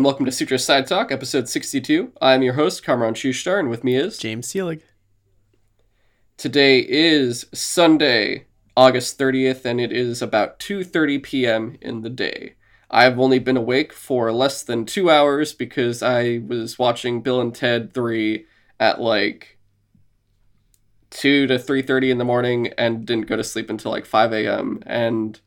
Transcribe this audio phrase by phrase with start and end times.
[0.00, 2.12] And welcome to Sutro Sidetalk, episode 62.
[2.22, 4.80] I'm your host, Kamron Schuster, and with me is James Seelig.
[6.38, 11.76] Today is Sunday, August 30th, and it is about 2:30 p.m.
[11.82, 12.54] in the day.
[12.90, 17.54] I've only been awake for less than two hours because I was watching Bill and
[17.54, 18.46] Ted 3
[18.80, 19.58] at like
[21.10, 24.82] 2 to 3.30 in the morning and didn't go to sleep until like 5 a.m.
[24.86, 25.38] And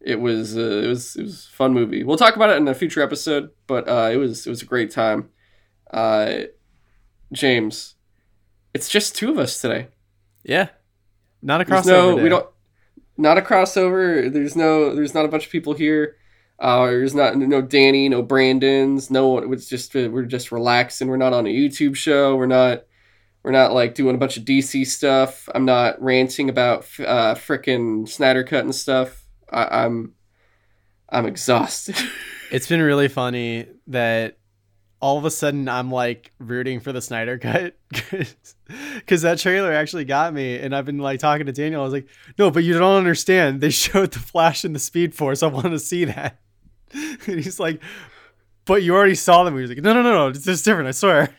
[0.00, 2.04] it was uh, it was it was a fun movie.
[2.04, 4.66] We'll talk about it in a future episode, but uh, it was it was a
[4.66, 5.30] great time.
[5.90, 6.40] Uh,
[7.32, 7.94] James,
[8.74, 9.88] it's just two of us today.
[10.44, 10.68] Yeah,
[11.42, 11.86] not a There's crossover.
[11.86, 12.22] no day.
[12.22, 12.46] we don't
[13.16, 14.32] not a crossover.
[14.32, 16.16] There's no there's not a bunch of people here.
[16.60, 19.52] Uh, there's not no Danny, no Brandon's, no one.
[19.52, 21.08] It's just uh, we're just relaxing.
[21.08, 22.34] We're not on a YouTube show.
[22.36, 22.84] We're not
[23.42, 25.48] we're not like doing a bunch of DC stuff.
[25.54, 29.24] I'm not ranting about uh, frickin' Snyder Cut and stuff.
[29.52, 30.14] I, I'm
[31.08, 31.96] I'm exhausted.
[32.50, 34.38] It's been really funny that
[35.02, 40.06] all of a sudden I'm like rooting for the Snyder cut because that trailer actually
[40.06, 41.82] got me, and I've been like talking to Daniel.
[41.82, 43.60] I was like, "No, but you don't understand.
[43.60, 45.42] They showed the Flash and the Speed Force.
[45.42, 46.40] I want to see that."
[46.94, 47.82] And he's like,
[48.64, 50.28] "But you already saw them." He was like, "No, no, no, no.
[50.28, 50.88] It's just different.
[50.88, 51.36] I swear."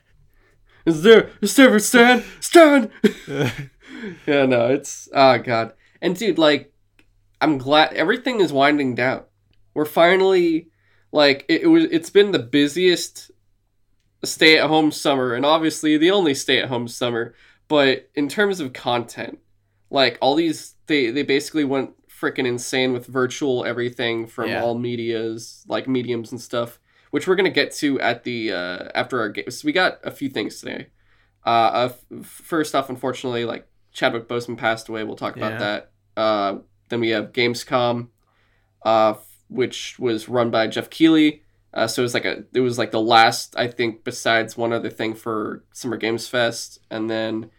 [0.86, 2.24] Is there is there Stan?
[2.40, 2.92] Stan!
[4.28, 5.74] yeah, no, it's oh god.
[6.02, 6.72] And dude, like
[7.42, 9.24] I'm glad everything is winding down.
[9.74, 10.70] We're finally
[11.12, 13.32] like it, it was it's been the busiest
[14.24, 17.34] stay at home summer and obviously the only stay at home summer,
[17.68, 19.40] but in terms of content,
[19.90, 24.62] like all these they they basically went freaking insane with virtual everything from Yeah.
[24.62, 26.80] all medias, like mediums and stuff,
[27.12, 29.50] which we're gonna get to at the uh, after our game.
[29.50, 30.88] So we got a few things today.
[31.46, 35.06] Uh, uh, f- first off, unfortunately, like Chadwick Boseman passed away.
[35.06, 35.58] We'll talk about Yeah.
[35.60, 35.92] that.
[36.18, 36.58] Uh,
[36.90, 38.10] then we have Gamescom,
[38.84, 39.14] uh,
[39.48, 41.44] which was run by Geoff Keighley.
[41.74, 44.74] Uh, so it was like a it was like the last I think besides one
[44.74, 47.52] other thing for Summer Games Fest, and then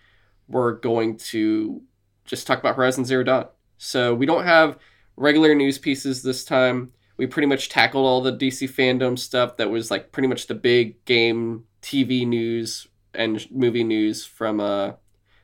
[0.48, 1.82] we're going to
[2.24, 3.46] just talk about Horizon Zero Dawn.
[3.78, 4.78] So we don't have
[5.16, 6.92] regular news pieces this time.
[7.16, 10.54] We pretty much tackled all the DC FanDome stuff that was like pretty much the
[10.54, 14.92] big game TV news and movie news from uh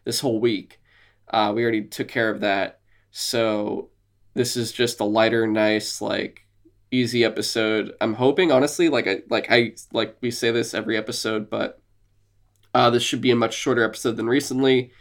[0.05, 0.81] this whole week.
[1.29, 2.81] Uh, we already took care of that.
[3.19, 3.89] So
[4.35, 6.47] this is just a lighter, nice, like
[6.91, 7.95] easy episode.
[7.99, 11.81] I'm hoping, honestly, like I like I like we say this every episode, but
[12.75, 14.93] uh, this should be a much shorter episode than recently.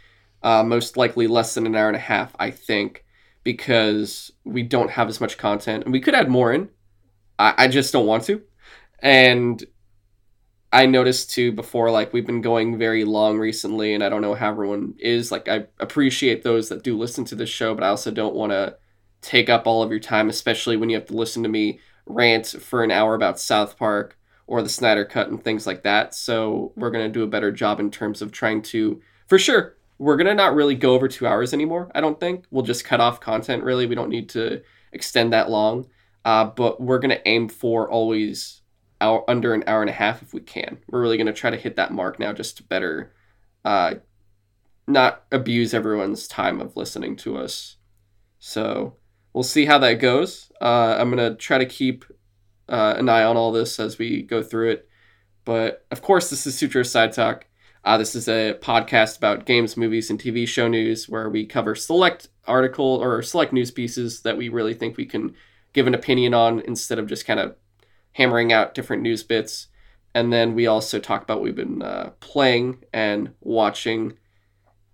[0.42, 3.04] Uh, most likely less than an hour and a half, I think,
[3.44, 6.70] because we don't have as much content, and we could add more in.
[7.38, 8.40] I, I just don't want to,
[9.00, 9.62] and
[10.72, 14.34] I noticed too before, like we've been going very long recently, and I don't know
[14.34, 15.30] how everyone is.
[15.30, 18.52] Like I appreciate those that do listen to this show, but I also don't want
[18.52, 18.76] to
[19.22, 22.46] take up all of your time, especially when you have to listen to me rant
[22.46, 26.14] for an hour about South Park or the Snyder Cut and things like that.
[26.14, 30.16] So we're gonna do a better job in terms of trying to, for sure, we're
[30.16, 31.90] gonna not really go over two hours anymore.
[31.94, 33.64] I don't think we'll just cut off content.
[33.64, 34.62] Really, we don't need to
[34.92, 35.86] extend that long.
[36.24, 38.62] Uh, but we're gonna aim for always
[39.00, 40.78] hour under an hour and a half if we can.
[40.88, 43.12] We're really gonna try to hit that mark now, just to better,
[43.64, 43.94] uh,
[44.86, 47.76] not abuse everyone's time of listening to us.
[48.38, 48.96] So
[49.32, 50.50] we'll see how that goes.
[50.60, 52.04] Uh, I'm gonna try to keep
[52.68, 54.88] uh, an eye on all this as we go through it.
[55.44, 57.42] But of course, this is Sutro Sidetalk.
[57.84, 61.76] Uh, this is a podcast about games, movies, and TV show news where we cover
[61.76, 65.34] select article or select news pieces that we really think we can
[65.72, 67.54] give an opinion on instead of just kind of
[68.16, 69.68] hammering out different news bits.
[70.14, 74.14] And then we also talk about what we've been uh, playing and watching.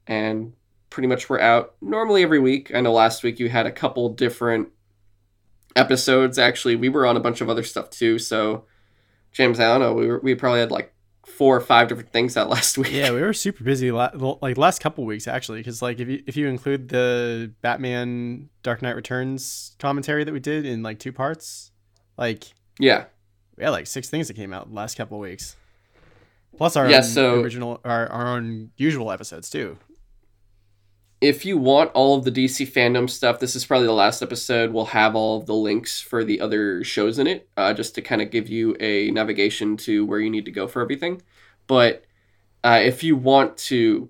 [0.09, 0.55] And
[0.91, 2.75] pretty much we're out normally every week.
[2.75, 4.71] I know last week you had a couple different
[5.77, 6.37] episodes.
[6.37, 8.19] Actually, we were on a bunch of other stuff too.
[8.19, 8.65] So,
[9.31, 9.95] James, I don't know.
[9.95, 10.93] We were, we probably had like
[11.25, 12.91] four or five different things out last week.
[12.91, 16.25] Yeah, we were super busy la- like last couple weeks actually, because like if you
[16.27, 21.13] if you include the Batman Dark Knight Returns commentary that we did in like two
[21.13, 21.71] parts,
[22.19, 23.05] like yeah.
[23.57, 25.57] we had like six things that came out the last couple of weeks.
[26.57, 29.79] Plus our Yeah, own so- original our, our own usual episodes too.
[31.21, 34.73] if you want all of the DC FanDome stuff, this is probably the last episode.
[34.73, 38.03] We'll have all of the links for the other shows in it, uh, just to
[38.03, 41.23] kind of give you a navigation to where you need to go for everything.
[41.69, 42.05] But
[42.65, 44.09] uh, if you want to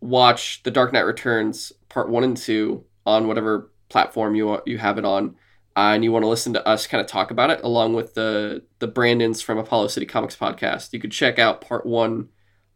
[0.00, 4.96] watch The Dark Knight Returns Part One and Two on whatever platform you you have
[4.96, 5.34] it on,
[5.76, 8.14] uh, and you want to listen to us kind of talk about it along with
[8.14, 12.28] the the Brandons from Apollo City Comics podcast, you could check out Part One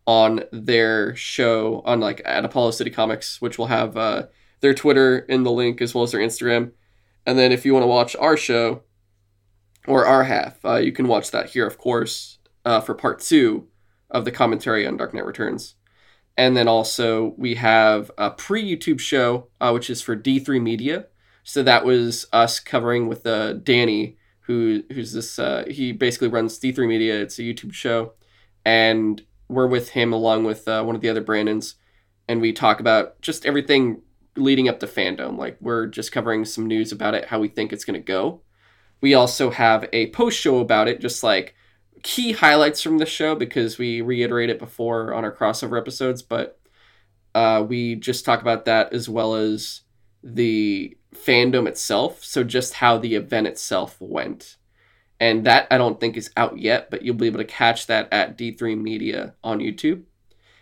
[0.07, 4.27] on their show on like at Apollo City Comics, which will have uh,
[4.61, 6.73] their Twitter in the link as well as their Instagram.
[7.27, 8.83] And then if you want to watch our show,
[9.89, 10.65] or our half.
[10.65, 13.67] Uh, you can watch that here, of course, uh, for part two
[14.11, 15.75] of the commentary on Dark Knight Returns.
[16.37, 21.07] And then also we have a pre YouTube show, uh, which is for D3 Media.
[21.45, 25.39] So that was us covering with uh, Danny, who who's this.
[25.39, 27.21] Uh, he basically runs D3 Media.
[27.21, 28.13] It's a YouTube show,
[28.65, 31.77] and we're with him along with uh, one of the other Brandons,
[32.29, 34.03] and we talk about just everything
[34.37, 35.39] leading up to FanDome.
[35.39, 38.43] Like we're just covering some news about it, how we think it's gonna go.
[39.01, 41.55] We also have a post show about it, just like
[42.03, 46.59] key highlights from the show because we reiterate it before on our crossover episodes, but
[47.35, 49.83] uh, we just talk about that as well as
[50.23, 52.25] the FanDome itself.
[52.25, 54.57] So just how the event itself went.
[55.21, 58.09] And that I don't think is out yet, but you'll be able to catch that
[58.13, 60.03] at D3 Media on YouTube.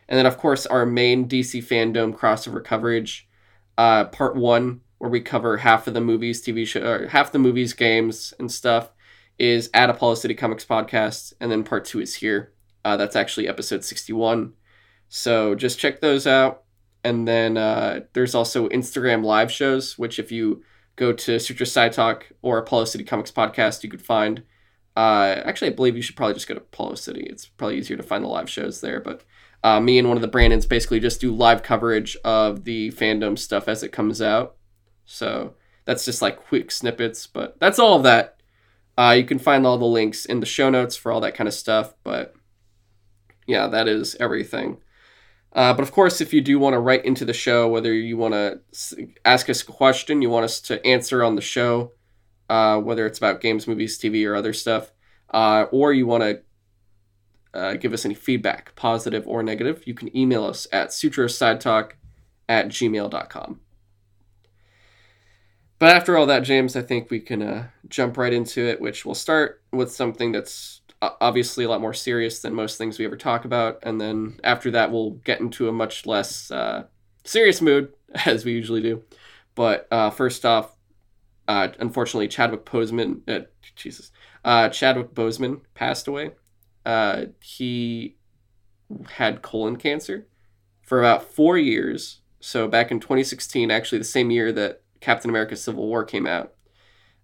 [0.09, 3.29] And then, of course, our main DC FanDome crossover coverage,
[3.77, 7.39] uh, part one, where we cover half of the movies, TV show, or half the
[7.39, 8.91] movies, games, and stuff
[9.39, 12.53] is at Apollo City Comics Podcast, and then part two is here.
[12.85, 14.55] Uh, that's actually episode 61.
[15.09, 16.63] So just check those out.
[17.07, 20.63] And then uh, there's also Instagram live shows, which if you
[20.97, 24.43] go to Sutro Sidetalk or Apollo City Comics Podcast, you could find.
[24.97, 27.27] Uh, actually, I believe you should probably just go to Apollo City.
[27.29, 29.01] It's probably easier to find the live shows there.
[29.01, 29.23] But
[29.63, 33.39] uh, me and one of the Brandons basically just do live coverage of the FanDome
[33.39, 34.57] stuff as it comes out.
[35.05, 35.55] So
[35.85, 38.37] that's just like quick snippets, but that's all of that
[38.99, 41.49] uh, you can find all the links in the show notes for all that kind
[41.49, 41.95] of stuff.
[42.03, 42.35] But
[43.47, 44.79] yeah, that is everything.
[45.57, 48.19] Uh, but of course, if you do want to write into the show, whether you
[48.19, 48.61] want to
[49.25, 51.93] ask us a question, you want us to answer on the show,
[52.51, 54.93] uh, whether it's about games, movies, TV, or other stuff,
[55.31, 56.43] uh, or you want to
[57.55, 61.93] uh, give us any feedback, positive or negative, you can email us at sutrosidetalk
[62.51, 63.61] at gmail.com.
[65.79, 69.07] But after all that, James, I think we can uh, jump right into it, which
[69.07, 70.83] we'll start with something that's
[71.21, 73.79] obviously a lot more serious than most things we ever talk about.
[73.83, 76.85] And then after that, we'll get into a much less uh,
[77.25, 77.93] serious mood,
[78.27, 79.03] as we usually do.
[79.55, 80.77] But uh, first off,
[81.49, 84.11] uh, unfortunately, Chadwick Boseman, uh, Jesus,
[84.45, 86.33] Chadwick Boseman passed away.
[87.41, 88.17] he
[89.11, 90.27] had colon cancer
[90.83, 92.21] for about four years.
[92.41, 96.55] So back in 2016, actually the same year that Captain America Civil War came out.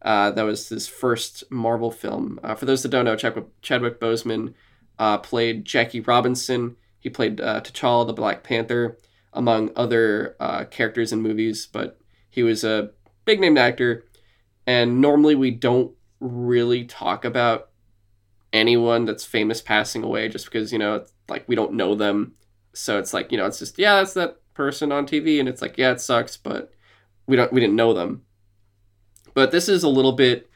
[0.04, 2.40] Uh, that was his first Marvel film.
[2.42, 4.54] Uh, for those that don't know, Chadwick, Chadwick Boseman
[4.98, 6.76] uh, played Jackie Robinson.
[6.98, 8.98] He played uh, T'Challa, the Black Panther,
[9.32, 12.00] among other uh, characters in movies, but
[12.30, 12.90] he was a
[13.24, 14.04] big name actor.
[14.66, 17.70] And normally we don't really talk about
[18.52, 22.34] anyone that's famous passing away just because, you know, like we don't know them.
[22.74, 25.40] So it's like, you know, it's just, yeah, that's that person on TV.
[25.40, 26.72] And it's like, yeah, it sucks, but
[27.26, 28.22] we don't we didn't know them.
[29.34, 30.50] But this is a little bit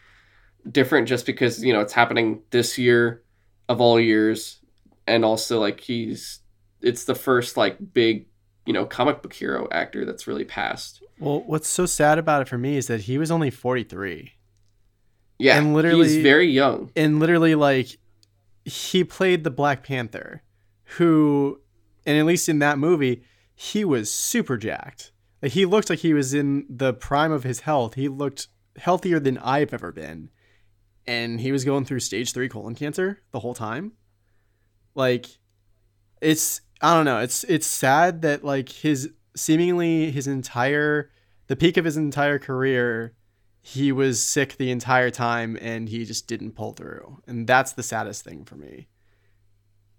[0.70, 3.22] different just because, you know, it's happening this year
[3.68, 4.60] of all years
[5.06, 6.40] and also like he's
[6.82, 8.26] it's the first like big,
[8.64, 11.02] you know, comic book hero actor that's really passed.
[11.18, 14.32] Well, what's so sad about it for me is that he was only 43.
[15.38, 16.90] Yeah, and literally he's very young.
[16.96, 17.98] And literally like
[18.64, 20.42] he played the Black Panther
[20.96, 21.60] who
[22.04, 23.22] and at least in that movie
[23.54, 25.12] he was super jacked
[25.42, 27.94] Like, he looked like he was in the prime of his health.
[27.94, 28.48] He looked
[28.78, 30.30] healthier than I've ever been.
[31.06, 33.92] And he was going through stage three colon cancer the whole time.
[34.94, 35.26] Like,
[36.20, 37.20] it's I don't know.
[37.20, 41.10] It's it's sad that like his seemingly his entire
[41.46, 43.14] the peak of his entire career,
[43.60, 47.22] he was sick the entire time and he just didn't pull through.
[47.26, 48.88] And that's the saddest thing for me.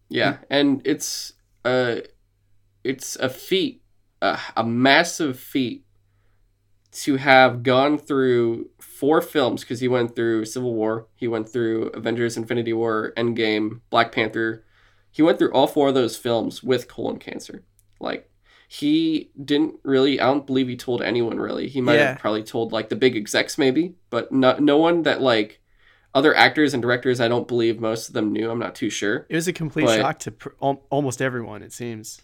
[0.09, 1.97] Yeah, and it's uh
[2.83, 3.83] it's a feat
[4.21, 5.85] a, a massive feat
[7.03, 11.89] to have gone through four films because he went through Civil War, he went through
[11.89, 14.63] Avengers Infinity War, Endgame, Black Panther.
[15.11, 17.63] He went through all four of those films with colon cancer.
[17.99, 18.31] Like
[18.67, 21.67] he didn't really I don't believe he told anyone really.
[21.67, 22.09] He might yeah.
[22.09, 25.61] have probably told like the big execs maybe, but no no one that like
[26.15, 28.49] other actors and directors I don't believe most of them knew.
[28.49, 29.27] I'm not too sure.
[29.29, 30.49] It was a complete but, shock to pr-
[30.89, 32.23] almost everyone it seems.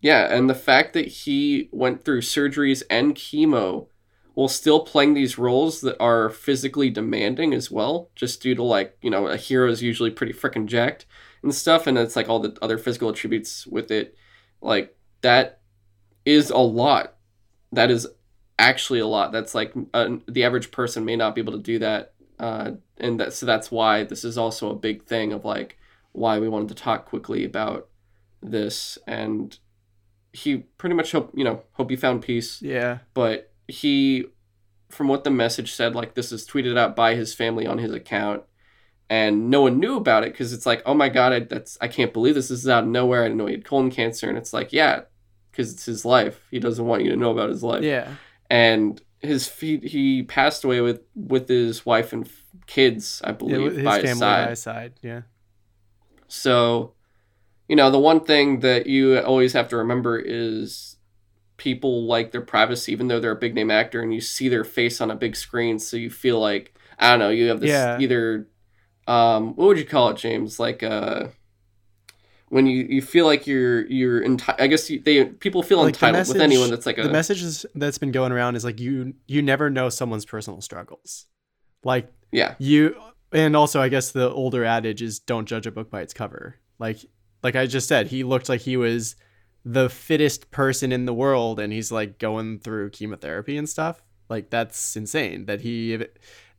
[0.00, 3.88] Yeah, and the fact that he went through surgeries and chemo
[4.34, 8.96] while still playing these roles that are physically demanding as well, just due to like,
[9.02, 11.04] you know, a hero is usually pretty freaking jacked
[11.42, 14.16] and stuff, and it's like all the other physical attributes with it.
[14.62, 15.60] Like, that
[16.24, 17.16] is a lot.
[17.72, 18.06] That is
[18.58, 19.32] actually a lot.
[19.32, 22.14] That's like uh, the average person may not be able to do that.
[22.38, 25.76] Uh, and that, so that's why this is also a big thing of like
[26.12, 27.88] why we wanted to talk quickly about
[28.42, 29.58] this and
[30.32, 32.60] he pretty much hope you know hope he found peace.
[32.62, 32.98] Yeah.
[33.14, 34.26] But he
[34.88, 37.92] from what the message said, like this is tweeted out by his family on his
[37.92, 38.42] account,
[39.08, 41.88] and no one knew about it because it's like, oh my god, I, that's I
[41.88, 42.48] can't believe this.
[42.48, 43.22] This is out of nowhere.
[43.22, 45.02] I didn't know he had colon cancer, and it's like, yeah,
[45.50, 46.46] because it's his life.
[46.50, 47.82] He doesn't want you to know about his life.
[47.82, 48.14] Yeah.
[48.48, 52.28] And his feet, he passed away with with his wife and
[52.66, 54.92] kids, I Yeah, believe, his by family his by his side.
[55.02, 55.22] Yeah.
[56.26, 56.94] So,
[57.70, 60.96] you know, the one thing that you always have to remember is
[61.56, 64.64] people like their privacy, even though they're a big name actor and you see their
[64.64, 65.78] face on a big screen.
[65.78, 68.00] So you feel like, I don't know, you have this Yeah.
[68.00, 68.48] either,
[69.06, 70.58] um, what would you call it, James?
[70.58, 71.28] Like, uh,
[72.48, 75.94] when you, you feel like you're you're enti- I guess you, they people feel Like,
[75.94, 79.14] entitled with anyone that's like a the message that's been going around is like you
[79.28, 81.26] you never know someone's personal struggles.
[81.84, 83.00] Like yeah you
[83.30, 86.56] and also I guess the older adage is don't judge a book by its cover.
[86.80, 86.98] Like
[87.42, 89.16] like I just said, he looked like he was
[89.64, 94.02] the fittest person in the world and he's like going through chemotherapy and stuff.
[94.28, 96.04] Like that's insane that he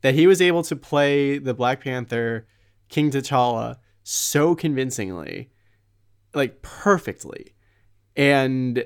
[0.02, 2.46] that he was able to play the Black Panther
[2.88, 5.50] King T'Challa so convincingly,
[6.34, 7.54] like perfectly.
[8.14, 8.84] And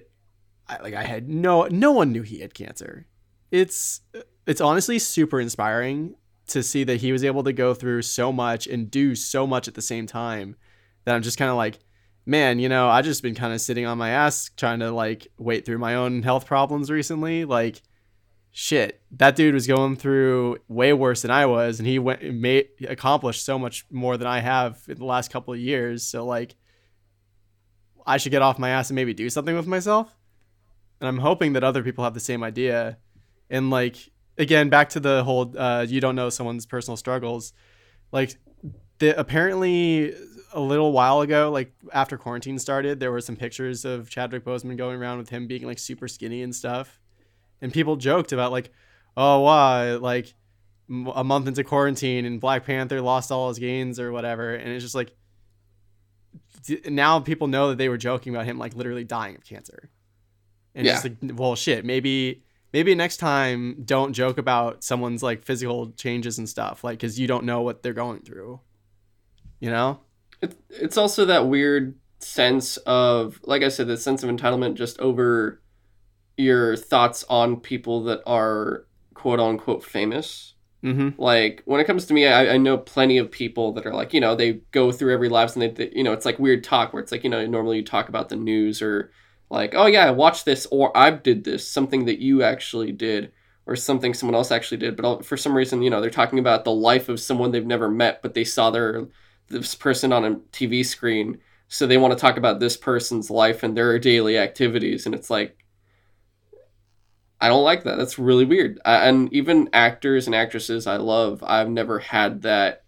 [0.68, 3.06] I, like I had no no one knew he had cancer.
[3.50, 4.02] It's
[4.46, 6.14] it's honestly super inspiring
[6.48, 9.66] to see that he was able to go through so much and do so much
[9.66, 10.56] at the same time
[11.04, 11.78] that I'm just kind of like,
[12.26, 15.28] man, you know, I just been kind of sitting on my ass trying to like
[15.38, 17.44] wait through my own health problems recently.
[17.44, 17.80] Like,
[18.50, 22.68] shit, that dude was going through way worse than I was, and he went made
[22.88, 26.02] accomplished so much more than I have in the last couple of years.
[26.02, 26.56] So like,
[28.04, 30.12] I should get off my ass and maybe do something with myself.
[31.00, 32.98] And I'm hoping that other people have the same idea.
[33.48, 33.96] And like
[34.36, 37.52] again, back to the whole uh, you don't know someone's personal struggles.
[38.10, 38.36] Like
[38.98, 40.14] the apparently
[40.56, 44.76] a little while ago, like after quarantine started, there were some pictures of Chadwick Boseman
[44.76, 46.98] going around with him being like super skinny and stuff.
[47.62, 48.72] And people joked about like,
[49.16, 50.34] oh wow, like
[50.90, 54.54] m- a month into quarantine and Black Panther lost all his gains or whatever.
[54.54, 55.14] And it's just like
[56.64, 59.90] d- now people know that they were joking about him like literally dying of cancer.
[60.74, 60.92] And Yeah.
[60.94, 66.38] just like, well, shit, maybe maybe next time don't joke about someone's like physical changes
[66.38, 68.60] and stuff, like because you don't know what they're going through.
[69.60, 70.00] You know?
[70.40, 74.98] It, it's also that weird sense of like i said the sense of entitlement just
[75.00, 75.62] over
[76.36, 81.20] your thoughts on people that are quote unquote famous Mm-hmm.
[81.20, 84.12] like when it comes to me I, I know plenty of people that are like
[84.14, 86.62] you know they go through every lives and they, they you know it's like weird
[86.62, 89.10] talk where it's like you know normally you talk about the news or
[89.50, 93.32] like oh yeah i watched this or i did this something that you actually did
[93.66, 96.64] or something someone else actually did but for some reason you know they're talking about
[96.64, 99.08] the life of someone they've never met but they saw their
[99.48, 101.38] this person on a tv screen
[101.68, 105.30] so they want to talk about this person's life and their daily activities and it's
[105.30, 105.64] like
[107.40, 107.98] I don't like that.
[107.98, 108.80] That's really weird.
[108.84, 112.84] I, and even actors and actresses I love, I've never had that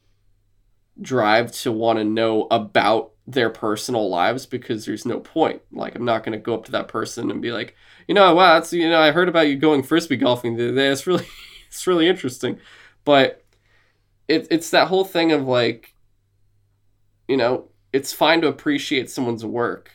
[1.01, 5.61] drive to want to know about their personal lives because there's no point.
[5.71, 8.35] Like I'm not going to go up to that person and be like, you know,
[8.35, 10.59] wow, that's you know, I heard about you going frisbee golfing.
[10.59, 11.27] It's really,
[11.69, 12.59] it's really interesting.
[13.05, 13.45] But
[14.29, 15.95] it, it's that whole thing of like,
[17.29, 19.91] you know, it's fine to appreciate someone's work.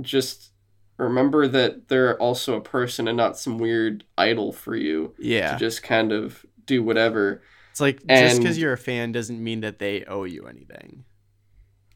[0.00, 0.50] Just
[0.96, 5.52] remember that they're also a person and not some weird idol for you Yeah.
[5.52, 7.42] to just kind of do whatever.
[7.72, 11.04] It's like just because you're a fan doesn't mean that they owe you anything.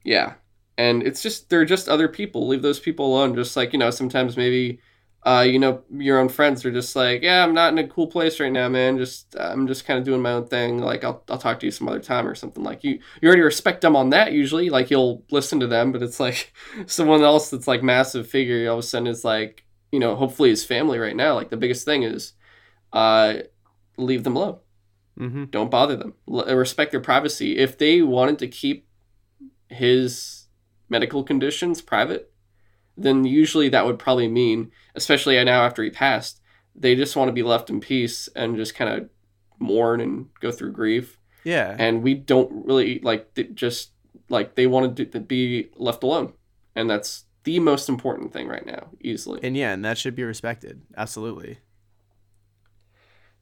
[0.05, 0.35] Yeah.
[0.77, 2.49] And it's just they're just other people.
[2.49, 3.35] Leave those people alone.
[3.35, 4.81] Just like, you know, sometimes maybe
[5.29, 8.07] uh, you know, your own friends are just like, Yeah, I'm not in a cool
[8.07, 8.97] place right now, man.
[8.97, 10.79] Just I'm just kinda doing my own thing.
[10.79, 12.65] Like I'll I'll talk to you some other time or something.
[12.65, 14.71] Like you you already respect them on that usually.
[14.71, 16.53] Like you'll listen to them, but it's like
[16.87, 20.51] someone else that's like massive figure all of a sudden is like, you know, hopefully
[20.51, 21.35] his family right now.
[21.35, 22.33] Like the biggest thing is
[22.93, 23.35] uh
[23.99, 24.59] leave them alone.
[25.19, 25.47] Mm-hmm.
[25.47, 28.87] don't bother them L- respect their privacy if they wanted to keep
[29.69, 30.47] his
[30.89, 32.33] medical conditions private
[33.01, 36.41] then usually that would probably mean especially I now after he passed
[36.75, 39.09] they just want to be left in peace and just kind of
[39.59, 41.75] mourn and go through grief Yeah.
[41.79, 43.93] and we don't really like just
[44.29, 46.33] like they wanted to be left alone
[46.77, 50.23] and that's the most important thing right now easily and yeah, and that should be
[50.25, 50.83] respected.
[50.97, 51.59] Absolutely.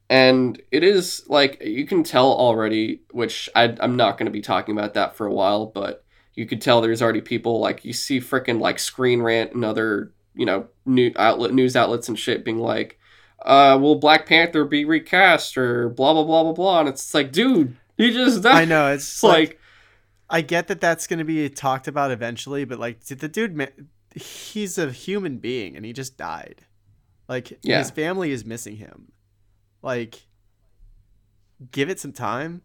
[0.09, 4.41] and it is like you can tell already which I, i'm not going to be
[4.41, 6.03] talking about that for a while but
[6.37, 10.13] you could tell there's already people like you see freaking like screen rant and other
[10.35, 12.97] you know new outlet news outlets and shit being like
[13.41, 17.31] uh will black panther be recast or blah blah blah blah blah and it's like
[17.31, 19.59] dude he just died I know it's it's like, like
[20.29, 23.71] I get that that's going to be talked about eventually, but like did the dude,
[24.13, 26.65] he's a human being and he just died.
[27.29, 27.77] Like Yeah.
[27.77, 29.13] his family is missing him.
[29.81, 30.27] Like
[31.71, 32.61] give it some time.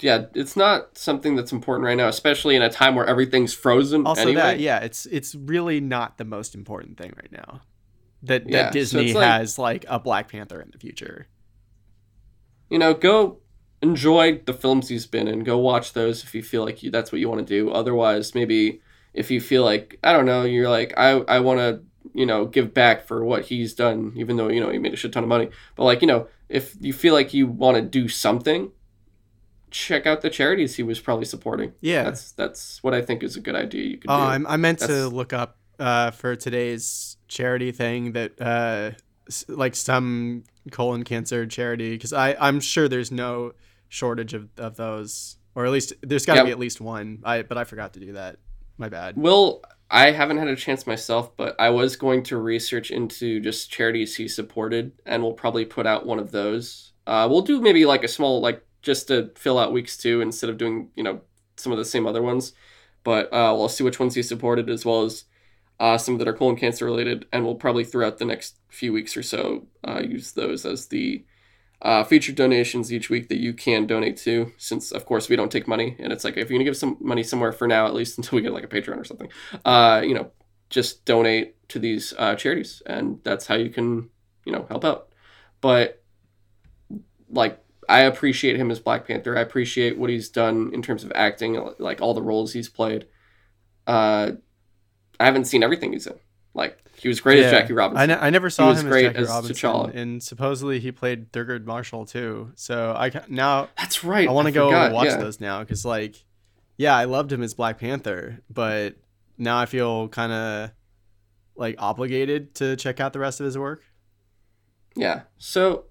[0.00, 4.04] Yeah, it's not something that's important right now, especially in a time where everything's frozen.
[4.04, 4.40] Also, anyway.
[4.40, 7.60] that yeah, it's it's really not the most important thing right now.
[8.22, 11.28] That that so Disney it's like- has like a Black Panther in the future.
[12.68, 13.38] you know, go
[13.82, 15.44] enjoy the films he's been in.
[15.44, 17.70] Go watch those if you feel like you, that's what you want to do.
[17.70, 18.80] Otherwise, maybe
[19.14, 22.46] if you feel like I don't know, you're like I I want to you know
[22.46, 25.22] give back for what he's done, even though you know he made a shit ton
[25.22, 25.50] of money.
[25.76, 28.72] But like you know, if you feel like you want to do something,
[29.76, 31.72] check out the charities he was probably supporting.
[31.80, 32.04] Yeah.
[32.04, 33.84] That's that's what I think is a good idea.
[33.84, 34.22] You could Oh, do.
[34.22, 38.92] I'm, I meant to look up uh, for today's charity thing that uh,
[39.48, 43.52] like some colon cancer charity because I I'm sure there's no
[43.88, 47.20] shortage of, of those or at least there's got to be at least one.
[47.24, 48.38] I but I forgot to do that.
[48.78, 49.16] My bad.
[49.16, 53.70] Will I haven't had a chance myself, but I was going to research into just
[53.70, 56.92] charities he supported, and we'll probably put out one of those.
[57.06, 60.48] Uh, we'll do maybe like a small like just to fill out weeks two instead
[60.48, 61.20] of doing you know
[61.56, 62.52] some of the same other ones.
[63.02, 65.24] But uh, we'll see which ones he supported as well as
[65.78, 69.16] uh, some that are colon cancer related, and we'll probably throughout the next few weeks
[69.16, 71.24] or so uh, use those as the
[71.82, 74.52] uh, featured donations each week that you can donate to.
[74.56, 76.96] Since of course we don't take money, and it's like if you're gonna give some
[77.00, 79.28] money somewhere for now, at least until we get like a Patreon or something,
[79.64, 80.30] uh, you know,
[80.70, 84.10] just donate to these uh, charities, and that's how you can
[84.44, 85.08] you know help out.
[85.60, 86.02] But
[87.28, 89.36] like I appreciate him as Black Panther.
[89.36, 93.06] I appreciate what he's done in terms of acting, like all the roles he's played.
[93.86, 94.32] Uh,
[95.20, 96.18] I haven't seen everything he's in.
[96.54, 98.10] Like he was great as Jackie Robinson.
[98.10, 99.94] I, ne- I never saw was him as great Jackie as Robinson, T'Challa.
[99.94, 102.52] and supposedly he played Thurgood Marshall too.
[102.54, 104.26] So I ca- now That's right.
[104.28, 105.18] I want to go forgot, watch yeah.
[105.18, 106.24] those now because like,
[106.78, 108.96] yeah, I loved him as Black Panther, but
[109.36, 110.70] now I feel kind of
[111.56, 113.82] like obligated to check out the rest of his work.
[114.94, 115.22] Yeah.
[115.36, 115.84] So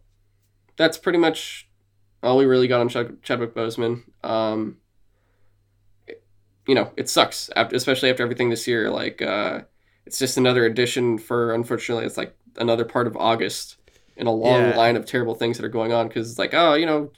[0.78, 1.70] that's pretty much
[2.26, 4.04] all we really got on Chad- Chadwick Boseman.
[4.24, 4.78] Um,
[6.08, 6.24] it-
[6.68, 8.90] you know, it sucks, after, especially after everything this year.
[8.90, 9.62] Like, uh,
[10.06, 13.78] it's just another addition for, unfortunately, it's like another part of August
[14.18, 14.78] in a long Yeah.
[14.78, 17.12] line of terrible things that are going on because it's like, oh, you know,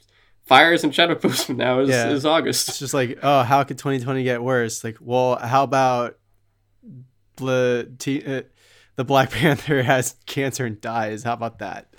[0.46, 2.10] fires and Chadwick Boseman now is, Yeah.
[2.10, 2.68] is August.
[2.68, 4.82] It's just like, oh, how could 2020 get worse?
[4.82, 6.18] Like, well, how about
[7.36, 8.42] the T- uh,
[8.96, 11.22] the Black Panther has cancer and dies?
[11.22, 11.92] How about that?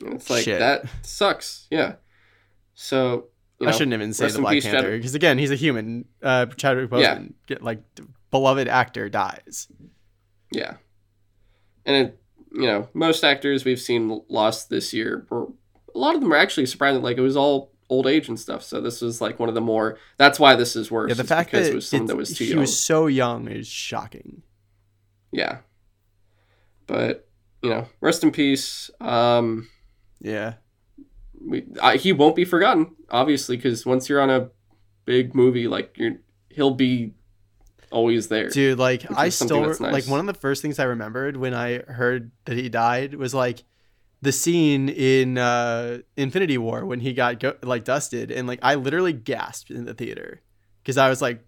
[0.00, 0.58] It's like, Shit.
[0.58, 1.66] that sucks.
[1.70, 1.94] Yeah.
[2.78, 6.04] So, you I know, shouldn't even say the Black Panther because again, he's a human.
[6.22, 7.22] Uh, Chadwick Boseman, Yeah.
[7.46, 7.82] get, like
[8.30, 9.66] beloved actor, dies.
[10.52, 10.74] Yeah.
[11.86, 12.20] And it,
[12.52, 15.46] you know, most actors we've seen lost this year, were,
[15.94, 17.02] a lot of them are actually surprising.
[17.02, 18.62] Like it was all old age and stuff.
[18.62, 19.96] So this was like one of the more.
[20.18, 21.08] That's why this is worse.
[21.08, 22.60] Yeah, the fact because that it was someone that was too he young.
[22.60, 24.42] was so young is shocking.
[25.32, 25.58] Yeah.
[26.86, 27.26] But
[27.62, 28.90] you know, rest in peace.
[29.00, 29.68] Um,
[30.20, 30.54] Yeah.
[31.46, 34.50] We I, he won't be forgotten, obviously, because once you're on a
[35.04, 36.16] big movie, like you're,
[36.50, 37.12] he'll be
[37.90, 38.48] always there.
[38.48, 39.80] Dude, like I still nice.
[39.80, 43.34] like one of the first things I remembered when I heard that he died was
[43.34, 43.64] like
[44.22, 48.74] the scene in uh Infinity War when he got go- like dusted and like I
[48.74, 50.42] literally gasped in the theater
[50.84, 51.44] cuz I was like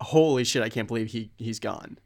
[0.00, 1.98] holy shit I can't believe he he's gone.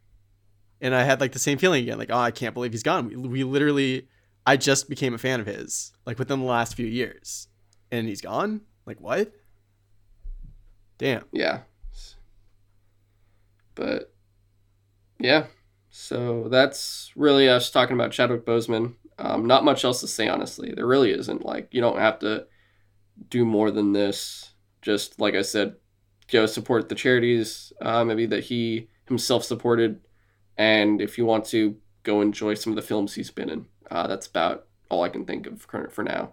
[0.80, 3.08] And I had like the same feeling again like oh I can't believe he's gone.
[3.08, 4.08] We, we literally
[4.46, 7.48] I just became a fan of his like within the last few years
[7.90, 8.62] and he's gone?
[8.86, 9.32] Like what?
[10.98, 11.24] Damn.
[11.32, 11.60] Yeah.
[13.74, 14.12] But
[15.18, 15.46] yeah,
[15.90, 18.94] so that's really us talking about Chadwick Boseman.
[19.18, 20.72] Um, not much else to say, honestly.
[20.74, 21.44] There really isn't.
[21.44, 22.46] Like, you don't have to
[23.30, 24.52] do more than this.
[24.82, 25.76] Just like I said,
[26.28, 30.00] go support the charities, uh, maybe that he himself supported,
[30.56, 33.66] and if you want to, go enjoy some of the films he's been in.
[33.90, 36.32] Uh, that's about all I can think of for, for now.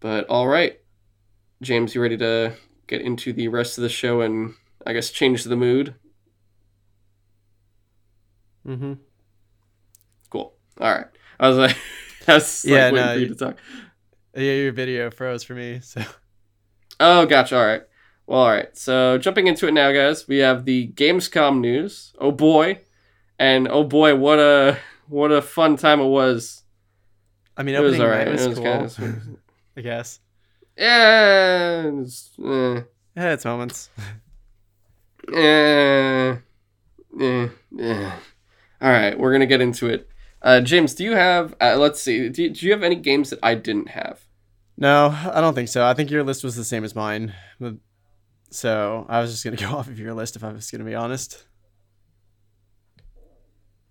[0.00, 0.80] But all right,
[1.62, 2.54] James, you ready to
[2.86, 4.54] get into the rest of the show and
[4.86, 5.94] I guess change the mood?
[8.66, 8.98] Mm Mhm.
[10.30, 10.54] Cool.
[10.80, 11.06] All right.
[11.38, 11.76] I was like,
[12.26, 13.56] that's Yeah, like no, you- to talk.
[14.34, 15.80] Yeah, your video froze for me.
[15.80, 16.02] So
[17.00, 17.56] Oh, gotcha.
[17.58, 17.82] All right.
[18.26, 18.76] Well, all right.
[18.76, 22.14] So jumping into it now, guys, we have the Gamescom news.
[22.18, 22.80] Oh boy,
[23.38, 26.62] and oh boy, what a what a fun time it was.
[27.56, 28.28] I mean, It was all right.
[28.28, 28.64] was It was cool.
[28.64, 29.22] kind of
[29.76, 30.20] I guess.
[30.76, 32.82] yeah, it's, eh,
[33.16, 33.90] Yeah, it's moments.
[35.32, 36.36] eh,
[37.20, 38.12] eh, eh.
[38.80, 40.08] All right, we're gonna get into it.
[40.42, 41.54] Uh, James, do you have?
[41.60, 42.28] Uh, let's see.
[42.28, 44.20] Do you, do you have any games that I didn't have?
[44.76, 45.86] No, I don't think so.
[45.86, 47.32] I think your list was the same as mine.
[48.50, 50.94] So I was just gonna go off of your list if I was gonna be
[50.94, 51.44] honest.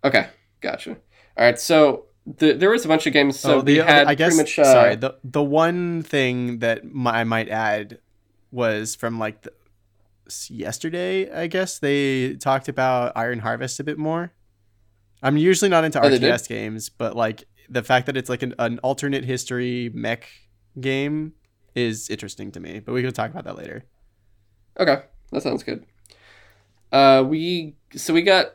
[0.03, 0.27] Okay,
[0.63, 0.91] gotcha.
[0.91, 3.39] All right, so the, there was a bunch of games.
[3.39, 4.59] So oh, the, we had I guess pretty much.
[4.59, 4.95] Uh, sorry.
[4.95, 7.99] The the one thing that my, I might add
[8.51, 9.53] was from like the,
[10.49, 11.31] yesterday.
[11.31, 14.31] I guess they talked about Iron Harvest a bit more.
[15.21, 16.09] I'm usually not into Oh?
[16.09, 20.29] RTS games, but like the fact that it's like an, an alternate history mech
[20.79, 21.33] game
[21.75, 22.79] is interesting to me.
[22.79, 23.85] But we can talk about that later.
[24.79, 25.85] Okay, that sounds good.
[26.91, 28.53] Uh, we so we got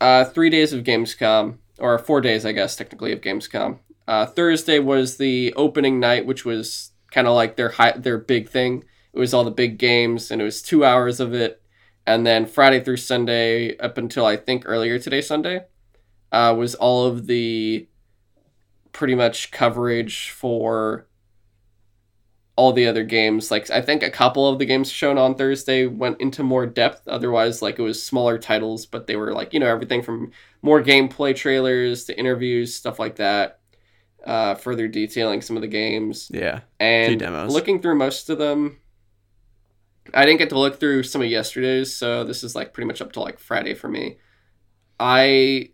[0.00, 3.78] uh three days of Gamescom, or four days, I guess, technically of Gamescom.
[4.06, 8.48] Uh, Thursday was the opening night, which was kind of like their high, their big
[8.48, 8.84] thing.
[9.12, 11.62] It was all the big games, and it was two hours of it.
[12.06, 15.64] And then Friday through Sunday, up until I think earlier today, Sunday,
[16.32, 17.86] uh, was all of the
[18.92, 21.06] pretty much coverage for
[22.58, 23.52] all the other games.
[23.52, 27.06] Like I think a couple of the games shown on Thursday went into more depth.
[27.06, 30.82] Otherwise, like it was smaller titles, but they were like you know everything from more
[30.82, 33.60] gameplay trailers to interviews, stuff like that.
[34.26, 36.60] Uh, further detailing some of the games Yeah.
[36.80, 38.78] and looking through most of them.
[40.12, 43.00] I didn't get to look through some of yesterday's, so this is like pretty much
[43.00, 44.18] up to like Friday for me.
[44.98, 45.70] I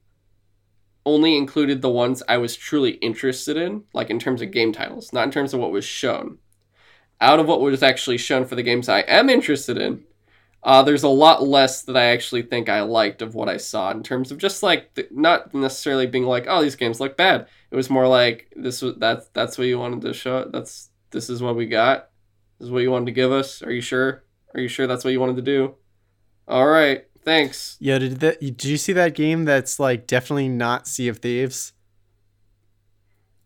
[1.07, 5.13] only included the ones I was truly interested in, like in terms of game titles,
[5.13, 6.39] not in terms of what was shown.
[7.25, 10.05] Out of what was actually shown for the games I am interested in,
[10.63, 13.91] uh, there's a lot less that I actually think I liked of what I saw
[13.93, 17.47] in terms of just like th- not necessarily being like, oh, these games look bad.
[17.71, 20.49] It was more like this was that's that's what you wanted to show.
[20.51, 22.11] That's this is what we got.
[22.59, 23.63] This is what you wanted to give us.
[23.63, 24.25] Are you sure?
[24.55, 25.77] Are you sure that's what you wanted to do?
[26.47, 27.79] All right, thanks.
[27.81, 27.99] Yeah.
[27.99, 28.41] Did that?
[28.41, 29.47] Did you see that game?
[29.47, 31.74] That's like definitely not Sea of Thieves.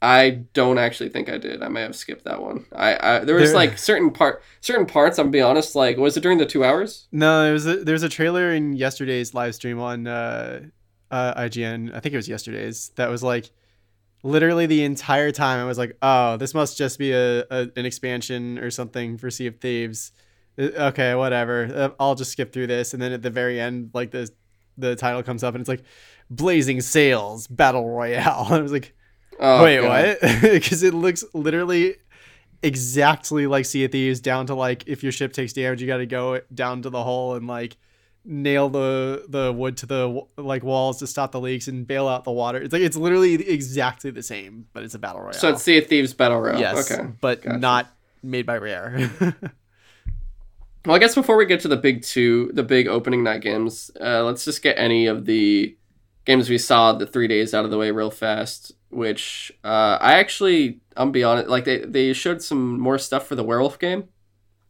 [0.00, 1.62] I don't actually think I did.
[1.62, 2.66] I may have skipped that one.
[2.72, 5.18] I, I there was There- like certain part certain parts.
[5.18, 5.74] I'm gonna be honest.
[5.74, 7.08] Like, was it during the two hours?
[7.10, 10.60] No, there was a there's a trailer in yesterday's live stream on uh,
[11.10, 11.94] uh, IGN.
[11.94, 12.90] I think it was yesterday's.
[12.94, 13.50] That was like
[14.22, 15.58] literally the entire time.
[15.60, 19.30] I was like, oh, this must just be a, a an expansion or something for
[19.30, 20.12] Sea of Thieves.
[20.58, 21.70] Uh, Okay, whatever.
[21.74, 24.30] Uh, I'll just skip through this, and then at the very end, like the
[24.76, 25.82] the title comes up, and it's like
[26.30, 28.46] Blazing Sails Battle Royale.
[28.50, 28.94] I was like,
[29.40, 30.16] Oh, wait, God.
[30.20, 30.40] what?
[30.42, 31.96] Because it looks literally
[32.62, 35.98] exactly like Sea of Thieves, down to like if your ship takes damage, you got
[35.98, 37.76] to go down to the hull and like
[38.24, 42.24] nail the the wood to the like walls to stop the leaks and bail out
[42.24, 42.58] the water.
[42.60, 45.32] It's like it's literally exactly the same, but it's a battle royale.
[45.34, 46.58] So it's Sea of Thieves Battle Royale.
[46.60, 47.08] yes, Okay.
[47.20, 47.58] but gotcha.
[47.58, 47.86] not
[48.22, 49.10] made by Rare.
[50.86, 53.90] Well, I guess before we get to the big two, the big opening night games,
[54.00, 55.76] uh, let's just get any of the
[56.28, 58.72] games we saw the three days out of the way real fast.
[58.90, 63.34] Which uh, I actually, I'm be honest, like they, they showed some more stuff for
[63.34, 64.04] the werewolf game.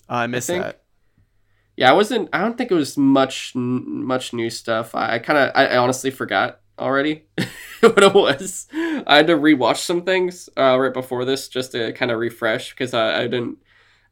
[0.09, 0.83] I missed that.
[1.77, 2.29] Yeah, I wasn't.
[2.33, 4.94] I don't think it was much n- much new stuff.
[4.94, 7.27] I, I kind of, I, I honestly forgot already
[7.81, 8.66] what it was.
[8.73, 12.71] I had to rewatch some things uh, right before this just to kind of refresh
[12.71, 13.59] because I, I didn't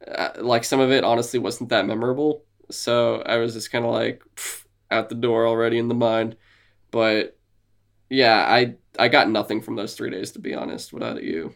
[0.07, 1.03] uh, like some of it.
[1.03, 2.45] Honestly, wasn't that memorable.
[2.71, 6.37] So I was just kind of like pff, out the door already in the mind.
[6.93, 7.36] But
[8.11, 10.93] yeah, I I got nothing from those three days to be honest.
[10.93, 11.55] Without you,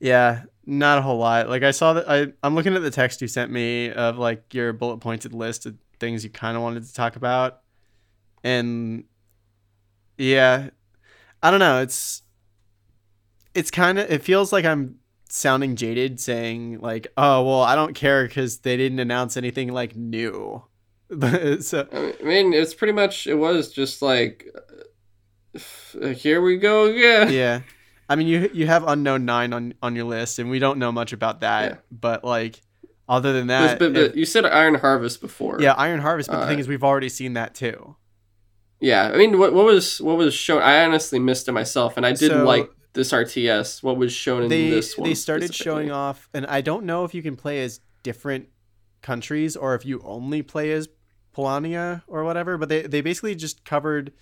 [0.00, 1.48] Yeah, not a whole lot.
[1.48, 4.54] Like I saw that I I'm looking at the text you sent me of like
[4.54, 7.60] your bullet pointed list of things you kind of wanted to talk about.
[8.44, 9.04] And
[10.18, 10.70] yeah,
[11.42, 12.22] I don't know, it's
[13.54, 14.96] it's kind of it feels like I'm
[15.28, 19.96] sounding jaded saying like, "Oh, well, I don't care cuz they didn't announce anything like
[19.96, 20.64] new."
[21.60, 24.46] so I mean, it's pretty much it was just like
[26.14, 27.32] here we go again.
[27.32, 27.60] yeah.
[28.08, 30.90] I mean, you you have unknown 9 on on your list and we don't know
[30.92, 31.76] much about that, Yeah.
[31.92, 32.60] but like
[33.08, 35.58] other than that, but, if- you said Iron Harvest before.
[35.60, 36.28] Yeah, Iron Harvest.
[36.28, 37.96] But the Uh, thing is, we've already seen that too.
[38.80, 39.10] Yeah.
[39.12, 40.62] I mean, what what was what was shown?
[40.62, 43.82] I honestly missed it myself, and I did So- like this RTS.
[43.82, 45.08] What was shown in They this one?
[45.08, 48.48] they started showing off, and I don't know if you can play as different
[49.02, 50.88] countries or if you only play as
[51.36, 52.58] Polania or whatever.
[52.58, 54.12] But they they basically just covered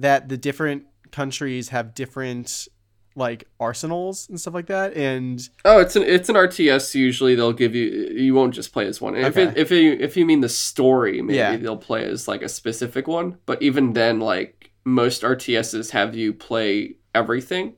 [0.00, 2.68] that the different countries have different
[3.16, 6.94] like arsenals and stuff like that, and Oh, it's an it's an RTS.
[6.94, 7.86] Usually, they'll give you.
[8.14, 9.16] You won't just play as one.
[9.16, 11.56] If it, if you if you mean the story, maybe Yeah.
[11.56, 13.38] they'll play as like a specific one.
[13.46, 17.74] But even then, like most RTSs have you play everything,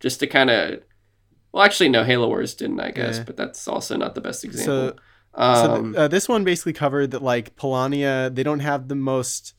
[0.00, 0.80] just to kind of.
[1.52, 2.04] Well, actually, no.
[2.04, 3.24] Halo Wars didn't, I guess, Yeah.
[3.24, 4.92] but that's also not the best example.
[4.94, 4.96] so
[5.34, 9.54] um, th- uh, this one basically covered that like Polania, they don't have the most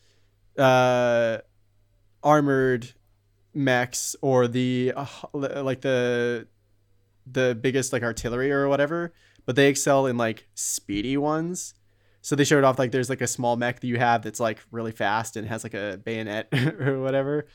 [0.57, 1.39] uh,
[2.23, 2.93] armored
[3.53, 6.47] mechs or the uh, like the
[7.31, 9.13] the biggest like artillery or whatever,
[9.45, 11.73] but they excel in like speedy ones.
[12.21, 14.59] So they showed off like there's like a small mech that you have that's like
[14.71, 17.47] really fast and has like a bayonet or whatever.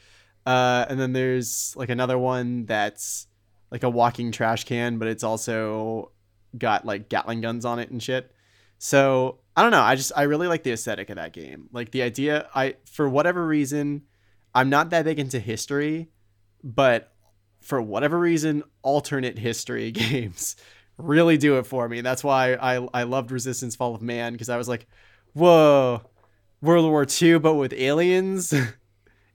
[0.46, 3.26] Uh, and then there's like another one that's
[3.70, 6.12] like a walking trash can, but it's also
[6.56, 8.30] got like Gatling guns on it and shit.
[8.78, 9.82] So I don't know.
[9.82, 11.68] I just I really like the aesthetic of that game.
[11.72, 12.48] Like the idea.
[12.54, 14.02] I for whatever reason,
[14.54, 16.10] I'm not that big into history,
[16.62, 17.12] but
[17.60, 20.56] for whatever reason, alternate history games
[20.96, 22.00] really do it for me.
[22.00, 24.86] That's why I I loved Resistance: Fall of Man because I was like,
[25.32, 26.02] whoa,
[26.60, 28.52] World War II, but with aliens.
[28.52, 28.72] and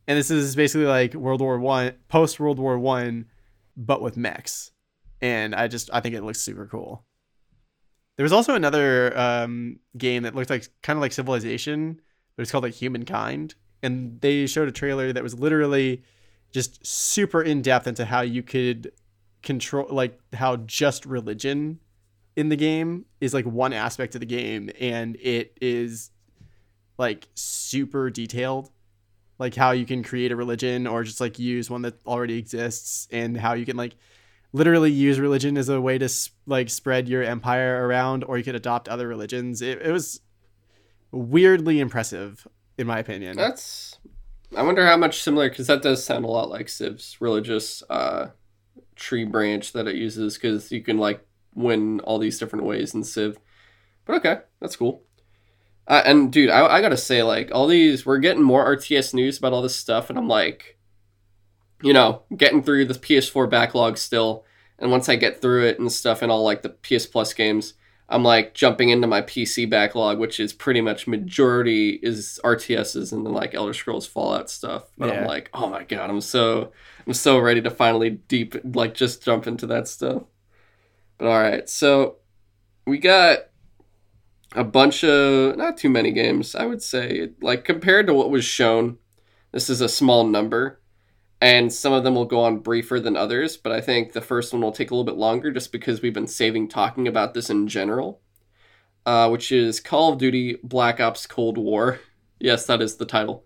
[0.07, 3.25] this is basically like World War One, post World War One,
[3.75, 4.71] but with mechs.
[5.21, 7.05] And I just I think it looks super cool.
[8.15, 12.01] There was also another um, game that looked like kind of like Civilization,
[12.35, 16.03] but it's called like Humankind, and they showed a trailer that was literally
[16.51, 18.91] just super in depth into how you could
[19.41, 21.79] control like how just religion
[22.35, 26.11] in the game is like one aspect of the game and it is
[26.97, 28.69] like super detailed.
[29.37, 33.07] Like how you can create a religion or just like use one that already exists
[33.11, 33.95] and how you can like
[34.51, 36.09] literally use religion as a way to
[36.45, 39.61] like spread your empire around or you could adopt other religions.
[39.61, 40.19] It, it was
[41.11, 42.45] weirdly impressive
[42.79, 43.37] in my opinion.
[43.37, 43.97] That's
[44.57, 48.29] i wonder how much similar because that does sound a lot like civ's religious uh
[48.95, 53.03] tree branch that it uses because you can like win all these different ways in
[53.03, 53.37] civ
[54.05, 55.03] but okay that's cool.
[55.87, 59.37] Uh, and dude I, I gotta say like all these we're getting more rts news
[59.37, 60.79] about all this stuff and i'm like
[61.81, 64.45] you know, getting through the PS4 backlog still.
[64.77, 67.73] And once I get through it and stuff and all like the PS Plus games,
[68.11, 73.23] I'm like jumping into my PC backlog, which is pretty much majority is RTSs and
[73.23, 74.85] then like Elder Scrolls Fallout stuff.
[74.97, 75.21] But yeah.
[75.21, 76.71] I'm like, oh my god, I'm so
[77.05, 80.23] I'm so ready to finally deep like just jump into that stuff.
[81.19, 82.15] But all right, so
[82.87, 83.39] we got
[84.55, 87.29] a bunch of not too many games, I would say.
[87.41, 88.97] Like compared to what was shown,
[89.51, 90.81] this is a small number
[91.41, 94.51] and some of them will go on briefer than others, but I think the first
[94.51, 97.49] one will take a little bit longer just because we've been saving talking about this
[97.49, 98.21] in general,
[99.05, 101.99] uh, which is Call of Duty Black Ops Cold War.
[102.41, 103.43] Yes, that is the title.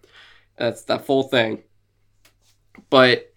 [0.55, 1.63] That's that full thing.
[2.91, 3.33] But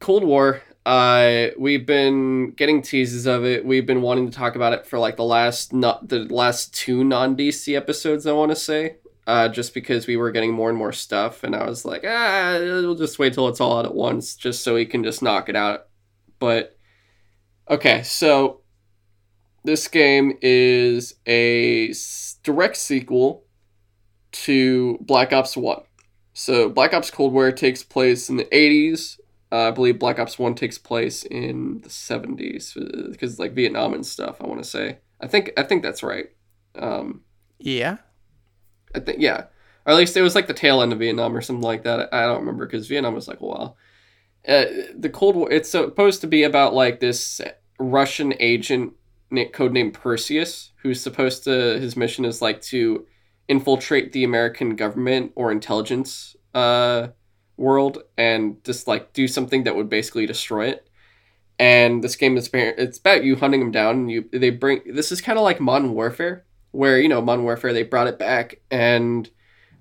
[0.00, 3.64] Cold War, uh, we've been getting teases of it.
[3.64, 7.04] We've been wanting to talk about it for like the last not the last two
[7.04, 8.26] non DC episodes.
[8.26, 8.96] I want to say
[9.28, 12.56] uh, just because we were getting more and more stuff, and I was like, ah,
[12.60, 15.50] we'll just wait till it's all out at once, just so we can just knock
[15.50, 15.88] it out.
[16.38, 16.78] But
[17.68, 18.62] okay, so
[19.64, 21.92] this game is a
[22.42, 23.44] direct sequel
[24.32, 25.82] to Black Ops One.
[26.32, 29.20] So Black Ops Cold War takes place in the '80s.
[29.52, 34.06] Uh, I believe Black Ops One takes place in the '70s because like Vietnam and
[34.06, 34.38] stuff.
[34.40, 35.00] I want to say.
[35.20, 36.30] I think I think that's right.
[36.74, 37.24] Um,
[37.58, 37.98] yeah.
[38.94, 39.44] I think yeah,
[39.86, 42.12] or at least it was like the tail end of Vietnam or something like that.
[42.12, 43.76] I don't remember because Vietnam was like a while.
[44.46, 44.64] Uh,
[44.96, 45.50] the Cold War.
[45.50, 47.40] It's supposed to be about like this
[47.78, 48.94] Russian agent
[49.32, 53.06] codenamed Perseus, who's supposed to his mission is like to
[53.48, 57.08] infiltrate the American government or intelligence uh,
[57.56, 60.88] world and just like do something that would basically destroy it.
[61.58, 63.96] And this game is it's about you hunting them down.
[63.96, 67.44] And you they bring this is kind of like Modern Warfare, where you know Modern
[67.44, 69.28] Warfare they brought it back and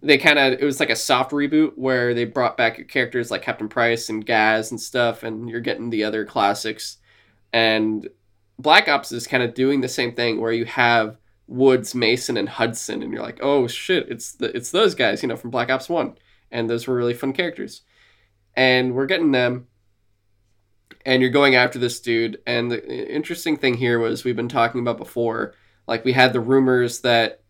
[0.02, 3.32] they kind of it was like a soft reboot where they brought back your characters
[3.32, 6.98] like Captain Price and Gaz and stuff, and you're getting the other classics.
[7.52, 8.08] And
[8.60, 12.50] Black Ops is kind of doing the same thing where you have Woods, Mason, and
[12.50, 15.70] Hudson, and you're like, oh shit, it's the it's those guys, you know, from Black
[15.70, 16.16] Ops One,
[16.52, 17.82] and those were really fun characters.
[18.56, 19.68] And we're getting them,
[21.06, 22.40] and you're going after this dude.
[22.46, 25.54] And the interesting thing here was we've been talking about before
[25.88, 27.42] like we had the rumors that,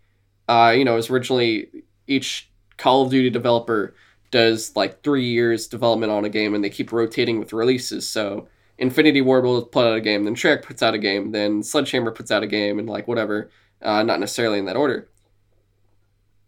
[0.48, 1.70] uh, you know, it was originally
[2.08, 3.96] each Call of Duty developer
[4.30, 8.08] does like three years development on a game, and they keep rotating with releases.
[8.08, 8.48] So
[8.78, 12.12] Infinity Ward will put out a game, then Treyarch puts out a game, then Sledgehammer
[12.12, 13.50] puts out a game, and like whatever.
[13.82, 15.08] Uh, not necessarily in that order.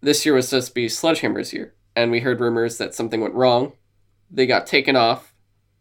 [0.02, 3.36] This year was supposed to be Sledgehammer's year, and we heard rumors that something went
[3.36, 3.74] wrong.
[4.32, 5.34] They got taken off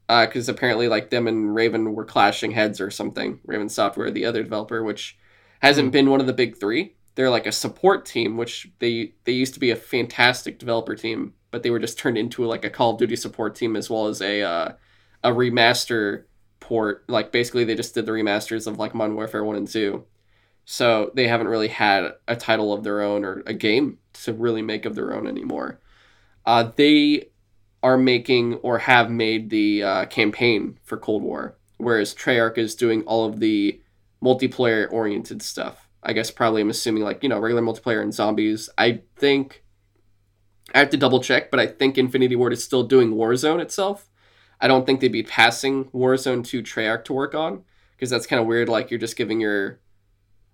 [0.09, 3.41] because uh, apparently, like them and Raven were clashing heads or something.
[3.47, 5.19] Raven Software, the other developer, which
[5.61, 5.93] hasn't hmm.
[5.93, 6.95] been one of the big three.
[7.15, 11.35] They're like a support team, which they they used to be a fantastic developer team,
[11.51, 14.07] but they were just turned into like a Call of Duty support team as well
[14.07, 14.73] as a uh,
[15.25, 16.25] a remaster
[16.61, 17.05] port.
[17.09, 20.05] Like basically, they just did the remasters of like Modern Warfare One and Two,
[20.65, 24.63] so they haven't really had a title of their own or a game to really
[24.63, 25.81] make of their own anymore.
[26.47, 27.31] Uh, they
[27.83, 33.03] are making or have made the uh, campaign for Cold War, whereas Treyarch is doing
[33.03, 33.81] all of the
[34.23, 35.89] multiplayer oriented stuff.
[36.03, 38.71] I guess probably I'm assuming like, you know, regular multiplayer and zombies.
[38.79, 39.65] I think
[40.75, 44.09] I have to double check, but I think Infinity Ward is still doing Warzone itself.
[44.61, 47.63] I don't think they'd be passing Warzone to Treyarch to work on
[47.97, 48.69] because that's kind of weird.
[48.69, 49.81] Like you're just giving your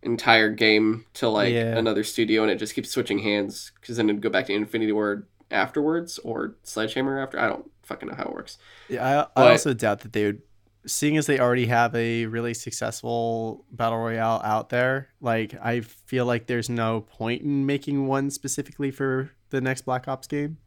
[0.03, 1.77] entire game to like Yeah.
[1.77, 4.93] another studio and it just keeps switching hands because then it'd go back to Infinity
[4.93, 7.39] Ward afterwards or Sledgehammer after.
[7.39, 8.59] I don't fucking know how it works.
[8.89, 10.43] Yeah, I, I But- also doubt that they would,
[10.87, 15.09] seeing as they already have a really successful battle royale out there.
[15.21, 20.09] Like, I feel like there's no point in making one specifically for the next Black
[20.09, 20.59] Ops game.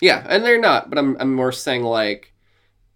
[0.00, 2.32] Yeah, and they're not, but I'm I'm more saying like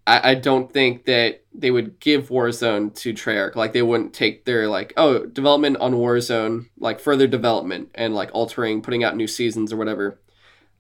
[0.07, 3.57] I, I don't think that they would give Warzone to Treyarch.
[3.57, 8.31] Like they wouldn't take their like, oh, development on Warzone, like further development and like
[8.33, 10.21] altering, putting out new seasons or whatever.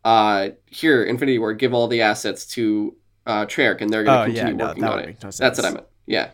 [0.04, 4.24] Uh here, Infinity Ward, give all the assets to uh Treyarch and they're gonna Oh,
[4.26, 5.22] yeah, continue no, working on it.
[5.22, 5.86] no That's what I meant.
[6.06, 6.30] Yeah.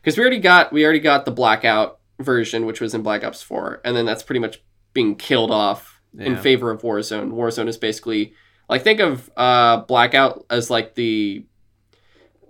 [0.00, 3.42] Because we already got we already got the blackout version, which was in Black Ops
[3.42, 7.30] 4, and then that's pretty much being killed off in favor of Warzone.
[7.32, 8.34] Warzone is basically
[8.68, 11.44] like think of uh Blackout as like the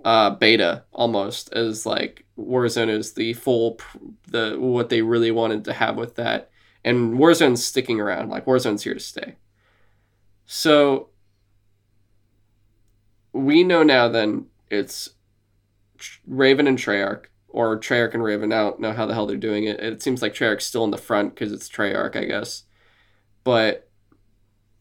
[0.04, 5.64] uh beta almost as like Warzone is the full pr- the what they really wanted
[5.66, 6.50] to have with that.
[6.84, 8.28] And Warzone's sticking around.
[8.30, 9.36] Like Warzone's here to stay.
[10.46, 11.10] So
[13.32, 15.10] we know now then it's
[16.26, 18.52] Raven and Treyarch or Treyarch and Raven.
[18.52, 19.80] I don't know how the hell they're doing it.
[19.80, 22.64] It seems like Treyarch's still in the front because it's Treyarch, I guess.
[23.44, 23.90] But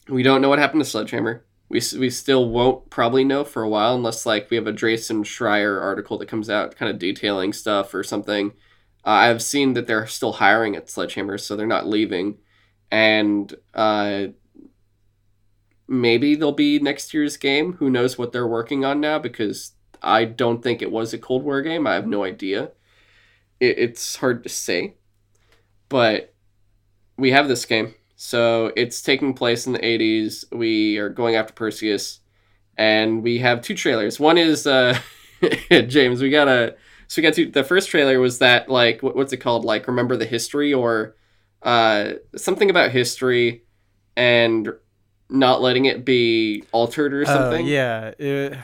[0.08, 1.44] we don't know what happened to Sledgehammer.
[1.68, 5.22] We, we still won't probably know for a while unless like we have a Jason
[5.24, 8.52] Schreier article that comes out kind of detailing stuff or something.
[9.04, 12.38] Uh, I've seen that they're still hiring at Sledgehammer, so they're not leaving,
[12.90, 14.26] and uh,
[15.88, 17.74] maybe they'll be next year's game.
[17.74, 19.18] Who knows what they're working on now?
[19.18, 21.86] Because I don't think it was a Cold War game.
[21.86, 22.72] I have no idea.
[23.60, 24.94] It, it's hard to say,
[25.88, 26.34] but
[27.16, 27.94] we have this game.
[28.16, 30.44] So it's taking place in the 80s.
[30.52, 32.20] We are going after Perseus,
[32.76, 34.20] and we have two trailers.
[34.20, 34.98] One is uh,
[35.70, 36.22] James.
[36.22, 36.76] We got a
[37.08, 37.50] so we got two.
[37.50, 39.64] The first trailer was that like what, what's it called?
[39.64, 41.14] Like remember the history or
[41.62, 43.64] uh, something about history
[44.16, 44.72] and
[45.32, 47.66] not letting it be altered or Oh, something.
[47.66, 48.12] yeah.
[48.18, 48.58] it-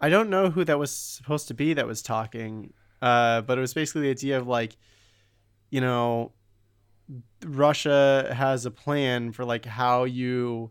[0.00, 3.60] I don't know who that was supposed to be that was talking, uh, but it
[3.60, 4.76] was basically the idea of like,
[5.70, 6.32] you know,
[7.44, 10.70] Russia has a plan for like how you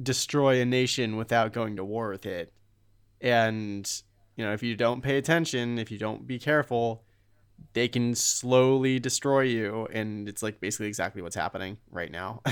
[0.00, 2.52] destroy a nation without going to war with it.
[3.20, 3.90] And,
[4.36, 7.02] you know, if you don't pay attention, if you don't be careful,
[7.72, 9.88] they can slowly destroy you.
[9.92, 12.40] And it's like basically exactly what's happening right now.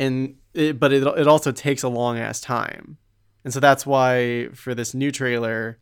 [0.00, 2.96] and it, but it, it also takes a long ass time.
[3.44, 5.78] And so that's why for this new trailer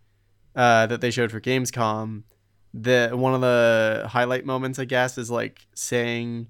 [0.54, 2.24] uh, that they showed for Gamescom,
[2.74, 6.48] the one of the highlight moments, I guess, is like saying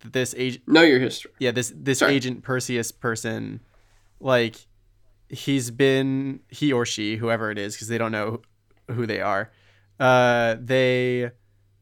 [0.00, 1.30] that this agent, Know your history.
[1.38, 2.14] yeah, this this Sorry.
[2.14, 3.60] agent Perseus person,
[4.18, 4.56] like
[5.28, 8.40] he's been he or she, whoever it is, because they don't know
[8.90, 9.52] who they are.
[10.00, 11.30] Uh, they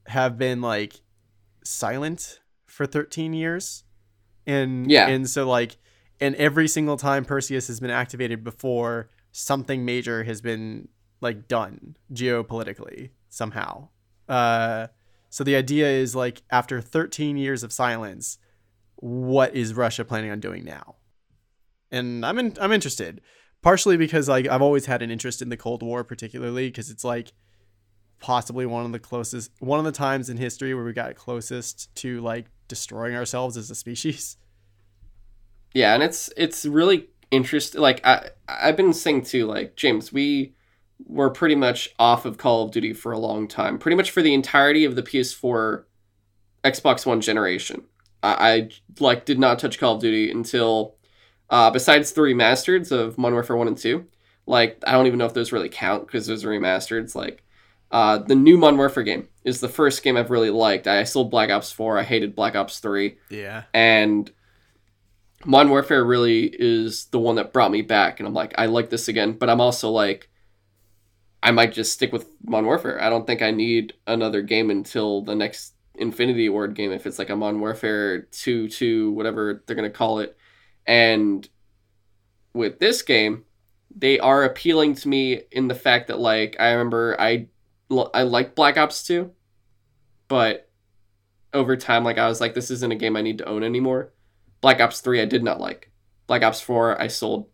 [0.06, 1.00] have been like
[1.64, 3.84] silent for 13 years,
[4.48, 5.06] and Yeah.
[5.06, 5.76] and so like,
[6.20, 10.88] and every single time Perseus has been activated before, something major has been
[11.20, 13.88] like done geopolitically somehow.
[14.28, 14.88] Uh,
[15.30, 18.38] so the idea is like after 13 years of silence,
[18.96, 20.96] what is Russia planning on doing now?
[21.90, 23.20] And I'm in, I'm interested,
[23.62, 27.04] partially because like I've always had an interest in the Cold War, particularly because it's
[27.04, 27.32] like
[28.20, 31.94] possibly one of the closest, one of the times in history where we got closest
[31.96, 34.36] to like destroying ourselves as a species.
[35.74, 37.80] Yeah, and it's it's really interesting.
[37.80, 40.54] Like I I've been saying too, like James, we
[41.06, 44.22] were pretty much off of Call of Duty for a long time, pretty much for
[44.22, 45.84] the entirety of the PS4,
[46.64, 47.84] Xbox One generation.
[48.22, 50.96] I, I like did not touch Call of Duty until,
[51.50, 54.06] uh, besides the remasters of Modern Warfare One and Two.
[54.46, 57.14] Like I don't even know if those really count because those are remasters.
[57.14, 57.44] Like,
[57.90, 60.86] uh, the new Modern Warfare game is the first game I've really liked.
[60.86, 61.98] I sold Black Ops Four.
[61.98, 63.64] I hated Black Ops Three Yeah.
[63.72, 64.30] and
[65.44, 68.90] Modern Warfare really is the one that brought me back, and I'm like, I like
[68.90, 70.28] this again, but I'm also like,
[71.42, 73.00] I might just stick with Modern Warfare.
[73.00, 77.18] I don't think I need another game until the next Infinity Ward game, if it's
[77.20, 80.36] like a Modern Warfare 2 2, whatever they're going to call it.
[80.86, 81.48] And
[82.52, 83.44] with this game,
[83.96, 87.46] they are appealing to me in the fact that, like, I remember I,
[87.90, 89.30] I like Black Ops 2,
[90.28, 90.68] but
[91.54, 94.12] over time, like, I was like, this isn't a game I need to own anymore.
[94.60, 95.90] Black Ops 3 I did not like.
[96.26, 97.48] Black Ops 4 I sold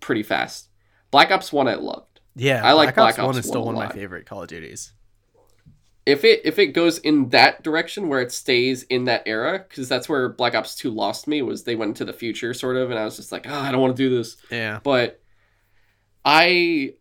[0.00, 0.68] pretty fast.
[1.10, 2.20] Black Ops 1 I loved.
[2.36, 2.60] Yeah.
[2.64, 4.92] I like Black One Ops is still 1 one of my favorite Call of Duties.
[6.08, 9.88] if it if it goes in that direction where it stays in that era, because
[9.88, 12.90] that's where Black Ops Two lost me was they went into the future sort of,
[12.90, 14.36] and I was just like, oh, I don't want to do this.
[14.50, 14.80] Yeah.
[14.82, 15.20] But
[16.24, 16.94] I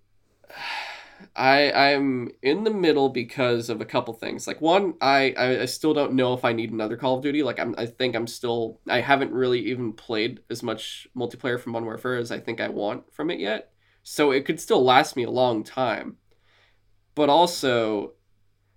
[1.36, 4.48] I I'm in the middle because of a couple things.
[4.48, 7.44] Like one, I I, I still don't know if I need another Call of Duty.
[7.44, 11.74] Like I'm I think I'm still I haven't really even played as much multiplayer from
[11.74, 13.72] Modern Warfare as I think I want from it yet.
[14.04, 16.18] So it could still last me a long time.
[17.16, 18.14] But also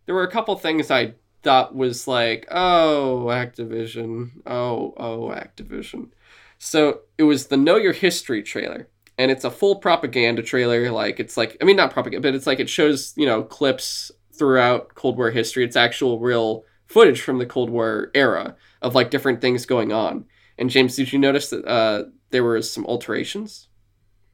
[0.07, 4.31] there were a couple things I thought was like, oh, Activision.
[4.47, 6.11] Oh, oh, Activision.
[6.59, 8.90] So it was the Know Your History trailer
[9.21, 10.91] and it's a full propaganda trailer.
[10.91, 14.11] Like it's like I mean not propaganda, but it's like it shows you know clips
[14.33, 15.63] throughout Cold War history.
[15.63, 20.25] It's actual real footage from the Cold War era of like different things going on.
[20.57, 23.69] And James, did you notice that uh, there were some alterations?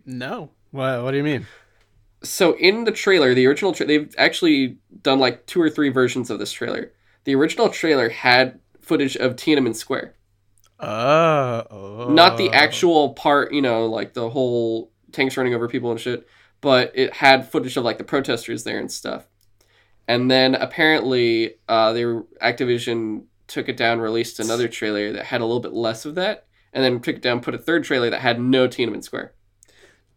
[0.05, 0.53] No.
[0.71, 1.47] What What do you mean?
[2.23, 6.31] So in the trailer, the original tra- they've actually done like two or three versions
[6.31, 6.93] of this trailer.
[7.25, 10.15] The original trailer had footage of Tiananmen Square.
[10.79, 12.09] Uh, oh.
[12.11, 16.27] not the actual part, you know, like the whole tanks running over people and shit,
[16.61, 19.27] but it had footage of like the protesters there and stuff.
[20.09, 25.45] And then apparently, uh, they Activision took it down, released another trailer that had a
[25.45, 28.21] little bit less of that, and then took it down, put a third trailer that
[28.21, 29.33] had no Tiananmen Square.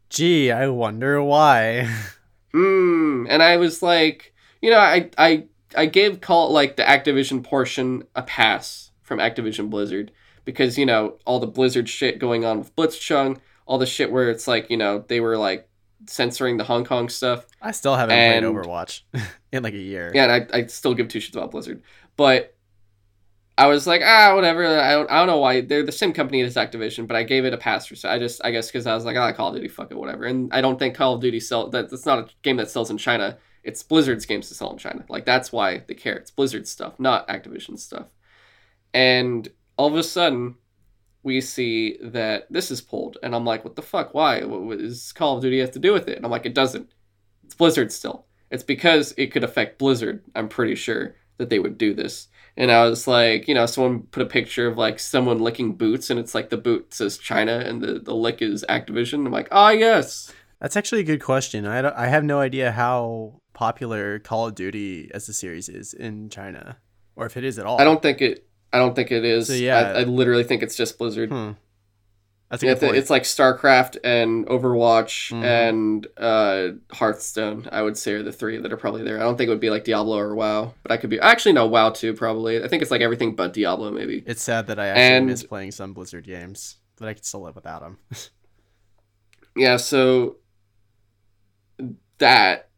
[0.10, 1.90] Gee, I wonder why.
[2.52, 3.28] Hmm.
[3.30, 5.44] And I was like, you know, I I
[5.76, 10.12] I gave call like the Activision portion a pass from Activision Blizzard
[10.52, 14.30] because you know all the Blizzard shit going on with Blitzchung, all the shit where
[14.30, 15.68] it's like you know they were like
[16.08, 17.46] censoring the Hong Kong stuff.
[17.62, 19.02] I still haven't And- played Overwatch
[19.52, 20.12] in like a year.
[20.14, 21.82] Yeah, and I, I still give two shits about Blizzard,
[22.18, 22.56] but
[23.58, 24.66] I was like, ah, whatever.
[24.66, 27.44] I don't, I don't know why they're the same company as Activision, but I gave
[27.44, 27.96] it a pass for.
[27.96, 29.98] So I just, I guess, because I was like, ah, Call of Duty, fuck it,
[29.98, 30.24] whatever.
[30.24, 31.90] And I don't think Call of Duty sell that.
[31.90, 33.38] That's not a game that sells in China.
[33.66, 35.04] It's Blizzard's games to sell in China.
[35.10, 36.16] Like that's why they care.
[36.16, 38.08] It's Blizzard stuff, not Activision stuff.
[38.94, 39.48] And
[39.80, 40.56] all of a sudden,
[41.24, 44.14] we see that this is pulled, and I'm like, what the fuck?
[44.14, 44.44] Why?
[44.44, 46.18] What, does Call of Duty have to do with it?
[46.18, 46.92] And I'm like, it doesn't.
[47.46, 48.26] It's Blizzard still.
[48.52, 50.22] It's because it could affect Blizzard.
[50.36, 52.28] I'm pretty sure that they would do this.
[52.58, 56.10] And I was like, you know, someone put a picture of like someone licking boots,
[56.10, 59.26] and it's like the boot says China, and the, the lick is Activision.
[59.26, 60.30] I'm like, ah, yes.
[60.60, 61.66] That's actually a good question.
[61.66, 65.94] I, don't, I have no idea how popular Call of Duty as a series is
[65.94, 66.80] in China,
[67.16, 67.80] or if it is at all.
[67.80, 68.46] I don't think it.
[68.72, 69.48] I don't think it is.
[69.48, 69.78] So, yeah.
[69.96, 71.30] I, I literally think it's just Blizzard.
[71.30, 71.52] Hmm.
[72.52, 72.96] That's a good point.
[72.96, 75.44] it's like StarCraft and Overwatch Mhm.
[75.44, 77.70] and uh, Hearthstone.
[77.72, 79.18] I would say are the three that are probably there.
[79.18, 81.54] I don't think it would be like Diablo or WoW, but I could be actually
[81.54, 82.14] no WoW too.
[82.16, 82.64] Probably.
[82.64, 84.24] I think it's like everything but Diablo maybe.
[84.26, 87.42] It's sad that I actually And- miss playing some Blizzard games, but I can still
[87.44, 87.98] live without them.
[89.56, 89.78] Yeah.
[89.78, 90.38] So
[92.20, 92.70] that,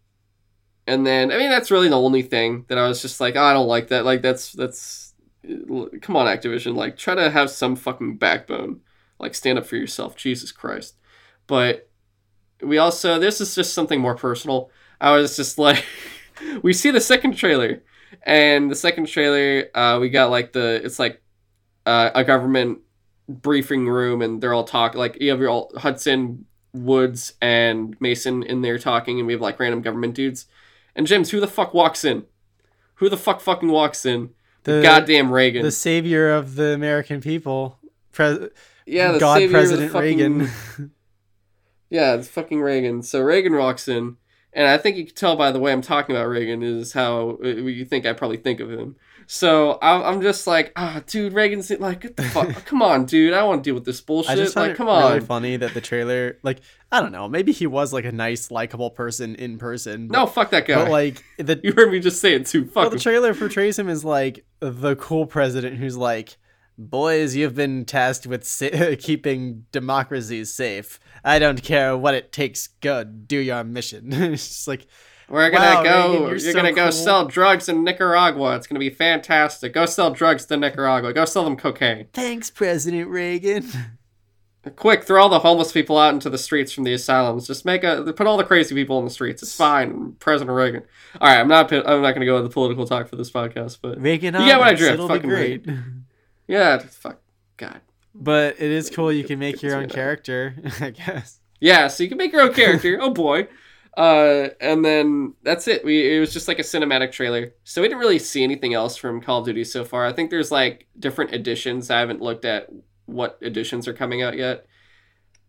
[0.88, 3.42] and then I mean that's really the only thing that I was just like, oh,
[3.44, 4.06] I don't like that.
[4.06, 5.11] Like that's that's
[5.44, 8.82] come on Activision, like try to have some fucking backbone.
[9.20, 10.96] Like stand up for yourself, Jesus Christ.
[11.48, 11.90] But
[12.62, 14.70] we also this is just something more personal.
[15.00, 15.84] I was just like
[16.64, 17.84] we see the second trailer
[18.24, 21.22] and the second trailer uh we got like the it's like
[21.86, 22.80] uh, a government
[23.28, 28.44] briefing room and they're all talking like you have your all Hudson Woods and Mason
[28.44, 30.46] in there talking and we have like random government dudes.
[30.96, 32.26] And James, who the fuck walks in?
[32.96, 34.32] Who the fuck fucking walks in?
[34.64, 35.64] The Goddamn Reagan.
[35.64, 37.80] the savior of the American people,
[38.12, 38.50] Pre-
[38.86, 40.92] yeah, the God savior of the President fucking- Reagan.
[41.90, 43.04] Yeah, it's fucking Reagan.
[43.04, 44.16] So Reagan walks in,
[44.54, 47.38] and I think you can tell by the way I'm talking about Reagan is how
[47.44, 48.96] uh, you think I probably think of him.
[49.34, 53.34] So I'm, I'm just like, ah, dude, Reagan's like, get the fuck, come on, dude,
[53.34, 54.32] I don't want to deal with this bullshit.
[54.32, 55.10] I just like, come on.
[55.10, 56.60] really funny that the trailer, like,
[56.92, 60.10] I don't know, maybe he was like a nice, likable person in person.
[60.10, 60.76] But, no, fuck that guy.
[60.76, 62.70] but like the you heard me just say it too.
[62.76, 66.36] well, the trailer portrays him as like the cool president who's like,
[66.78, 71.00] "Boys, you've been tasked with sa- keeping democracies safe.
[71.24, 72.68] I don't care what it takes.
[72.68, 74.88] Go do your mission." it's just like,
[75.32, 75.90] We're gonna Wow, go.
[76.10, 78.56] Reagan, you're you're so gonna go sell drugs in Nicaragua.
[78.58, 79.74] It's gonna be fantastic.
[79.74, 81.14] Go sell drugs to Nicaragua.
[81.14, 82.08] Go sell them cocaine.
[82.14, 83.66] "Thanks, President Reagan."
[84.76, 87.48] Quick, throw all the homeless people out into the streets from the asylums.
[87.48, 89.42] Just make a put all the crazy people in the streets.
[89.42, 90.84] It's fine, President Reagan.
[91.20, 91.72] All right, I'm not.
[91.74, 94.60] I'm not gonna go into the political talk for this podcast, but Reagan, You get
[94.60, 95.66] what I drift, It'll be fucking great.
[96.48, 97.22] yeah, fuck,
[97.58, 97.82] God.
[98.14, 99.12] But it is cool.
[99.12, 101.40] You can make your own character, I guess.
[101.60, 103.00] Yeah, so you can make your own character.
[103.02, 103.48] oh boy.
[103.98, 105.84] Uh, and then that's it.
[105.84, 108.96] We it was just like a cinematic trailer, so we didn't really see anything else
[108.96, 110.06] from Call of Duty so far.
[110.06, 111.90] I think there's like different editions.
[111.90, 112.70] I haven't looked at
[113.06, 114.66] what editions are coming out yet,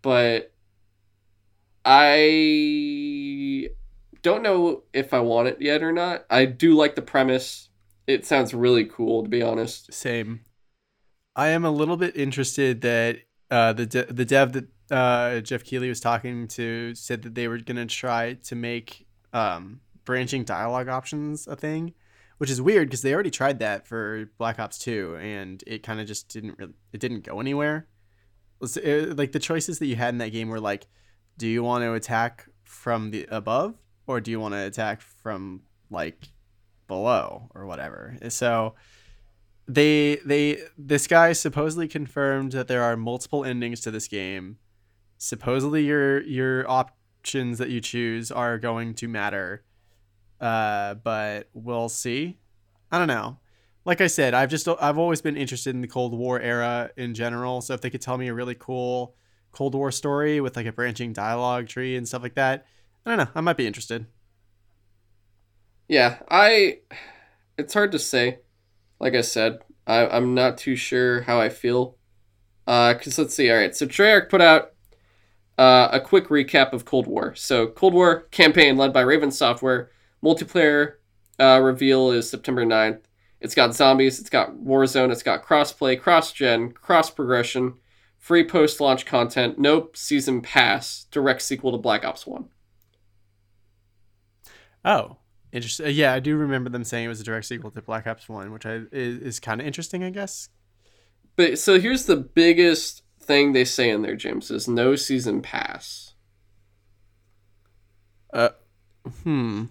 [0.02, 0.52] but
[1.84, 3.68] I
[4.22, 6.24] don't know if I want it yet or not.
[6.28, 7.68] I do like the premise.
[8.06, 9.92] It sounds really cool, to be honest.
[9.92, 10.44] Same.
[11.36, 13.18] I am a little bit interested that
[13.50, 17.48] uh, the de- the dev that uh, Geoff Keighley was talking to said that they
[17.48, 21.94] were gonna try to make um, branching dialogue options a thing,
[22.38, 26.00] which is weird because they already tried that for Black Ops Two, and it kind
[26.00, 27.88] of just didn't really it didn't go anywhere.
[28.60, 30.86] It, like the choices that you had in that game were like,
[31.36, 33.74] do you want to attack from the above
[34.06, 36.28] or do you want to attack from like
[36.86, 38.16] below or whatever?
[38.28, 38.74] So
[39.66, 44.58] they they this guy supposedly confirmed that there are multiple endings to this game.
[45.22, 49.62] Supposedly your your options that you choose are going to matter.
[50.40, 52.40] Uh, but we'll see.
[52.90, 53.38] I don't know.
[53.84, 57.14] Like I said, I've just I've always been interested in the Cold War era in
[57.14, 57.60] general.
[57.60, 59.14] So if they could tell me a really cool
[59.52, 62.66] Cold War story with like a branching dialogue tree and stuff like that,
[63.06, 63.30] I don't know.
[63.32, 64.06] I might be interested.
[65.86, 66.80] Yeah, I.
[67.56, 68.40] It's hard to say.
[68.98, 71.96] Like I said, I, I'm not too sure how I feel.
[72.66, 73.52] Uh, cause let's see.
[73.52, 74.72] All right, so Treyarch put out
[75.62, 77.36] uh, a quick recap of Cold War.
[77.36, 79.92] So Cold War campaign led by Raven Software.
[80.20, 80.94] Multiplayer
[81.38, 83.02] uh, reveal is September 9th.
[83.40, 84.18] It's got zombies.
[84.18, 85.12] It's got Warzone.
[85.12, 87.74] It's got crossplay, cross-gen, cross progression,
[88.18, 92.48] free post-launch content, no season pass, direct sequel to Black Ops One.
[94.84, 95.18] Oh,
[95.52, 95.94] interesting.
[95.94, 98.50] Yeah, I do remember them saying it was a direct sequel to Black Ops One,
[98.50, 100.48] which I is, is kind of interesting, I guess.
[101.36, 106.14] But so here's the biggest thing they say in there, James is no season pass.
[108.32, 108.50] Uh,
[109.22, 109.64] hmm.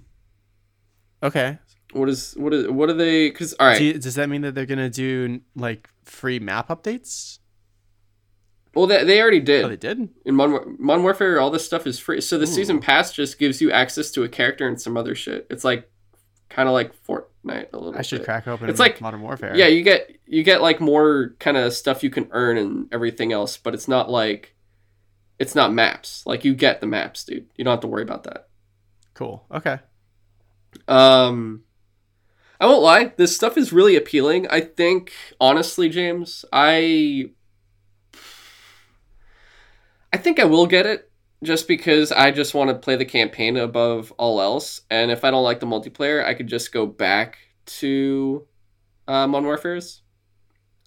[1.24, 1.58] Okay.
[1.94, 3.30] What is what is what are they?
[3.30, 6.70] Because all right, do you, does that mean that they're gonna do like free map
[6.70, 7.40] updates?
[8.74, 9.66] Well, they, they already did.
[9.66, 11.42] Oh, they did in Modern, Modern Warfare.
[11.42, 12.22] All this stuff is free.
[12.22, 12.48] So the Ooh.
[12.48, 15.48] season pass just gives you access to a character and some other shit.
[15.50, 15.91] It's like
[16.52, 17.92] kind of like Fortnite a little.
[17.94, 18.00] Bit.
[18.00, 18.26] I should bit.
[18.26, 18.70] crack open.
[18.70, 19.56] It's like Modern Warfare.
[19.56, 23.32] Yeah, you get you get like more kind of stuff you can earn and everything
[23.32, 24.56] else, but it's not like
[25.40, 26.24] it's not maps.
[26.26, 27.48] Like you get the maps, dude.
[27.56, 28.48] You don't have to worry about that.
[29.14, 29.46] Cool.
[29.52, 29.80] Okay.
[30.88, 31.64] Um.
[32.60, 34.48] I won't lie, this stuff is really appealing.
[34.48, 37.32] I think, honestly, James, I
[40.14, 41.11] I think I will get it
[41.44, 44.82] just because I just want to play the campaign above all else.
[44.90, 48.48] And if I don't like the multiplayer, I could just go back to
[49.08, 50.02] uh, Modern Warfare's.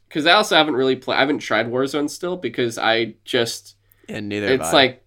[0.09, 1.17] Because I also haven't really played.
[1.17, 3.77] I haven't tried Warzone still because I just.
[4.09, 4.47] Yeah, neither.
[4.47, 5.01] It's like.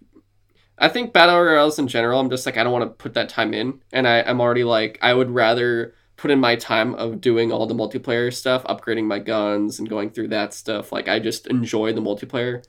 [0.79, 2.19] I think battle royales in general.
[2.19, 4.63] I'm just like I don't want to put that time in, and I, I'm already
[4.63, 9.05] like I would rather put in my time of doing all the multiplayer stuff, upgrading
[9.05, 10.91] my guns and going through that stuff.
[10.91, 12.63] Like I just enjoy the multiplayer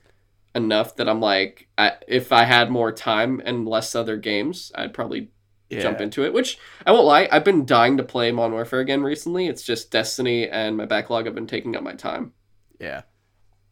[0.63, 4.93] enough that I'm like, I, if I had more time and less other games, I'd
[4.93, 5.31] probably
[5.69, 5.81] yeah.
[5.81, 6.33] jump into it.
[6.33, 9.47] Which I won't lie, I've been dying to play Modern Warfare again recently.
[9.47, 12.33] It's just Destiny and my backlog have been taking up my time.
[12.79, 13.01] Yeah,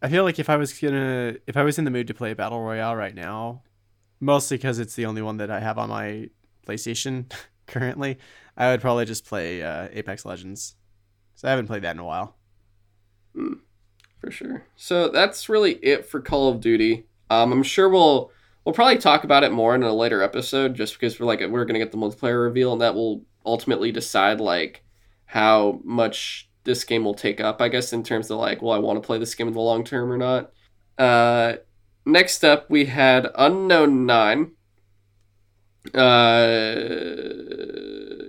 [0.01, 2.33] I feel like if I was gonna, if I was in the mood to play
[2.33, 3.63] Battle Royale right now,
[4.19, 6.29] mostly because it's the only one that I have on my
[6.67, 7.31] PlayStation
[7.67, 8.17] currently,
[8.55, 10.75] I would probably just play uh, Apex Legends.
[11.35, 12.35] So I haven't played that in a while.
[13.35, 13.59] Mm
[14.19, 14.65] for sure.
[14.75, 17.05] So that's really it for Call of Duty.
[17.29, 18.31] Um, I'm sure we'll
[18.65, 21.65] we'll probably talk about it more in a later episode, just because we're like we're
[21.65, 24.83] gonna get the multiplayer reveal, and that will ultimately decide like
[25.25, 27.61] how much this game will take up.
[27.61, 29.59] I guess in terms of like, well, I want to play this game in the
[29.59, 30.51] long term or not.
[30.97, 31.57] Uh,
[32.05, 34.51] next up, we had Unknown Nine.
[35.93, 36.73] Uh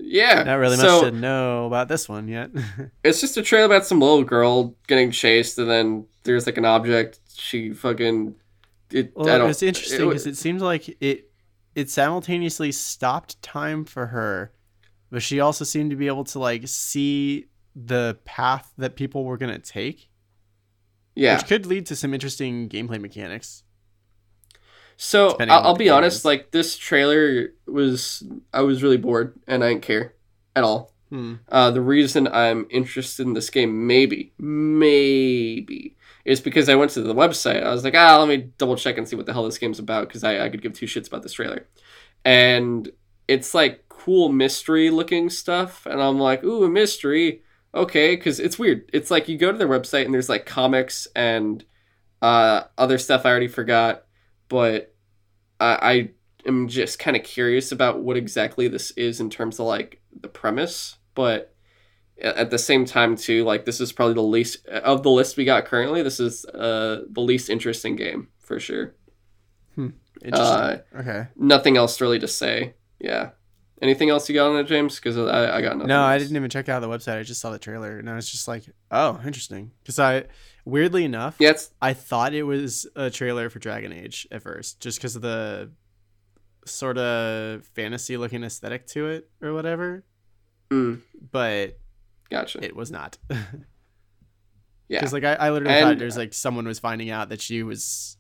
[0.09, 0.43] yeah.
[0.43, 2.51] Not really so, much to know about this one yet.
[3.05, 6.65] it's just a trailer about some little girl getting chased, and then there's like an
[6.65, 7.21] object.
[7.35, 8.35] She fucking.
[8.91, 11.31] It, well, it's interesting because it, it seems like it
[11.75, 14.53] it simultaneously stopped time for her,
[15.11, 17.47] but she also seemed to be able to like see
[17.77, 20.09] the path that people were gonna take.
[21.15, 23.63] Yeah, which could lead to some interesting gameplay mechanics.
[25.01, 29.69] So I'll, I'll be honest, like this trailer was, I was really bored and I
[29.69, 30.15] didn't care
[30.57, 30.93] at all.
[31.09, 31.37] Hmm.
[31.49, 37.03] Uh, the reason I'm interested in this game, maybe, maybe, is because I went to
[37.03, 37.63] the website.
[37.63, 39.79] I was like, ah, let me double check and see what the hell this game's
[39.79, 41.69] about because I, I could give two shits about this trailer.
[42.25, 42.91] And
[43.29, 45.87] it's like cool mystery looking stuff.
[45.87, 47.43] And I'm like, ooh, a mystery.
[47.73, 48.91] Okay, because it's weird.
[48.93, 51.65] It's like you go to their website and there's like comics and
[52.21, 54.07] uh, other stuff I already forgot
[54.49, 54.95] but
[55.61, 56.11] I, I
[56.47, 60.29] am just kind of curious about what exactly this is in terms of like the
[60.29, 60.97] premise.
[61.15, 61.55] But
[62.21, 65.45] at the same time, too, like this is probably the least of the list we
[65.45, 66.03] got currently.
[66.03, 68.95] This is uh, the least interesting game for sure.
[69.75, 69.91] Hmm.
[70.23, 70.57] Interesting.
[70.57, 71.27] Uh, okay.
[71.37, 72.75] Nothing else really to say.
[72.99, 73.31] Yeah.
[73.81, 74.97] Anything else you got on it, James?
[74.97, 75.89] Because I, I got nothing.
[75.89, 77.19] No, I didn't even check out the website.
[77.19, 80.25] I just saw the trailer, and I was just like, "Oh, interesting." Because I,
[80.65, 84.99] weirdly enough, it's I thought it was a trailer for Dragon Age at first, just
[84.99, 85.71] because of the
[86.67, 90.05] sort of fantasy-looking aesthetic to it or whatever.
[90.71, 91.01] mm,
[91.33, 91.79] But
[92.31, 92.63] gotcha.
[92.65, 93.17] it was not.
[93.31, 93.39] yeah,
[94.91, 97.63] Because like I, I literally thought And- there's like someone was finding out that she
[97.63, 98.17] was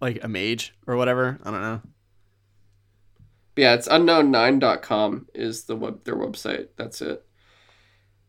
[0.00, 1.38] like a mage or whatever.
[1.44, 1.80] I don't know.
[3.56, 6.68] yeah, it's unknown9.com is the web their website.
[6.76, 7.23] That's it.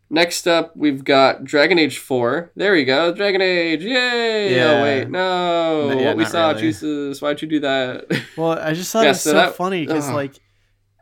[0.10, 2.52] Next up, we've got Dragon Age 4.
[2.56, 3.84] There we go, Dragon Age.
[3.84, 4.56] Yay!
[4.56, 4.66] Yeah.
[4.72, 5.92] Oh wait, no.
[6.00, 6.62] Yeah, what we saw, really.
[6.62, 8.06] Jesus, why'd you do that?
[8.38, 10.16] Well, I just thought Yeah, it was so so, that- funny because ugh.
[10.16, 10.40] like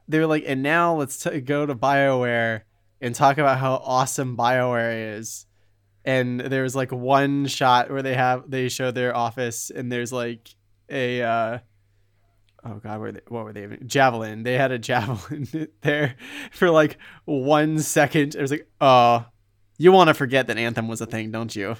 [0.07, 2.61] they were like, and now let's t- go to Bioware
[3.01, 5.45] and talk about how awesome Bioware is.
[6.05, 10.11] And there was like one shot where they have they show their office and there's
[10.13, 10.49] like
[10.89, 11.57] a uh,
[12.65, 14.43] oh god, where they, what were they even javelin?
[14.43, 15.47] They had a javelin
[15.81, 16.15] there
[16.51, 18.35] for like one second.
[18.35, 19.25] It was like, oh,
[19.77, 21.75] you want to forget that Anthem was a thing, don't you?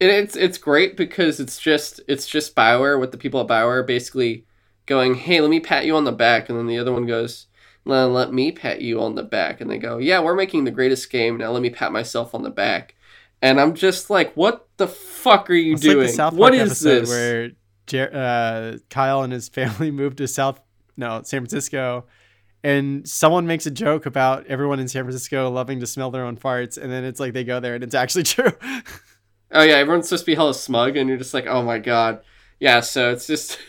[0.00, 3.86] And it's it's great because it's just it's just Bioware with the people at Bioware
[3.86, 4.44] basically
[4.86, 7.46] going, "Hey, let me pat you on the back," and then the other one goes,
[7.84, 10.72] "Let, let me pat you on the back," and they go, "Yeah, we're making the
[10.72, 11.52] greatest game now.
[11.52, 12.96] Let me pat myself on the back."
[13.40, 15.98] And I'm just like, "What the fuck are you It's doing?
[15.98, 17.52] like the South Park what is this?" where
[17.86, 20.60] Jer- uh, Kyle and his family moved to South,
[20.96, 22.06] no, San Francisco,
[22.62, 26.36] and someone makes a joke about everyone in San Francisco loving to smell their own
[26.36, 28.52] farts, and then it's like they go there and it's actually true.
[29.50, 32.22] Oh yeah, everyone's supposed to be hella smug, and you're just like, "Oh my god."
[32.60, 33.58] Yeah, so it's just.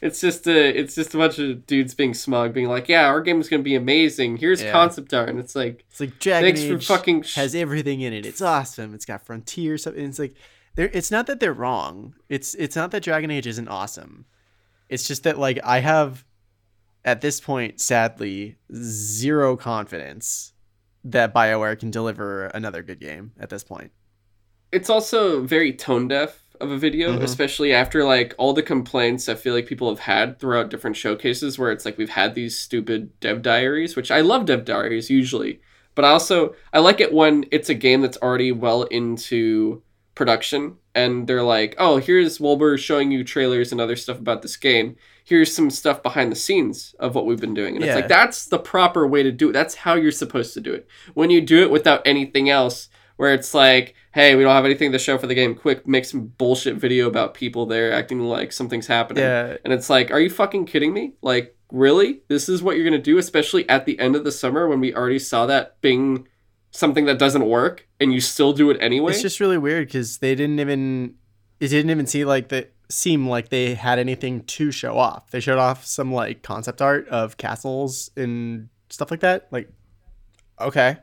[0.00, 3.20] It's just a, it's just a bunch of dudes being smug, being like, "Yeah, our
[3.20, 4.36] game is gonna be amazing.
[4.36, 4.70] Here's Yeah.
[4.70, 8.02] concept art," and it's like, It's like Dragon "Thanks for Age fucking sh- has everything
[8.02, 8.24] in it.
[8.24, 8.94] It's awesome.
[8.94, 9.94] It's got frontier stuff.
[9.94, 10.34] And it's like,
[10.78, 12.14] they're, it's not that they're wrong.
[12.28, 14.26] It's it's not that Dragon Age isn't awesome.
[14.88, 16.24] It's just that like I have,
[17.04, 20.52] at this point, sadly, zero confidence
[21.04, 23.90] that Bioware can deliver another good game at this point.
[24.70, 27.22] it's also very tone deaf of a video, Mhm.
[27.22, 31.58] especially after like all the complaints I feel like people have had throughout different showcases
[31.58, 35.60] where it's like we've had these stupid dev diaries, which I love dev diaries usually,
[35.94, 39.82] but I also I like it when it's a game that's already well into
[40.18, 44.56] production and they're like, "Oh, here's Wolber showing you trailers and other stuff about this
[44.56, 44.96] game.
[45.24, 47.92] Here's some stuff behind the scenes of what we've been doing." And Yeah.
[47.92, 49.52] it's like that's the proper way to do it.
[49.52, 50.86] That's how you're supposed to do it.
[51.14, 54.92] When you do it without anything else where it's like, hey, we don't have anything
[54.92, 55.54] to show for the game.
[55.54, 59.22] Quick, make some bullshit video about people there acting like something's happening.
[59.24, 61.14] Yeah, And it's like, are you fucking kidding me?
[61.22, 62.20] Like, really?
[62.28, 64.94] This is what you're gonna do, especially at the end of the summer when we
[64.94, 66.28] already saw that being
[66.70, 69.12] something that doesn't work, and you still do it anyway.
[69.12, 71.14] it's just really weird because they didn't even
[71.60, 75.30] it didn't even see like the seem like they had anything to show off.
[75.30, 79.48] They showed off some like concept art of castles and stuff like that.
[79.50, 79.68] Like,
[80.60, 80.96] okay,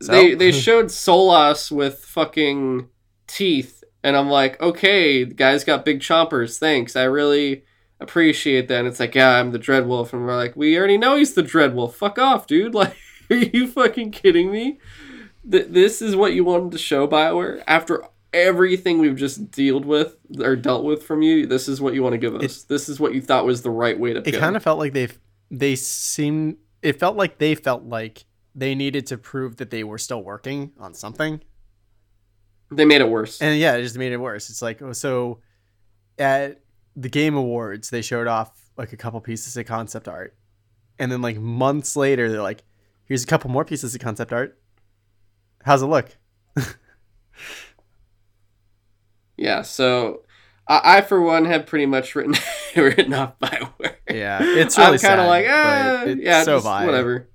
[0.00, 2.88] So- They they showed Solas with fucking
[3.26, 6.58] teeth, and I'm like, okay, the guy's got big chompers.
[6.58, 7.64] Thanks, I really
[8.00, 8.78] appreciate that.
[8.80, 11.42] And it's like, yeah, I'm the Dreadwolf, and we're like, we already know he's the
[11.42, 11.94] Dreadwolf.
[11.94, 12.74] Fuck off, dude.
[12.74, 12.96] Like,
[13.30, 14.78] are you fucking kidding me?
[15.50, 20.16] Th- this is what you wanted to show Bioware after everything we've just dealt with
[20.40, 21.46] or dealt with from you.
[21.46, 22.62] This is what you want to give us.
[22.64, 24.38] this is what you thought was the right way to it go.
[24.38, 25.08] kind of felt like they
[25.50, 28.24] they seemed it felt like they felt like
[28.54, 31.40] they needed to prove that they were still working on something
[32.70, 33.40] they made it worse.
[33.40, 35.38] and yeah it just made it worse it's like oh, so
[36.18, 36.60] at
[36.96, 40.36] the game awards they showed off like a couple pieces of concept art
[40.98, 42.62] and then like months later they're like
[43.04, 44.57] here's a couple more pieces of concept art
[45.64, 46.16] how's it look
[49.36, 50.22] Yeah, so
[50.66, 52.34] I, I for one have pretty much written
[52.76, 53.94] written off Bioware.
[54.10, 57.28] yeah it's really I'm kind of like, ah, yeah, so just whatever.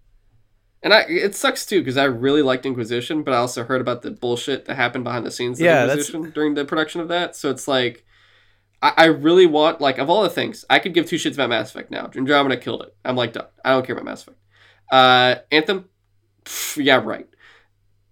[0.81, 4.01] And I, it sucks too because I really liked Inquisition, but I also heard about
[4.01, 7.37] the bullshit that happened behind the scenes of Yeah, that's- during the production of that.
[7.37, 8.03] So it's like,
[8.81, 11.47] I, I really want like of all the things I could give two shits about
[11.49, 12.11] Mass Effect now.
[12.13, 12.93] Andromeda killed it.
[13.05, 13.45] I'm like done.
[13.63, 14.37] I don't care about Mass Effect.
[14.91, 15.85] Uh, Anthem,
[16.43, 17.27] pff, yeah, right.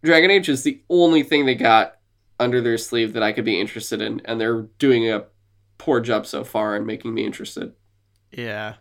[0.03, 1.97] Dragon Age is the only thing they got
[2.39, 5.25] under their sleeve that I could be interested in, and they're doing a
[5.77, 7.73] poor job so far in making me interested.
[8.31, 8.75] yeah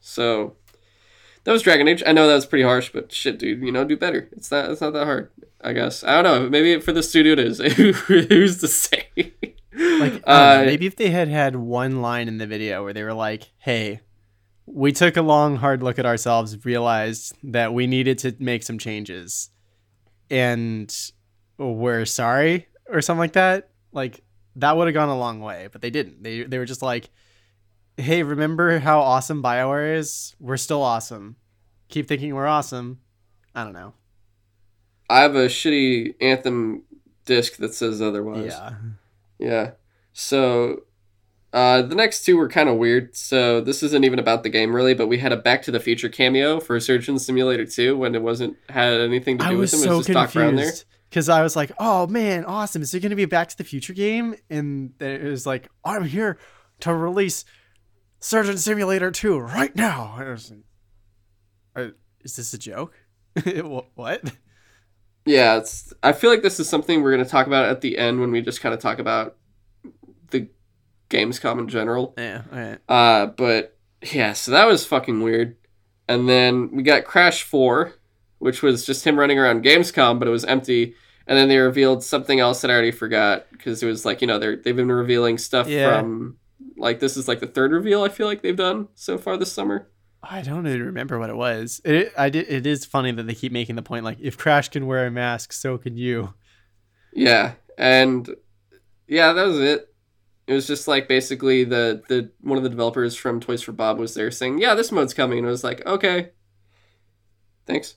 [0.00, 0.56] So
[1.44, 2.02] that was Dragon Age.
[2.06, 4.28] I know that was pretty harsh, but shit, dude, you know, do better.
[4.32, 4.70] It's not.
[4.70, 5.30] It's not that hard.
[5.60, 6.04] I guess.
[6.04, 6.48] I don't know.
[6.50, 7.58] Maybe for the studio it is.
[8.06, 9.08] Who's to say?
[9.98, 13.02] like know, uh, maybe if they had had one line in the video where they
[13.02, 14.00] were like hey
[14.72, 18.78] we took a long hard look at ourselves realized that we needed to make some
[18.78, 19.50] changes
[20.30, 20.94] and
[21.58, 24.22] we're sorry or something like that like
[24.56, 27.10] that would have gone a long way but they didn't they, they were just like
[27.98, 30.34] hey, remember how awesome Bioware is?
[30.38, 31.36] We're still awesome.
[31.88, 33.00] Keep thinking we're awesome.
[33.54, 33.92] I don't know.
[35.10, 36.84] I have a shitty Anthem
[37.24, 38.52] disc that says otherwise.
[38.52, 38.74] Yeah.
[39.38, 39.70] Yeah.
[40.12, 40.84] So
[41.52, 43.16] uh, the next two were kind of weird.
[43.16, 45.80] So this isn't even about the game really, but we had a Back to the
[45.80, 49.72] Future cameo for Surgeon Simulator 2 when it wasn't had anything to do I with
[49.72, 49.80] him.
[49.80, 50.66] so it was just Doc Brown there.
[50.66, 52.82] confused because I was like, "Oh man, awesome!
[52.82, 55.68] Is it going to be a Back to the Future game?" And it was like,
[55.84, 56.38] "I'm here
[56.80, 57.44] to release
[58.20, 60.60] Surgeon Simulator 2 right now." I was like,
[61.74, 61.90] "Uh,
[62.20, 62.94] "Is this a joke?
[63.94, 64.32] What?"
[65.24, 65.92] Yeah, it's.
[66.02, 68.30] I feel like this is something we're going to talk about at the end when
[68.30, 69.37] we just kind of talk about
[71.10, 72.14] Gamescom in general.
[72.18, 72.42] Yeah.
[72.52, 72.78] All right.
[72.88, 73.76] Uh, but
[74.12, 75.56] yeah, so that was fucking weird.
[76.08, 77.92] And then we got Crash 4,
[78.38, 80.94] which was just him running around Gamescom, but it was empty.
[81.26, 84.26] And then they revealed something else that I already forgot because it was like, you
[84.26, 86.00] know, they're, they've been revealing stuff Yeah.
[86.00, 86.38] from
[86.76, 89.52] like this is like the third reveal I feel like they've done so far this
[89.52, 89.88] summer.
[90.22, 91.80] I don't even remember what it was.
[91.84, 92.48] It I did.
[92.48, 95.10] It is funny that they keep making the point like, if Crash can wear a
[95.10, 96.34] mask, so can you.
[97.12, 98.28] Yeah, and
[99.06, 99.92] yeah, that was it.
[100.48, 103.98] It was just like basically the the one of the developers from Toys for Bob
[103.98, 106.30] was there saying, "Yeah, this mode's coming," and I was like, "Okay,
[107.66, 107.96] thanks."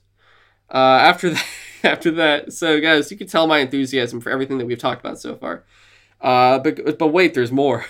[0.70, 1.46] Uh, after that,
[1.86, 5.18] after that, so guys, you can tell my enthusiasm for everything that we've talked about
[5.18, 5.64] so far.
[6.20, 7.86] Uh, but but wait, there's more.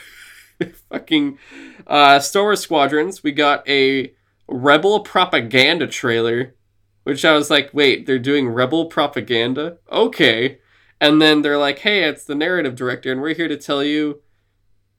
[0.92, 1.40] Fucking
[1.88, 3.24] uh, Star Wars Squadrons.
[3.24, 4.14] We got a
[4.48, 6.54] Rebel propaganda trailer,
[7.02, 9.80] which I was like, wait, they're doing Rebel propaganda?
[9.92, 10.60] Okay.
[11.00, 14.22] And then they're like, hey, it's the narrative director, and we're here to tell you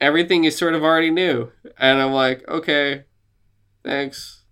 [0.03, 1.51] everything you sort of already knew.
[1.79, 3.05] And I'm like, okay,
[3.85, 4.43] thanks.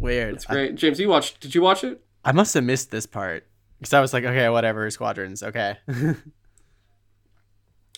[0.00, 0.34] Weird.
[0.34, 0.74] It's great.
[0.74, 1.40] James, you watched?
[1.40, 2.00] Did you watch it?
[2.24, 3.46] I, I must have missed this part
[3.78, 5.76] because I was like, okay, whatever, squadrons, okay.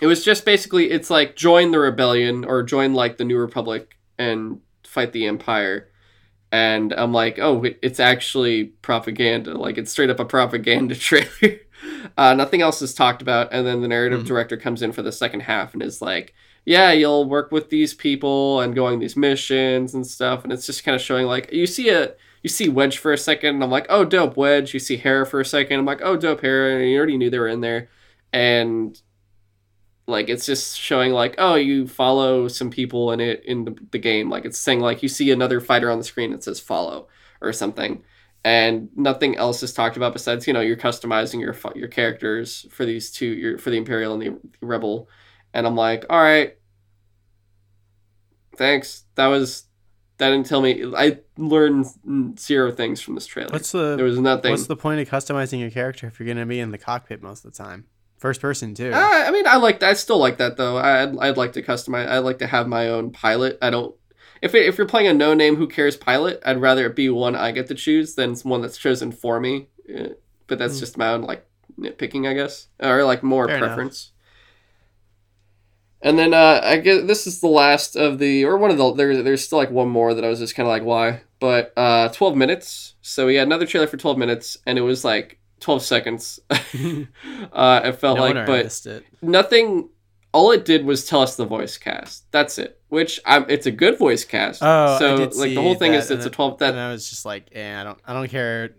[0.01, 3.97] It was just basically, it's like join the rebellion or join like the New Republic
[4.19, 5.89] and fight the Empire.
[6.51, 9.55] And I'm like, oh, it- it's actually propaganda.
[9.57, 11.61] Like it's straight up a propaganda trailer.
[12.19, 13.53] uh, nothing else is talked about.
[13.53, 14.27] And then the narrative Hmm.
[14.27, 16.35] director comes in for the second half and is like,
[16.65, 20.45] yeah, you'll work with these people and going these missions and stuff.
[20.45, 23.19] And it's just kind of showing like you see a you see Wedge for a
[23.19, 24.75] second, and I'm like, oh, dope, Wedge.
[24.75, 26.75] You see Hera for a second, I'm like, oh, dope, Hera.
[26.77, 27.89] And you already knew they were in there,
[28.33, 29.01] and
[30.07, 33.99] like it's just showing like, oh, you follow some people in it in the, the
[33.99, 34.31] game.
[34.31, 37.09] Like it's saying like you see another fighter on the screen that says follow
[37.41, 38.03] or something,
[38.45, 42.85] and nothing else is talked about besides you know you're customizing your your characters for
[42.85, 45.09] these two, your for the Imperial and the, the Rebel,
[45.55, 46.57] and I'm like, all right,
[48.57, 49.05] thanks.
[49.15, 49.65] That was
[50.19, 50.85] that didn't tell me.
[50.97, 53.51] I learned mm, zero things from this trailer.
[53.53, 54.51] what's the there was nothing.
[54.51, 57.45] what's the point of customizing your character if you're gonna be in the cockpit most
[57.45, 57.87] of the time?
[58.19, 58.93] First person too.
[58.95, 59.83] Uh, I mean, I like.
[59.83, 60.77] I still like that though.
[60.79, 62.07] I'd, I'd like to customize.
[62.09, 63.59] I'd like to have my own pilot.
[63.61, 63.97] I don't.
[64.41, 67.09] If it, if you're playing a no name who cares pilot, I'd rather it be
[67.09, 69.69] one I get to choose than one that's chosen for me.
[69.93, 70.11] Uh,
[70.47, 70.81] But that's Hmm.
[70.81, 71.45] just my own like
[71.77, 73.77] nitpicking, I guess, or like more Fair enough.
[76.03, 78.93] And then uh, I guess this is the last of the, or one of the.
[78.93, 81.23] There's there's still like one more that I was just kind of like, why?
[81.39, 82.95] But uh, 12 minutes.
[83.03, 86.41] So we had another trailer for 12 minutes, and it was like 12 seconds.
[86.51, 89.89] uh, it felt no like, but nothing
[90.33, 93.71] all it did was tell us the voice cast that's it which I'm, it's a
[93.71, 96.59] good voice cast Oh, so like the whole thing that, is it's a and 12
[96.59, 98.75] that and I was just like, eh, I don't, I don't care.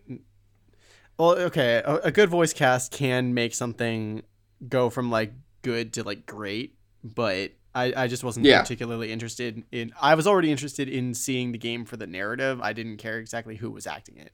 [1.18, 4.22] Well, okay, a, a good voice cast can make something
[4.70, 8.62] go from like good to like great, but I, I just wasn't Yeah.
[8.62, 9.92] particularly interested in.
[10.02, 12.62] I was already interested in seeing the game for the narrative.
[12.62, 14.32] I didn't care exactly who was acting it.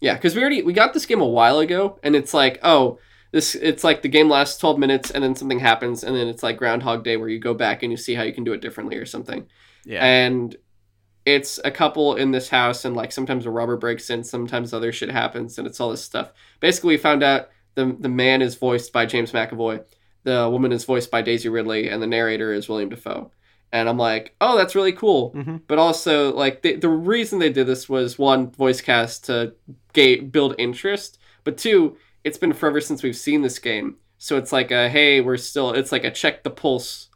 [0.00, 2.98] yeah because we already we got this game a while ago and it's like oh
[3.32, 6.42] this it's like the game lasts 12 minutes and then something happens and then it's
[6.42, 8.60] like groundhog day where you go back and you see how you can do it
[8.60, 9.46] differently or something
[9.84, 10.56] Yeah, and
[11.24, 14.92] it's a couple in this house and like sometimes a rubber breaks in sometimes other
[14.92, 18.56] shit happens and it's all this stuff basically we found out the the man is
[18.56, 19.82] voiced by james mcavoy
[20.24, 23.30] the woman is voiced by daisy ridley and the narrator is willem dafoe.
[23.72, 25.32] And i'm like oh that's really cool.
[25.32, 25.62] Mhm.
[25.66, 29.54] but also like the, the reason they did this was one voice cast to
[29.92, 33.96] ga- build interest but two it's been forever since we've seen this game.
[34.18, 37.08] So it's like a hey we're still it's like a check the pulse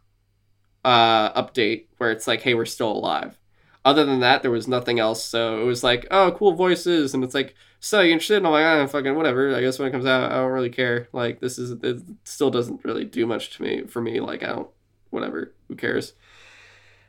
[0.85, 3.39] uh update where it's like hey we're still alive.
[3.85, 5.25] Other than that there was nothing else.
[5.25, 7.15] So it was like oh cool voices.
[7.15, 8.39] And it's like so you're interested?
[8.39, 9.55] And i'm like ah, fucking whatever.
[9.55, 11.09] I guess when it comes out i don't really care.
[11.13, 14.21] Like this is it still doesn't really do much to me for me.
[14.21, 14.69] Like i don't
[15.11, 15.55] whatever.
[15.69, 16.15] Who cares?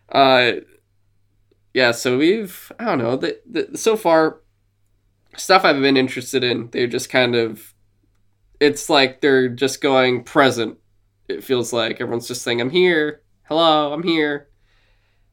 [0.10, 0.52] Uh
[1.74, 3.16] yeah so we've i don't know.
[3.16, 4.42] The, the so far
[5.38, 7.76] stuff i've been interested in they're just kind of
[8.60, 10.78] it's like they're just going present
[11.28, 12.02] it feels like.
[12.02, 13.22] Everyone's just saying i'm here.
[13.44, 14.50] Hello i'm here.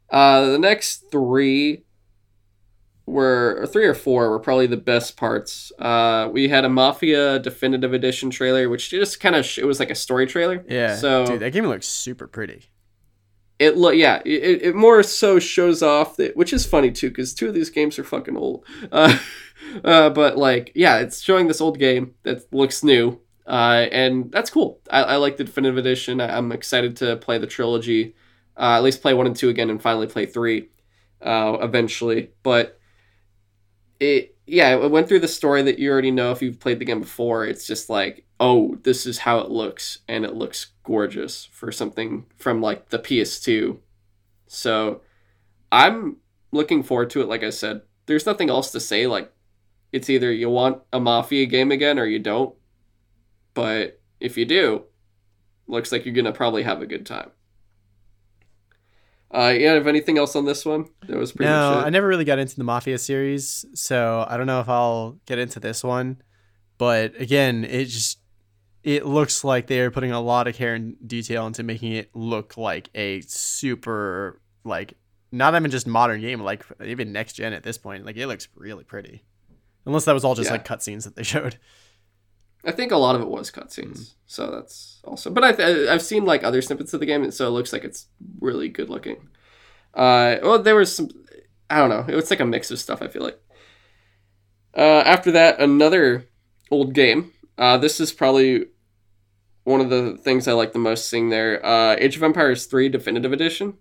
[0.09, 1.86] Uh, the next three
[3.07, 5.73] were or three or four were probably the best parts.
[5.79, 9.79] Uh, we had a Mafia Definitive Edition trailer, which just kind of sh- it was
[9.81, 10.65] like a story trailer.
[10.69, 10.97] Yeah.
[10.97, 12.67] So dude, that game looks super pretty.
[13.59, 17.33] it look yeah it, it more so shows off that which is funny too because
[17.33, 19.17] two of these games are fucking old uh,
[19.85, 24.51] uh, but like yeah it's showing this old game that looks new uh, and that's
[24.51, 28.15] cool I, I like the definitive edition I, i'm excited to play the trilogy
[28.59, 30.69] uh, at least play one and two again and finally play three
[31.23, 32.76] uh, eventually but
[34.01, 36.85] it yeah it went through the story that you already know if you've played the
[36.85, 37.47] game before.
[37.47, 42.27] It's just like oh this is how it looks and it looks gorgeous for something
[42.37, 43.79] from like the ps2
[44.47, 45.01] so
[45.73, 46.17] i'm
[46.53, 47.83] looking forward to it like i said.
[48.07, 49.33] There's nothing else to say like
[49.93, 52.55] it's either you want a mafia game again or you don't.
[53.55, 54.85] But if you do
[55.67, 57.31] looks like you're gonna probably have a good time
[59.35, 61.87] uh yeah have anything else on this one that was pretty No, much it.
[61.87, 65.39] I never really got into the Mafia series, so I don't know if I'll get
[65.39, 66.22] into this one.
[66.79, 68.18] But again, it just
[68.85, 72.57] it looks like they're putting a lot of care and detail into making it look
[72.57, 74.95] like a super like
[75.33, 78.07] not even just modern game, like even next gen at this point.
[78.07, 79.24] Like it looks really pretty.
[79.87, 80.53] Unless that was all just Yeah.
[80.53, 81.59] like cutscenes that they showed.
[82.67, 85.31] I think a lot of it was cutscenes, so that's also.
[85.31, 87.73] But I th- I've seen like other snippets of the game, and so it looks
[87.73, 88.09] like it's
[88.41, 89.29] really good looking.
[89.95, 91.09] Uh, well, there was some.
[91.71, 92.05] I don't know.
[92.09, 93.01] It was like a mix of stuff.
[93.01, 93.41] I feel like.
[94.77, 96.27] Uh, after that, another
[96.71, 97.33] old game.
[97.57, 98.67] Uh, this is probably
[99.62, 101.64] one of the things I like the most seeing there.
[101.64, 103.75] Uh, Age of Empires Three Definitive Edition.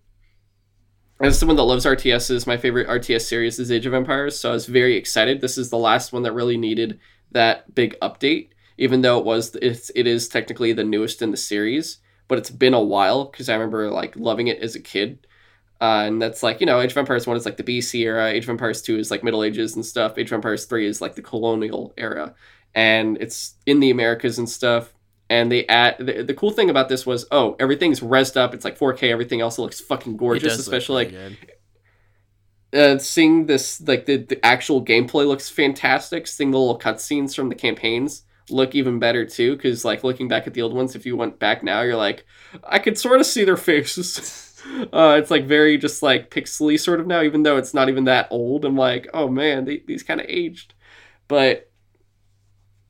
[1.20, 4.54] As someone that loves RTSs, my favorite RTS series is Age of Empires, so I
[4.54, 5.42] was very excited.
[5.42, 7.00] This is the last one that really needed
[7.32, 11.38] that big update even though it was it's it is technically the newest in the
[11.38, 15.28] series but it's been a while because i remember like loving it as a kid.
[15.82, 18.30] Uh, and that's like you know age of empires 1 is like the bc era
[18.30, 21.02] age of empires 2 is like middle ages and stuff age of empires 3 is
[21.02, 22.34] like the colonial era.
[22.74, 24.94] And it's in the americas and stuff
[25.30, 28.64] and they add the, the cool thing about this was oh everything's resed up it's
[28.64, 31.60] like 4k everything else looks fucking gorgeous especially like
[32.74, 37.50] uh, seeing this like the, the actual gameplay looks fantastic seeing the little cutscenes from
[37.50, 41.06] the campaigns look even better too because like looking back at the old ones if
[41.06, 42.26] you went back now you're like
[42.64, 44.42] i could sort of see their faces.
[44.92, 48.06] Uh, it's like very just like pixely sort of now even though it's not even
[48.06, 48.66] that old.
[48.66, 50.74] I'm like oh man they, these kind of aged.
[51.28, 51.72] But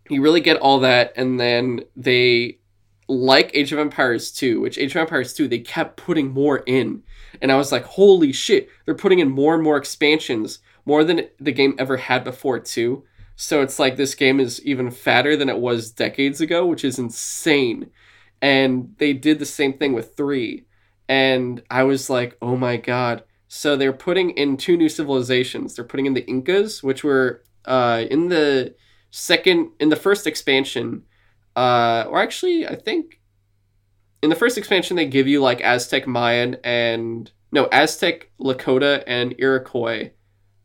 [0.09, 2.59] you really get all that and then they
[3.07, 7.03] like age of empires 2 which age of empires 2 they kept putting more in.
[7.41, 11.27] And i was like holy shit they're putting in more and more expansions more than
[11.39, 13.03] the game ever had before too
[13.35, 16.99] so it's like this game is even fatter than it was decades ago which is
[16.99, 17.89] insane.
[18.41, 20.65] And they did the same thing with 3
[21.07, 23.23] and i was like oh my god.
[23.47, 25.75] So they're putting in two new civilizations.
[25.75, 28.75] They're putting in the incas which were uh, in the
[29.15, 31.01] second in the first expansion
[31.55, 33.21] uh, or actually i think
[34.21, 39.33] in the first expansion they give you like aztec mayan and no aztec lakota and
[39.39, 40.11] iroquois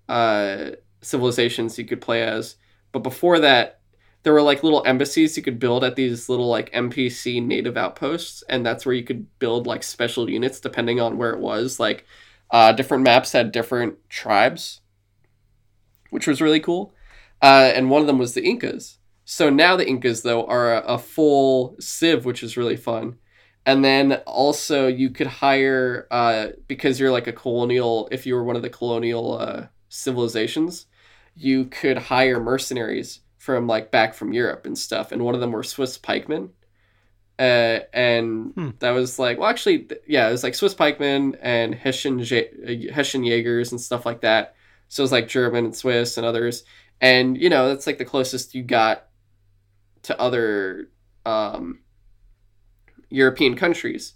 [0.09, 2.57] uh, civilizations you could play as
[2.93, 3.81] but before that
[4.23, 8.43] there were like little embassies you could build at these little like npc native outposts
[8.49, 11.81] and that's where you could build like special units depending on where it was.
[11.81, 12.05] Like
[12.51, 14.81] uh, different maps had different tribes
[16.11, 16.93] which was really cool.
[17.41, 18.99] Uh, and one of them was the incas.
[19.25, 23.17] So now the incas though are a, a full civ which is really fun.
[23.65, 28.45] And then also you could hire uh, because you're like a colonial if you were
[28.45, 30.87] one of the colonial uh, civilizations
[31.41, 35.53] you could hire mercenaries from like back from europe and stuff and one of them
[35.53, 36.51] were swiss pikemen
[37.39, 38.71] uh, and Hmm.
[38.81, 43.25] that was like well actually yeah it was like swiss pikemen and hessian Ja- hessian
[43.25, 44.55] jaegers and stuff like that
[44.89, 46.65] so it was like german and swiss and others
[47.01, 49.07] and you know that's like the closest you got
[50.03, 50.91] to other
[51.27, 51.81] um,
[53.11, 54.15] European countries,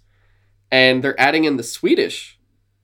[0.71, 2.34] and they're adding in the Swedish.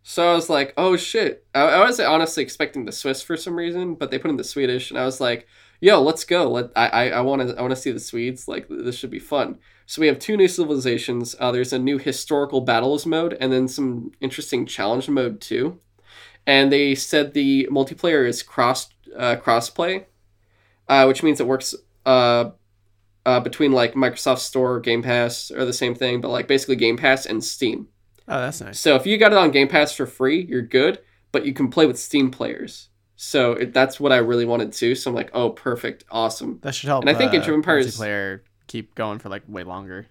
[0.04, 1.46] So I was like, oh shit!
[1.54, 4.44] I, I was honestly expecting the Swiss for some reason, but they put in the
[4.44, 5.48] Swedish, and I was like,
[5.80, 6.50] yo, let's go.
[6.50, 8.48] Let I I want to I want to see the Swedes.
[8.48, 9.60] Like this should be fun.
[9.86, 11.36] So we have two new civilizations.
[11.40, 15.80] Uh, there's a new historical battles mode, and then some interesting challenge mode too.
[16.48, 20.06] And they said the multiplayer is cross uh, crossplay,
[20.88, 21.76] uh, which means it works
[22.06, 22.52] uh,
[23.26, 26.98] uh, between like Microsoft Store, Game Pass, or the same thing, but like basically Game
[26.98, 27.88] Pass and Steam.
[28.28, 28.80] Oh, that's nice.
[28.80, 31.00] So if you got it on Game Pass for free, you're good,
[31.32, 32.90] but you can play with Steam players.
[33.16, 34.96] So it, that's what I really wanted to.
[34.96, 36.60] So I'm like, oh, perfect, awesome.
[36.64, 37.04] That should help.
[37.04, 40.08] And I think uh, Age of Empires- multiplayer keep going for like way longer.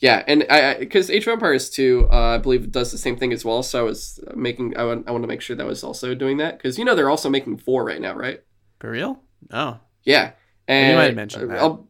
[0.00, 3.32] Yeah, and I because Age of Empires two, uh, I believe does the same thing
[3.32, 3.62] as well.
[3.64, 6.36] So I was making I want I want to make sure that was also doing
[6.36, 8.40] that because you know they're also making four right now, right?
[8.78, 9.20] For real?
[9.52, 10.32] Oh, Yeah,
[10.68, 11.58] and You might have mentioned that.
[11.58, 11.88] I'll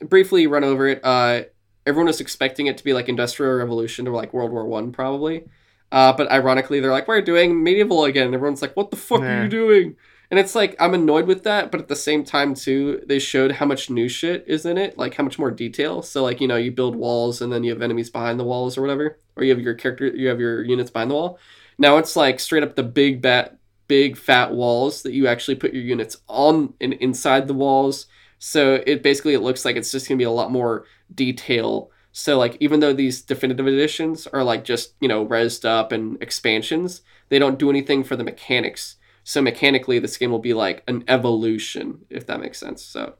[0.00, 1.00] briefly run over it.
[1.04, 1.42] Uh,
[1.86, 5.44] everyone was expecting it to be like Industrial Revolution or like World War One probably,
[5.92, 8.26] uh, but ironically they're like we're doing medieval again.
[8.26, 9.96] And everyone's like, what the fuck are you doing?
[10.30, 13.52] And it's like I'm annoyed with that, but at the same time too, they showed
[13.52, 16.02] how much new shit is in it, like how much more detail.
[16.02, 18.76] So like you know you build walls and then you have enemies behind the walls
[18.76, 21.38] or whatever, or you have your character, you have your units behind the wall.
[21.78, 25.72] Now it's like straight up the big bat, big fat walls that you actually put
[25.72, 28.06] your units on and inside the walls.
[28.38, 31.90] So it basically it looks like it's just gonna be a lot more detail.
[32.12, 36.20] So like even though these definitive editions are like just you know rezzed up and
[36.22, 38.96] expansions, they don't do anything for the mechanics.
[39.24, 42.82] So mechanically, this game will be like an evolution, if that makes sense.
[42.82, 43.14] So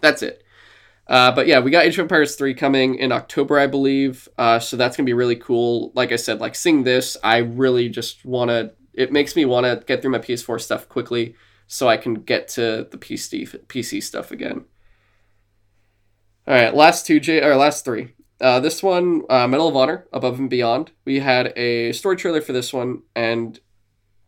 [0.00, 0.44] that's it.
[1.10, 4.28] Uh, but yeah, we got Age of Empires 3 coming in October, I believe.
[4.38, 5.90] Uh, so that's going to be really cool.
[5.96, 9.66] Like I said, like seeing this, I really just want to, it makes me want
[9.66, 11.34] to get through my PS4 stuff quickly
[11.66, 14.66] so I can get to the PC, PC stuff again.
[16.50, 18.12] All right, last two, J, or last three.
[18.40, 20.90] Uh, this one, uh, Medal of Honor, Above and Beyond.
[21.04, 23.56] We had a story trailer for this one, and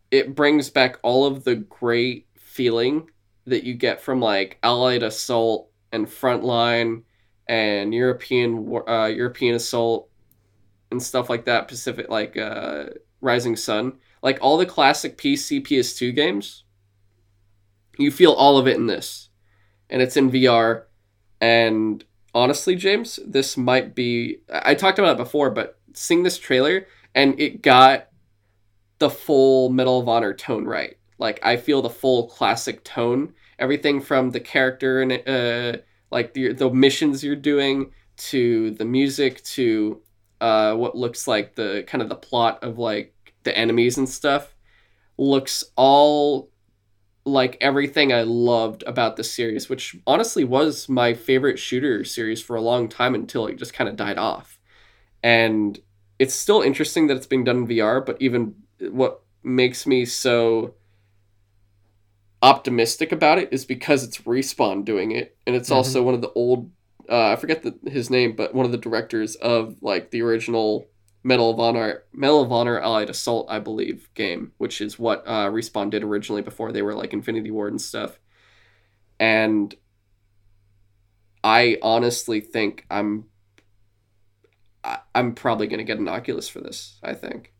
[0.09, 3.09] it brings back all of the great feeling
[3.45, 7.03] that you get from like Allied Assault and Frontline
[7.49, 10.09] and European uh, European Assault
[10.91, 11.67] and stuff like that.
[11.67, 12.85] Pacific like uh,
[13.19, 16.63] Rising Sun, like all the classic PC PS2 games.
[17.97, 19.27] You feel all of it in this,
[19.89, 20.83] and it's in VR.
[21.41, 24.37] And honestly, James, this might be.
[24.51, 28.07] I talked about it before, but seeing this trailer and it got
[28.99, 30.97] the full Medal of Honor tone right.
[31.19, 33.33] Like I feel the full classic tone.
[33.59, 35.81] Everything from the character and uh,
[36.11, 40.01] like the the missions you're doing to the music to
[40.41, 43.13] uh, what looks like the kind of the plot of like
[43.43, 44.55] the enemies and stuff
[45.17, 46.49] looks all
[47.25, 52.55] like everything I loved about the series, which honestly was my favorite shooter series for
[52.55, 54.59] a long time until it just kind of died off.
[55.21, 55.79] And
[56.19, 60.73] it's still interesting that it's being done in VR, but even what makes me so
[62.41, 65.75] optimistic about it is because it's respawn doing it and it's Mhm.
[65.75, 66.69] also one of the old
[67.09, 70.85] uh, i forget the, his name but one of the directors of like the original
[71.23, 75.47] medal of honor medal of honor allied assault i believe game which is what uh,
[75.49, 78.19] respawn did originally before they were like infinity ward and stuff
[79.19, 79.75] and
[81.43, 83.25] i honestly think i'm
[84.83, 87.53] I- i'm probably going to get an oculus for this i think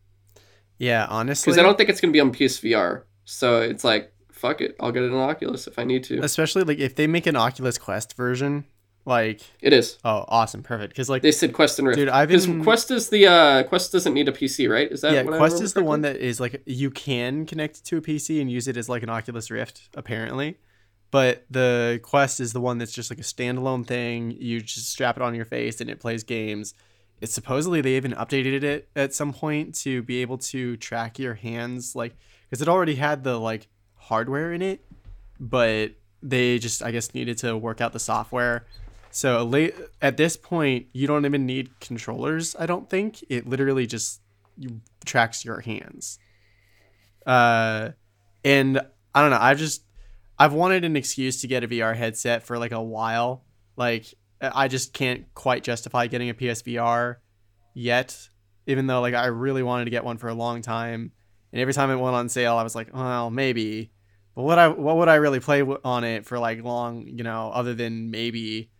[0.76, 1.06] yeah.
[1.08, 3.04] Honestly, because I don't think it's gonna be on PSVR.
[3.24, 6.20] So it's like, fuck it, I'll get an Oculus if I need to.
[6.20, 8.64] especially like if they make an Oculus Quest version,
[9.06, 9.98] like It is.
[10.04, 10.90] oh, awesome, perfect.
[10.92, 11.98] Because like They said Quest and Rift.
[11.98, 14.90] Dude, I've been- Quest is the uh, Quest doesn't need a PC, right?
[14.90, 17.96] Is that yeah, what Quest is the one that is like you can connect to
[17.98, 20.58] a PC and use it as like an Oculus Rift apparently.
[21.10, 24.32] But the Quest is the one that's just like a standalone thing.
[24.32, 26.74] You just strap it on your face and it plays games.
[27.20, 31.34] It's supposedly they even updated it at some point to be able to track your
[31.34, 32.16] hands like
[32.50, 34.84] cuz it already had the like hardware in it,
[35.38, 35.92] but
[36.22, 38.66] they just I guess needed to work out the software.
[39.14, 39.48] So
[40.02, 42.56] at this point, you don't even need controllers.
[42.58, 44.20] I don't think it literally just
[45.04, 46.18] tracks your hands.
[47.24, 47.90] Uh,
[48.44, 48.80] and
[49.14, 49.38] I don't know.
[49.40, 49.84] I've just
[50.36, 53.44] I've wanted an excuse to get a VR headset for like a while.
[53.76, 57.18] Like I just can't quite justify getting a PSVR
[57.72, 58.30] yet,
[58.66, 61.12] even though like I really wanted to get one for a long time.
[61.52, 63.92] And every time it went on sale, I was like, well, maybe.
[64.34, 67.52] But what I what would I really play on it for like long, you know,
[67.54, 68.72] other than maybe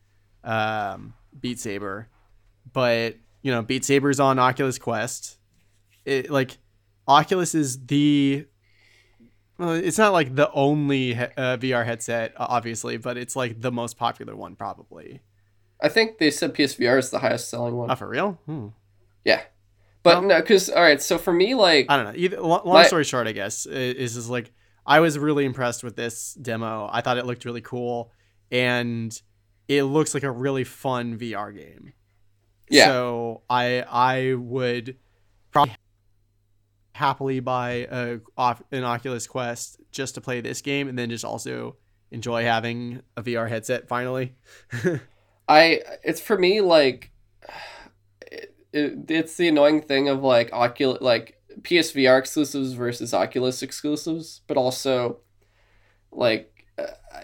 [0.44, 2.08] um, Beat Saber.
[2.72, 5.38] But you know, Beat Saber's on Oculus Quest.
[6.04, 6.58] It like
[7.08, 8.46] Oculus is the
[9.58, 13.70] well, it's not like the only he- uh, VR headset, obviously, but it's like the
[13.70, 15.20] most popular one, probably.
[15.80, 17.90] I think they said PSVR is the highest selling one.
[17.90, 18.38] Oh, for real?
[18.46, 18.68] Hmm.
[19.24, 19.42] yeah,
[20.02, 21.00] but Well- no, because all right.
[21.00, 22.18] So for me, like, I don't know.
[22.18, 24.52] Either, lo- long My- story short, I guess is is like
[24.86, 26.88] I was really impressed with this demo.
[26.92, 28.10] I thought it looked really cool,
[28.50, 29.18] and
[29.68, 31.92] it looks like a really fun VR game.
[32.68, 32.86] Yeah.
[32.86, 34.96] So I I would
[35.50, 35.76] probably
[36.92, 41.24] happily buy a off an Oculus Quest just to play this game, and then just
[41.24, 41.76] also
[42.10, 44.34] enjoy having a VR headset finally.
[45.48, 47.10] I it's for me like
[48.30, 54.40] it, it, it's the annoying thing of like Oculus like PSVR exclusives versus Oculus exclusives,
[54.46, 55.18] but also
[56.10, 56.53] like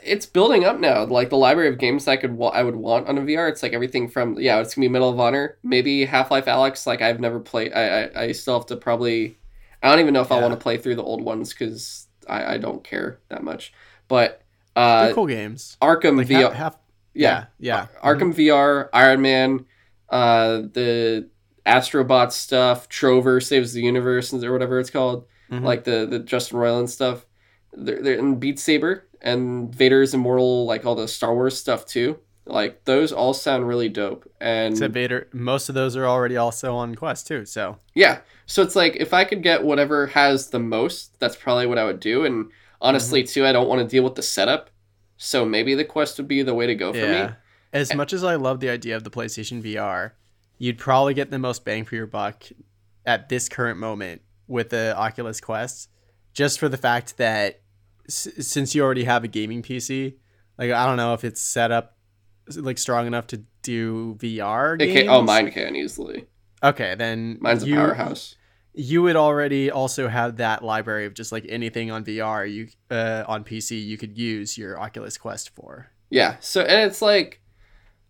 [0.05, 1.05] it's building up now.
[1.05, 3.49] Like the library of games I could wa- I would want on a VR.
[3.49, 6.87] It's like everything from yeah, it's gonna be Medal of Honor, maybe Half Life Alyx.
[6.87, 7.73] Like I've never played.
[7.73, 9.37] I, I I still have to probably.
[9.83, 12.55] I don't even know if I want to play through the old ones because I
[12.55, 13.73] I don't care that much.
[14.09, 14.43] But
[14.77, 15.77] uh, They're cool games.
[15.83, 16.43] Arkham Like VR.
[16.51, 16.77] half, half
[17.15, 18.01] yeah, yeah, yeah.
[18.05, 19.65] Arkham VR, Iron Man,
[20.11, 21.29] uh, the
[21.67, 25.63] Astrobot stuff, Trover saves the universe, or whatever it's called, Mhm.
[25.63, 27.25] like the the Justin Roiland stuff.
[27.73, 32.19] They're, they're in Beat Saber and Vader's Immortal, like all the Star Wars stuff too.
[32.47, 35.29] Like those all sound really dope, and Except Vader.
[35.33, 37.45] Most of those are already also on Quest too.
[37.45, 38.21] So yeah.
[38.47, 41.85] So it's like if I could get whatever has the most, that's probably what I
[41.85, 42.25] would do.
[42.25, 42.51] And
[42.81, 43.33] honestly, Mm-hmm.
[43.33, 44.71] too, I don't want to deal with the setup.
[45.17, 47.27] So maybe the Quest would be the way to go for yeah.
[47.27, 47.33] me.
[47.73, 50.13] As much as I love the idea of the PlayStation VR,
[50.59, 52.45] you'd probably get the most bang for your buck
[53.07, 55.89] at this current moment with the Oculus Quest,
[56.33, 57.61] just for the fact that
[58.09, 60.15] s- since you already have a gaming PC,
[60.59, 61.97] like I don't know if it's set up
[62.57, 65.01] like strong enough to do VR It games.
[65.03, 66.27] can, oh, mine can easily.
[66.63, 68.35] Okay, then Mine's a powerhouse.
[68.75, 73.25] You would already also have that library of just like anything on VR you uh,
[73.27, 75.91] on PC you could use your Oculus Quest for.
[76.11, 76.37] Yeah.
[76.41, 77.41] So and it's like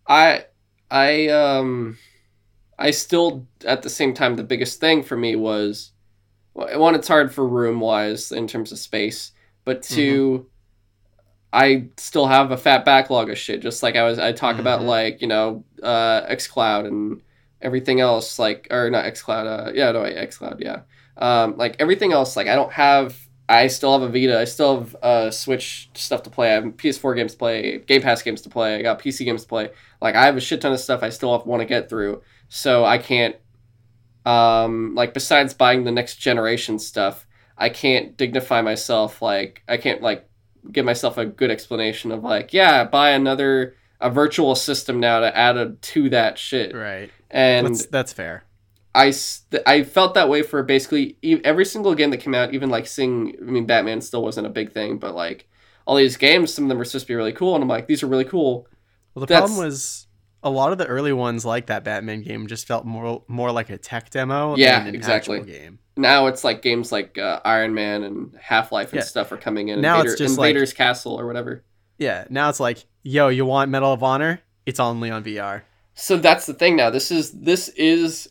[0.07, 0.45] I
[0.89, 1.97] I um
[2.77, 5.91] I still at the same time the biggest thing for me was
[6.53, 9.31] one it's hard for room wise in terms of space,
[9.65, 10.45] but 2
[11.53, 14.81] I still have a fat backlog of shit just like I was I talk about
[14.81, 14.85] Mhm.
[14.85, 17.21] like, you know, uh xCloud and
[17.61, 20.81] everything else like or not xCloud uh yeah, no, xCloud, yeah.
[21.17, 23.17] Um like everything else like I don't have
[23.49, 24.39] I still have a Vita.
[24.39, 26.51] I still have uh, Switch stuff to play.
[26.51, 28.75] I have PS4 games to play, Game Pass games to play.
[28.77, 29.71] I got PC games to play.
[30.01, 32.21] Like I have a shit ton of stuff I still want to get through.
[32.47, 33.35] So I can't,
[34.25, 37.25] um, like besides buying the next generation stuff,
[37.57, 39.21] I can't dignify myself.
[39.21, 40.27] Like I can't like
[40.71, 45.35] give myself a good explanation of like, yeah, buy another a virtual system now to
[45.37, 46.75] add a, to that shit.
[46.75, 47.11] Right.
[47.29, 48.45] And That's that's fair.
[48.93, 49.13] I,
[49.65, 53.35] I felt that way for basically every single game that came out, even like seeing,
[53.39, 55.47] I mean, Batman still wasn't a big thing, but like
[55.85, 57.87] all these games, some of them were supposed to be really cool, and I'm like,
[57.87, 58.67] these are really cool.
[59.13, 60.07] Well, the That's- problem was
[60.43, 63.69] a lot of the early ones, like that Batman game, just felt more more like
[63.69, 64.55] a tech demo.
[64.55, 65.39] Yeah, than an exactly.
[65.39, 65.79] actual game.
[65.97, 69.05] Now it's like games like uh, Iron Man and Half Life and Yeah.
[69.05, 69.81] stuff are coming in.
[69.81, 71.63] Now Invader, it's just like- Invader's Castle or whatever.
[71.97, 72.25] Yeah.
[72.29, 74.41] Now it's like, yo, you want Medal of Honor?
[74.65, 75.61] It's only on VR.
[75.93, 76.89] So that's the thing now.
[76.89, 78.29] This is this is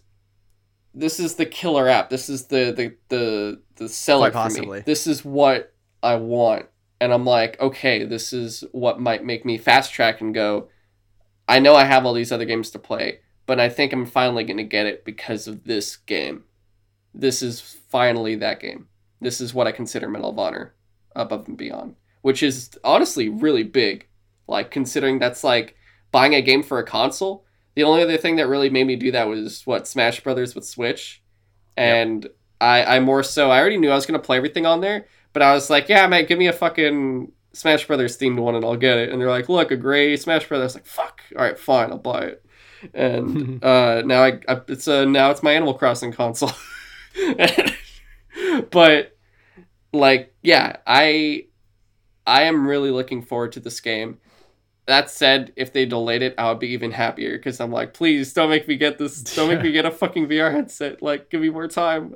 [0.95, 2.11] this is the killer app.
[2.11, 4.81] This is the the the the seller Quite for me.
[4.81, 6.67] This is what I want,
[7.01, 10.69] and I'm like, okay, this is what might make me fast track and go.
[11.51, 14.45] I know I have all these other games to play, but I think I'm finally
[14.45, 16.45] going to get it because of this game.
[17.13, 18.87] This is finally that game.
[19.21, 20.75] This is what I consider Medal of Honor
[21.17, 24.07] above and beyond, which is honestly really big.
[24.47, 25.77] Like considering that's like
[26.13, 27.45] buying a game for a console.
[27.75, 30.65] The only other thing that really made me do that was what Smash Brothers with
[30.65, 31.23] Switch,
[31.77, 32.29] and
[32.61, 35.43] I I more so I already knew I was gonna play everything on there, but
[35.43, 38.77] I was like, yeah, man, give me a fucking Smash Brothers themed one and I'll
[38.77, 39.11] get it.
[39.11, 40.63] And they're like, look, a gray Smash Brothers.
[40.63, 42.45] I was like, fuck, all right, fine, I'll buy it.
[42.95, 46.53] And uh, now I, I it's a now it's my Animal Crossing console.
[48.71, 49.17] but
[49.93, 51.47] like, yeah, I
[52.27, 54.19] I am really looking forward to this game.
[54.87, 58.33] That said, if they delayed it, I would be even happier because I'm like, please
[58.33, 59.23] don't make me get this.
[59.23, 61.03] Don't make me get a fucking VR headset.
[61.03, 62.15] Like, give me more time.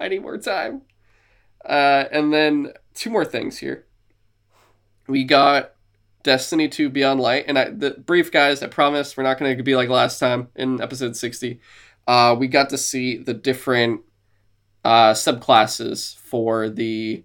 [0.00, 0.82] I need more time.
[1.64, 3.86] Uh, and then two more things here.
[5.06, 5.72] We got
[6.22, 8.62] Destiny 2 Beyond Light, and I the brief guys.
[8.62, 11.60] I promise we're not going to be like last time in episode 60.
[12.06, 14.02] Uh, we got to see the different
[14.84, 17.24] uh, subclasses for the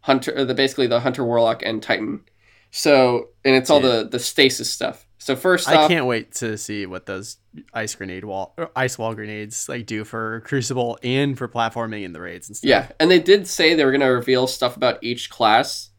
[0.00, 2.22] hunter, the basically the hunter warlock and titan.
[2.70, 5.06] So, and it's all the the stasis stuff.
[5.18, 7.38] So first I off, can't wait to see what those
[7.72, 12.12] ice grenade wall, or ice wall grenades like do for Crucible and for platforming in
[12.12, 12.68] the raids and stuff.
[12.68, 15.90] Yeah, and they did say they were going to reveal stuff about each class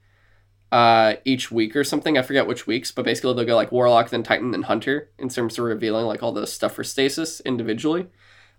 [0.72, 2.18] uh each week or something.
[2.18, 5.30] I forget which weeks, but basically they'll go like Warlock, then Titan, then Hunter in
[5.30, 8.08] terms of revealing like all the stuff for stasis individually.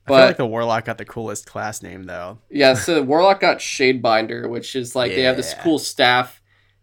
[0.07, 2.39] But, I feel like the Warlock got the coolest class name though.
[2.51, 6.41] yeah, so the Warlock got Shadebinder, which is like they have this cool staff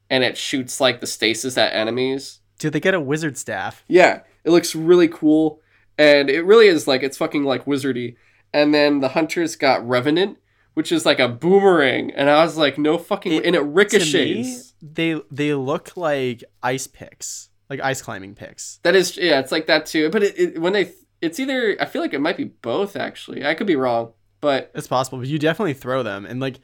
[0.09, 2.39] and it shoots like the stasis at enemies.
[2.59, 3.83] Dude, they get a wizard staff.
[3.87, 5.59] Yeah, it looks really cool,
[5.97, 8.15] and it really is like it's fucking like wizardy.
[8.53, 10.37] And then the hunters got Revenant,
[10.75, 14.73] which is like a boomerang, and I was like, no fucking, It- and it ricochets.
[14.93, 18.79] They they look like ice picks, like ice climbing picks.
[18.83, 20.09] That is, yeah, it's like that too.
[20.09, 20.91] But it, it when they,
[21.21, 23.45] it's either I feel like it might be both actually.
[23.45, 26.25] I could be wrong, but It's possible, but you definitely throw them.
[26.25, 26.59] And like,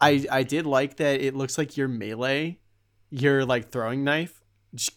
[0.00, 1.20] I I did like that.
[1.20, 2.58] It looks like your melee
[3.14, 4.42] your like throwing knife.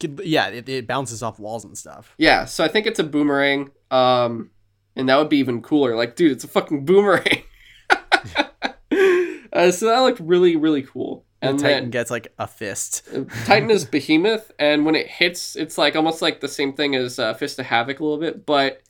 [0.02, 2.16] Yeah, it, it bounces off walls and stuff.
[2.18, 3.70] Yeah, so I think it's a boomerang.
[3.92, 4.50] Um,
[4.96, 5.96] and that would be even cooler.
[5.96, 7.44] Like, dude, it's a fucking boomerang.
[7.92, 11.26] uh, so that looked really, really cool.
[11.42, 13.08] And And Titan gets like a fist.
[13.16, 16.96] uh, Titan is Behemoth, and when it hits, it's like almost like the same thing
[16.96, 18.82] as uh, Fist of Havoc a little bit, but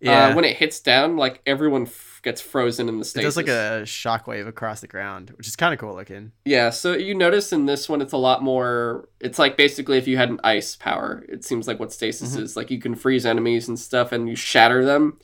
[0.00, 3.34] Yeah, uh, when it hits down, like everyone f- gets frozen in the it stasis.
[3.34, 6.30] does like a shockwave across the ground, which is kind of cool looking.
[6.44, 9.08] Yeah, so you notice in this one, it's a lot more.
[9.20, 12.42] It's like basically if you had an ice power, it seems like what stasis Mhm.
[12.42, 12.56] is.
[12.56, 15.18] Like you can freeze enemies and stuff, and you shatter them.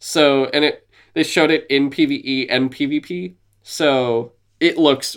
[0.00, 5.16] So and it they showed it in PVE and PvP, so it looks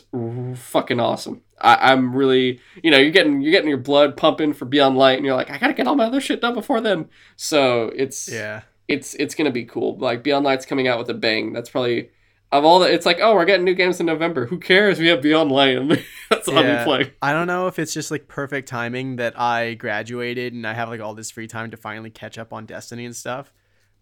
[0.56, 1.42] fucking awesome.
[1.62, 5.18] I, I'm really, you know, you're getting you're getting your blood pumping for Beyond Light,
[5.18, 7.10] and you're like, I gotta get all my other shit done before then.
[7.36, 9.98] So it's Yeah, it's it's gonna be cool.
[9.98, 11.54] Like Beyond Light's coming out with a bang.
[11.54, 12.10] That's probably
[12.52, 12.92] of all the.
[12.92, 14.46] It's like oh, we're getting new games in November.
[14.46, 15.00] Who cares?
[15.00, 15.78] We have Beyond Light,
[16.30, 16.80] that's all Yeah.
[16.80, 17.12] I'm playing.
[17.22, 20.90] I don't know if it's just like perfect timing that I graduated and I have
[20.90, 23.54] like all this free time to finally catch up on Destiny and stuff.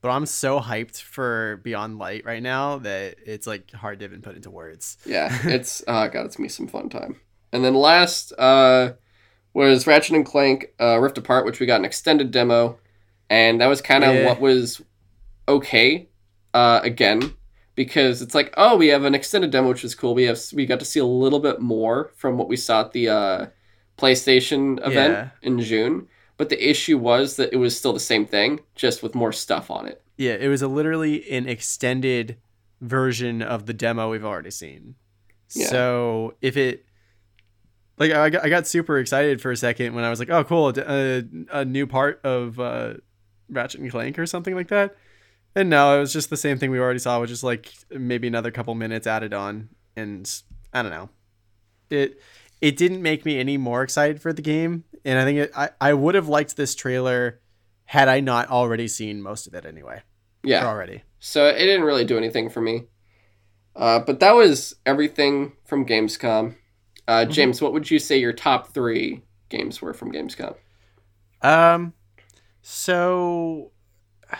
[0.01, 4.21] But I'm so hyped for Beyond Light right now that it's like hard to even
[4.21, 4.97] put into words.
[5.05, 7.19] Yeah, it's oh god, it's gonna be some fun time.
[7.51, 8.93] And then last uh,
[9.53, 12.77] was Ratchet and Clank uh, Rift Apart, which we got an extended demo,
[13.29, 14.25] and that was kind of Yeah.
[14.25, 14.81] what was
[15.47, 16.09] okay.
[16.53, 17.33] Uh, again,
[17.75, 20.13] because it's like oh, we have an extended demo, which is cool.
[20.15, 22.91] We have we got to see a little bit more from what we saw at
[22.93, 23.45] the uh,
[23.97, 25.29] PlayStation event Yeah.
[25.41, 26.07] in June.
[26.37, 29.69] But the issue was that it was still the same thing, just with more stuff
[29.71, 30.01] on it.
[30.17, 32.37] Yeah, it was a literally an extended
[32.79, 34.95] version of the demo we've already seen.
[35.53, 35.67] Yeah.
[35.67, 36.85] So if it,
[37.97, 40.43] like, I got, I got super excited for a second when I was like, oh,
[40.43, 42.95] cool, a, a new part of uh,
[43.49, 44.95] Ratchet and Clank or something like that.
[45.55, 48.27] And no, it was just the same thing we already saw, which is like maybe
[48.27, 50.31] another couple minutes added on, and
[50.71, 51.09] I don't know.
[51.89, 52.21] It
[52.61, 55.69] it didn't make me any more excited for the game, and I think it, I
[55.81, 57.39] I would have liked this trailer
[57.85, 60.01] had I not already seen most of it anyway
[60.43, 60.65] Yeah.
[60.67, 61.03] already.
[61.19, 62.83] So it didn't really do anything for me.
[63.75, 66.55] Uh, but that was everything from Gamescom.
[67.07, 67.31] Uh, Mm-hmm.
[67.31, 70.55] James, what would you say your top three games were from Gamescom?
[71.41, 71.93] Um,
[72.61, 73.71] so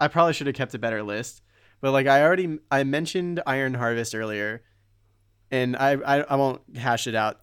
[0.00, 1.42] I probably should have kept a better list,
[1.80, 4.62] but like I already I mentioned Iron Harvest earlier,
[5.50, 7.40] and I I, I won't hash it out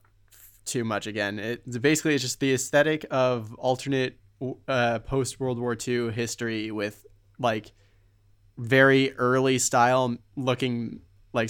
[0.69, 1.39] too much again.
[1.39, 4.19] It basically it's just the aesthetic of alternate
[4.67, 7.05] uh, post World War II history with
[7.37, 7.71] like
[8.57, 11.01] very early style looking
[11.33, 11.49] like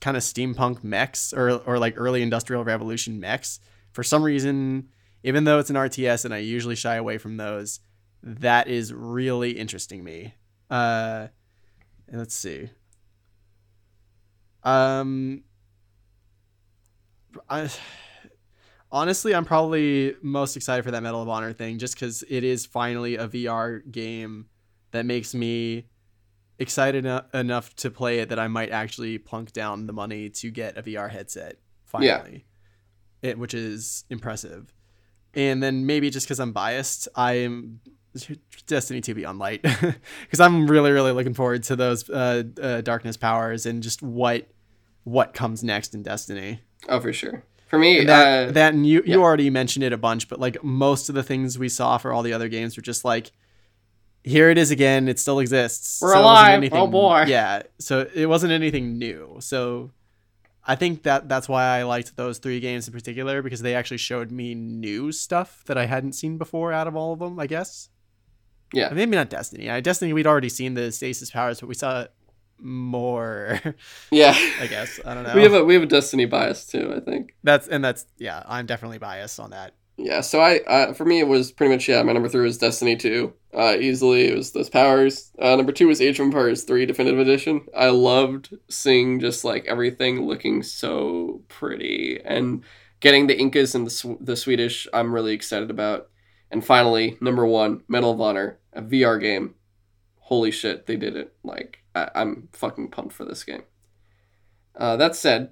[0.00, 3.60] kind of steampunk mechs or or like early industrial revolution mechs.
[3.92, 4.88] For some reason,
[5.22, 7.80] even though it's an RTS and I usually shy away from those,
[8.22, 10.34] that is really interesting me.
[10.70, 11.28] Uh,
[12.12, 12.70] let's see.
[14.62, 15.44] Um,
[17.48, 17.70] I
[18.90, 22.66] honestly, I'm probably most excited for that Medal of Honor thing, just because it is
[22.66, 24.46] finally a VR game
[24.90, 25.86] that makes me
[26.58, 30.50] excited eno- enough to play it that I might actually plunk down the money to
[30.50, 32.46] get a VR headset finally.
[33.22, 34.72] It, which is impressive.
[35.34, 37.80] And then maybe just because I'm biased, I'm
[38.66, 39.62] Destiny 2 Beyond Light
[40.22, 44.48] because I'm really really looking forward to those uh, uh, darkness powers and just what
[45.04, 46.60] what comes next in Destiny.
[46.88, 47.44] Oh, for sure.
[47.68, 49.14] For me, And that uh, that and you yeah.
[49.14, 52.12] you already mentioned it a bunch, but like most of the things we saw for
[52.12, 53.30] all the other games were just like,
[54.24, 55.08] here it is again.
[55.08, 56.00] It still exists.
[56.00, 56.70] We're wasn't alive.
[56.72, 57.24] Oh, boy.
[57.28, 57.62] Yeah.
[57.78, 59.36] So it wasn't anything new.
[59.40, 59.90] So
[60.64, 63.98] I think that that's why I liked those three games in particular because they actually
[63.98, 67.38] showed me new stuff that I hadn't seen before out of all of them.
[67.38, 67.90] I guess.
[68.72, 68.90] Yeah.
[68.90, 69.70] Maybe not Destiny.
[69.70, 72.06] I Destiny we'd already seen the stasis powers, but we saw
[72.60, 73.60] more.
[74.10, 74.34] yeah.
[74.60, 75.34] I guess I don't know.
[75.38, 76.92] We have a we have a Destiny bias too.
[76.96, 77.34] I think.
[77.42, 78.42] that's and that's yeah.
[78.46, 79.74] I'm definitely biased on that.
[79.96, 80.20] Yeah.
[80.20, 82.02] So I uh, for me it was pretty much yeah.
[82.02, 83.32] My number three was Destiny two.
[83.52, 85.32] Uh, easily it was those powers.
[85.40, 87.62] Uh, number two was Age of Empires three Definitive Edition.
[87.76, 92.62] I loved seeing just like everything looking so pretty and
[93.00, 94.86] getting the Incas and the Sw- the Swedish.
[94.92, 96.08] I'm really excited about.
[96.50, 99.54] And finally, number one, Medal of Honor, a VR game.
[100.16, 101.34] Holy shit, they did it!
[101.42, 103.62] Like I- I'm fucking pumped for this game.
[104.76, 105.50] Uh, that said,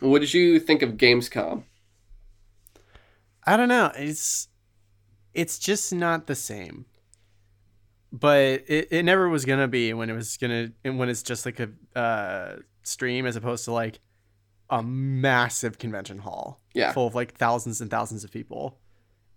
[0.00, 1.64] what did you think of Gamescom?
[3.46, 3.92] I don't know.
[3.96, 4.48] It's
[5.34, 6.86] it's just not the same.
[8.12, 11.60] But it, it never was gonna be when it was gonna when it's just like
[11.60, 13.98] a uh, stream as opposed to like
[14.70, 16.92] a massive convention hall Yeah.
[16.92, 18.78] full of like thousands and thousands of people.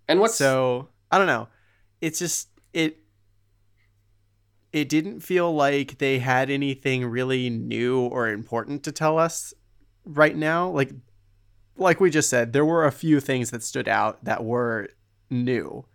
[0.07, 1.47] And what's so I don't know.
[2.01, 2.99] It's just it
[4.73, 9.53] it didn't feel like they had anything really new or important to tell us
[10.05, 10.69] right now.
[10.69, 10.91] Like
[11.77, 14.89] like we just said, there were a few things that stood out that were
[15.29, 15.85] new,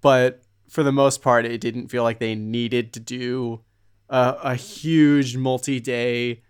[0.00, 3.60] but for the most part, it didn't feel like they needed to do
[4.08, 6.42] a, a huge multi-day,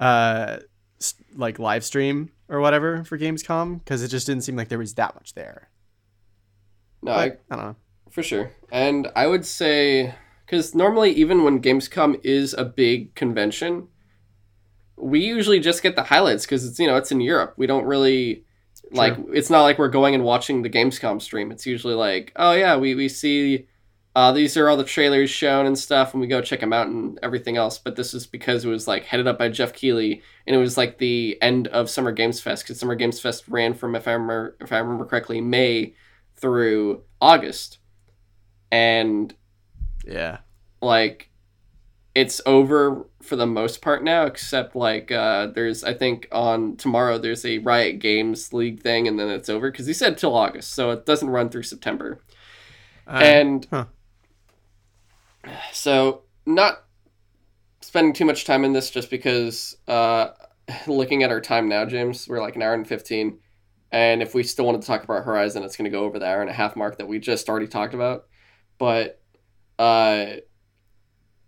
[0.00, 0.58] uh,
[1.34, 4.94] like live stream or whatever for Gamescom because it just didn't seem like there was
[4.94, 5.70] that much there.
[7.02, 7.76] No, I, I don't know.
[8.10, 8.50] For sure.
[8.72, 10.14] And I would say,
[10.50, 13.86] because normally, even when Gamescom is a big convention,
[14.96, 17.54] we usually just get the highlights because it's, you know, it's in Europe.
[17.56, 18.42] We don't really,
[18.90, 21.52] like, it's not like we're going and watching the Gamescom stream.
[21.52, 23.68] It's usually like, oh, yeah, we, we see,
[24.16, 26.88] uh, these are all the trailers shown and stuff, and we go check them out
[26.88, 27.78] and everything else.
[27.78, 30.76] But this is because it was, like, headed up by Geoff Keighley, and it was,
[30.76, 34.14] like, the end of Summer Games Fest, because Summer Games Fest ran from, if I
[34.14, 35.94] remember, if I remember correctly, May
[36.34, 37.78] through August
[38.72, 39.32] and
[40.04, 40.38] Yeah.
[40.80, 41.30] like
[42.14, 47.18] it's over for the most part now except like uh there's i think on tomorrow
[47.18, 50.72] there's a riot games league thing and then it's over because he said till august
[50.74, 52.20] so it doesn't run through september
[53.06, 53.86] Uh, and huh.
[55.72, 56.84] so not
[57.80, 60.28] spending too much time in this just because uh
[60.86, 63.38] looking at our time now james we're like an hour and 15
[63.92, 66.26] and if we still wanted to talk about horizon it's going to go over the
[66.26, 68.26] hour and a half mark that we just already talked about
[68.78, 69.19] but
[69.80, 70.36] uh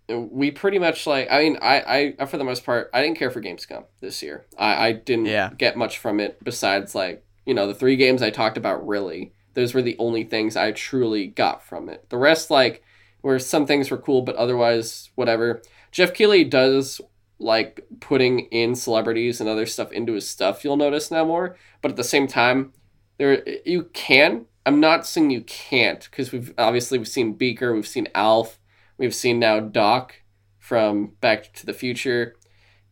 [0.08, 3.30] we pretty much like i mean i i for the most part i didn't care
[3.30, 4.44] for gamescom this year.
[4.58, 5.50] I i didn't Yeah.
[5.56, 9.32] get much from it besides like you know the three games i talked about really
[9.54, 12.08] those were the only things i truly got from it.
[12.08, 12.82] The rest like
[13.20, 15.62] where some things were cool but otherwise whatever.
[15.92, 17.00] Geoff keighley does
[17.38, 21.90] like putting in celebrities and other stuff into his stuff you'll notice now more but
[21.90, 22.72] at the same time
[23.18, 27.86] there you can i'm not saying you can't because we've obviously we've seen beaker we've
[27.86, 28.58] seen alf
[28.98, 30.14] we've seen now doc
[30.58, 32.36] from back to the future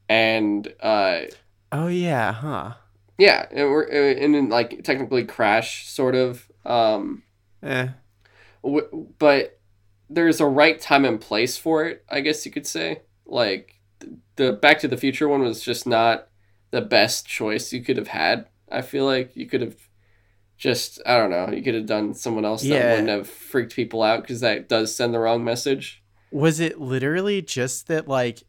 [0.09, 1.23] and uh
[1.73, 2.75] Oh yeah, huh?
[3.19, 7.23] yeah and we're and then like technically crash sort of um
[7.63, 7.89] Eh.
[8.65, 9.61] w- but
[10.09, 13.81] there's a right time and place for it i guess you could say like
[14.37, 16.29] the back to the future one was just not
[16.71, 19.77] the best choice you could have had i feel like you could have
[20.61, 24.03] just i don't know you could have done someone else that wouldn't have freaked people
[24.03, 28.43] out because that does send the wrong message Was it literally just that like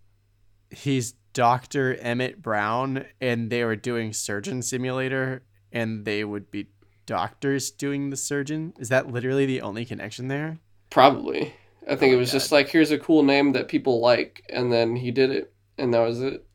[0.70, 1.96] he's Dr.
[1.96, 6.68] Emmett Brown and they were doing Surgeon Simulator and they would be
[7.06, 8.74] doctors doing the surgeon?
[8.78, 10.60] Is that literally the only connection there?
[10.92, 11.54] probably
[11.88, 14.72] i think Oh it was just like here's a cool name that people like and
[14.72, 16.46] then he did it and that was it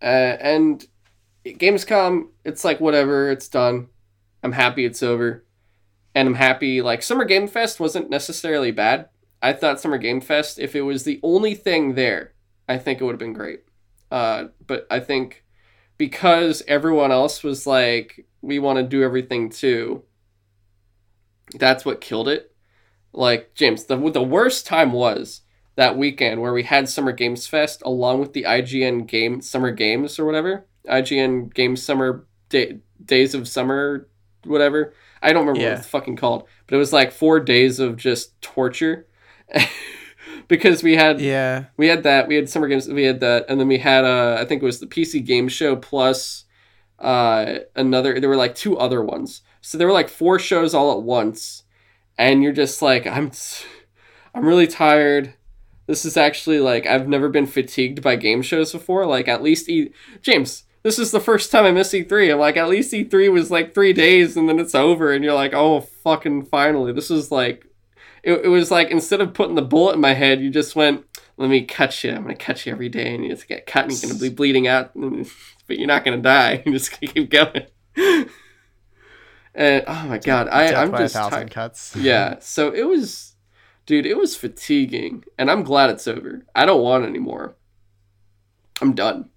[0.00, 0.86] uh, and
[1.44, 3.88] gamescom it's like whatever it's done
[4.42, 5.44] i'm happy it's over.
[6.14, 9.08] And i'm happy like summer game fest wasn't necessarily bad.
[9.42, 12.34] I thought summer game fest if it was the only thing there
[12.68, 13.60] i think it would have been great.
[14.10, 15.44] Uh, but i think
[15.96, 20.02] because everyone else was like we want to do everything too
[21.58, 22.54] that's what killed it.
[23.12, 25.42] Like james the, the worst time was
[25.76, 30.18] that weekend where we had summer games fest along with the ign game summer games
[30.18, 34.08] or whatever ign games summer day, days of summer
[34.44, 34.94] whatever.
[35.22, 35.70] I don't remember Yeah.
[35.70, 39.06] what it's fucking called but it was like four days of just torture.
[40.48, 41.66] Because we had Yeah.
[41.76, 44.36] we had that we had summer games we had that and then we had uh
[44.40, 46.44] i think it was the pc game show plus
[46.98, 49.42] uh another there were like two other ones.
[49.60, 51.62] So there were like four shows all at once
[52.18, 53.30] and you're just like i'm
[54.34, 55.34] i'm really tired.
[55.86, 59.06] This is actually like i've never been fatigued by game shows before.
[59.06, 62.56] Like at least e james this is the first time i miss e3 i'm like
[62.56, 65.80] at least e3 was like three days and then it's over and you're like oh
[65.80, 66.92] fucking finally.
[66.92, 67.66] This is like
[68.22, 71.04] it, it was like instead of putting the bullet in my head you just went
[71.36, 72.10] let me cut you.
[72.12, 74.28] I'm gonna cut you every day and you just get cut and you're gonna be
[74.28, 74.92] bleeding out
[75.66, 76.62] but you're not gonna die.
[76.66, 77.66] You're just gonna keep going.
[79.52, 81.50] And oh my god I, Death i'm just tired.
[81.50, 81.96] cuts.
[81.96, 83.34] yeah so it was
[83.84, 86.46] dude it was fatiguing and i'm glad it's over.
[86.54, 87.56] I don't want anymore.
[88.80, 89.29] I'm done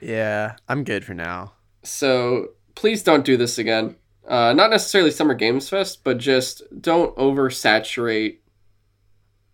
[0.00, 0.56] Yeah.
[0.68, 1.52] I'm good for now.
[1.82, 3.96] so please don't do this again
[4.28, 8.38] uh, not necessarily summer games fest but just don't oversaturate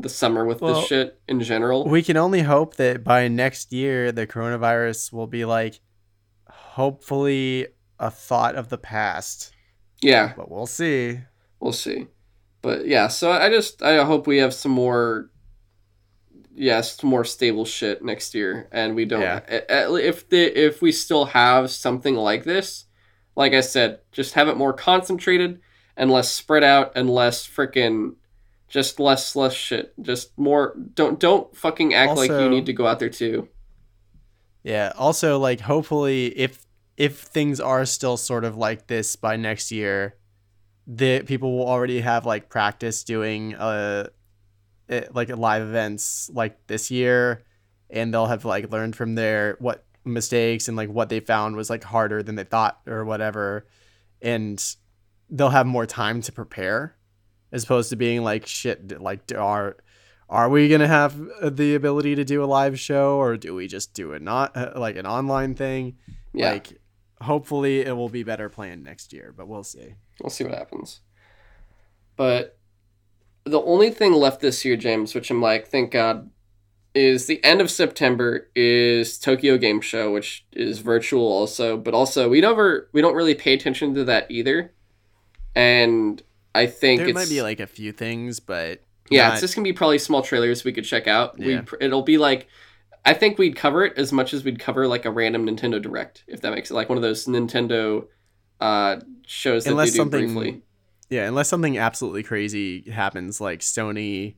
[0.00, 3.72] the summer with Well, this shit in general We can only hope that by next
[3.72, 5.78] year the coronavirus will be like
[6.48, 9.52] hopefully a thought of the past.
[10.00, 11.20] yeah But we'll see.
[11.60, 12.06] we'll see
[12.62, 15.30] but yeah so i just i hope we have some more
[16.54, 19.40] yes more stable shit next year and we don't Yeah.
[19.48, 22.84] a- a- if the if we still have something like this
[23.36, 25.60] like i said just have it more concentrated
[25.96, 28.16] and less spread out and less freaking
[28.68, 32.86] just less less shit just more don't don't fucking act like you need to go
[32.86, 33.48] out there too
[34.64, 34.92] Yeah.
[34.96, 36.64] Also, like, hopefully, if
[36.96, 40.14] if things are still sort of like this by next year,
[40.86, 44.06] the people will already have like practice doing uh
[44.92, 47.42] it, like live events like this year
[47.90, 51.70] and they'll have like learned from their what mistakes and like what they found was
[51.70, 53.66] like harder than they thought or whatever
[54.20, 54.76] and
[55.30, 56.96] they'll have more time to prepare
[57.52, 59.76] as opposed to being like shit like are
[60.28, 63.94] are we gonna have the ability to do a live show or do we just
[63.94, 65.96] do it not uh, like an online thing
[66.32, 66.52] Yeah.
[66.52, 66.80] like
[67.20, 71.00] hopefully it will be better planned next year but we'll see We'll see what happens.
[72.16, 72.58] But
[73.44, 76.30] the only thing left this year, James, which I'm like, thank God,
[76.94, 82.28] is the end of September is Tokyo Game Show, which is virtual also, but also
[82.28, 84.72] we never we don't really pay attention to that either.
[85.54, 86.22] And
[86.54, 89.54] I think there it's might be like a few things but yeah, not- it's just
[89.54, 91.38] gonna be probably small trailers we could check out.
[91.38, 91.62] We Yeah.
[91.80, 92.46] it'll be like
[93.04, 96.22] I think we'd cover it as much as we'd cover like a random Nintendo Direct,
[96.28, 98.06] if that makes it like one of those Nintendo
[98.60, 98.96] uh
[99.26, 100.62] shows that unless they do something briefly.
[101.12, 104.34] Yeah unless something absolutely crazy happens like sony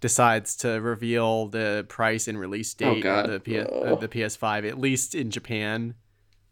[0.00, 3.24] decides to reveal the price and release Oh, date God.
[3.26, 3.94] of the, P- Oh.
[3.94, 5.94] of the ps5 at least in japan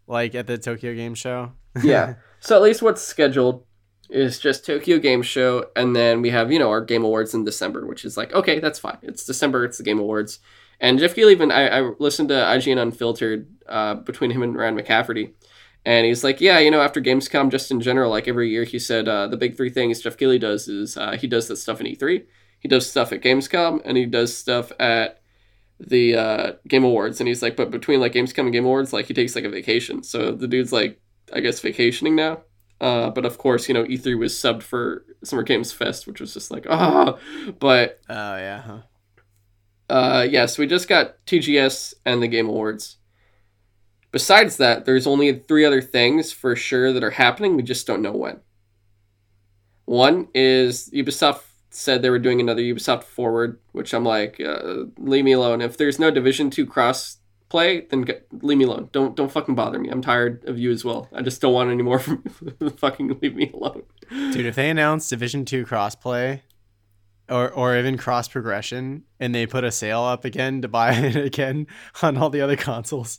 [0.07, 1.53] like at the tokyo game show
[1.83, 2.15] Yeah.
[2.41, 3.65] So at least what's scheduled
[4.11, 7.43] is just Tokyo Game Show, and then we have you know our Game Awards in
[7.45, 8.99] December, which is like okay, that's fine.
[9.03, 9.65] It's December.
[9.65, 10.39] It's the Game Awards,
[10.79, 14.79] and Geoff Keighley even I, I listened to IGN Unfiltered uh, between him and Ryan
[14.79, 15.33] McCaffrey,
[15.85, 18.79] and he's like, yeah, you know, after Gamescom, just in general, like every year, he
[18.79, 21.81] said uh, the big three things Geoff Keighley does is uh, he does that stuff
[21.81, 22.25] in E3,
[22.61, 25.21] he does stuff at Gamescom, and he does stuff at
[25.79, 29.07] the uh, Game Awards, and he's like, but between like Gamescom and Game Awards, like
[29.07, 30.03] he takes like a vacation.
[30.03, 31.01] So the dude's like,
[31.33, 32.43] I guess vacationing now.
[32.81, 36.35] Uh, but of course, you know, E3 was subbed for Summer Games Fest, which was
[36.35, 37.19] just like, ah.
[37.59, 38.79] But oh yeah huh?
[39.91, 42.97] uh, yes, we just got TGS and the Game Awards.
[44.15, 47.57] Besides that, there's only three other things for sure that are happening.
[47.57, 48.39] We just don't know when.
[49.87, 55.25] One is Ubisoft said they were doing another Ubisoft Forward, which I'm like, uh, leave
[55.25, 55.61] me alone.
[55.61, 57.17] If there's no Division Two cross
[57.49, 58.07] play, then
[58.41, 58.89] leave me alone.
[58.93, 59.89] Don't don't fucking bother me.
[59.89, 61.09] I'm tired of you as well.
[61.13, 62.23] I just don't want any more from
[62.77, 63.83] fucking leave me alone.
[64.11, 66.43] dude if they announce division 2 crossplay
[67.29, 71.17] or or even cross progression and they put a sale up again to buy it
[71.17, 71.67] again
[72.03, 73.19] on all the other consoles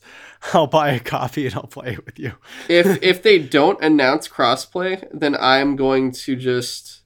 [0.53, 2.33] i'll buy a copy and i'll play it with you
[2.69, 7.01] if if they don't announce crossplay, then I'm going to just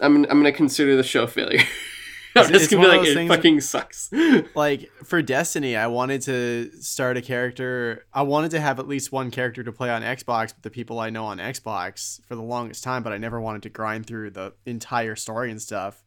[0.00, 1.62] I'm I'm gonna consider the show failure.
[2.36, 4.10] I'm It's- just gonna be like it fucking sucks.
[4.54, 8.04] like for Destiny, I wanted to start a character.
[8.12, 10.98] I wanted to have at least one character to play on Xbox with the people
[11.00, 14.30] I know on Xbox for the longest time, but I never wanted to grind through
[14.30, 16.02] the entire story and stuff.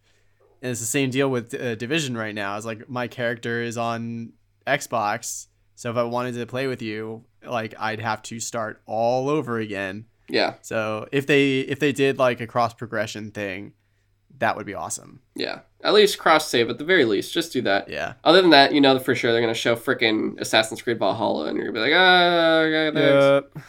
[0.61, 2.55] And it's the same deal with uh, Division right now.
[2.55, 4.31] It's like my character is on
[4.65, 9.27] Xbox, so if I wanted to play with you, like I'd have to start all
[9.29, 10.05] over again.
[10.29, 13.73] yeah, So if they if they did like a cross progression thing,
[14.37, 15.21] that would be awesome.
[15.35, 15.59] yeah.
[15.83, 17.33] At least cross save at the very least.
[17.33, 17.89] Just do that.
[17.89, 18.13] Yeah.
[18.23, 21.57] Other than that, you know for sure they're gonna show freaking Assassin's Creed Valhalla, and
[21.57, 23.65] you're gonna be like, ah, okay, thanks.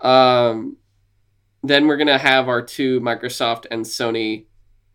[0.00, 0.76] Um,
[1.62, 4.46] then we're gonna have our two Microsoft and Sony,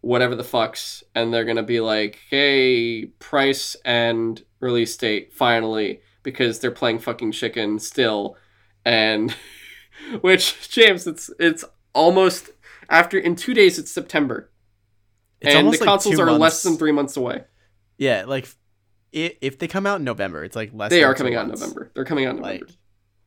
[0.02, 6.60] whatever the fucks, and they're gonna be like, "Hey, price and release date finally," because
[6.60, 8.38] they're playing fucking chicken still,
[8.86, 9.36] and
[10.22, 11.64] which James, it's it's
[11.94, 12.50] almost
[12.90, 14.50] after in two days it's September,
[15.44, 17.44] It's and the like consoles are less than three months away.
[17.98, 18.48] Yeah, like
[19.12, 20.90] if they come out in November, it's like less.
[20.90, 21.52] They are coming out in.
[21.52, 21.92] November.
[21.94, 22.66] They're coming out in November.
[22.66, 22.76] Like,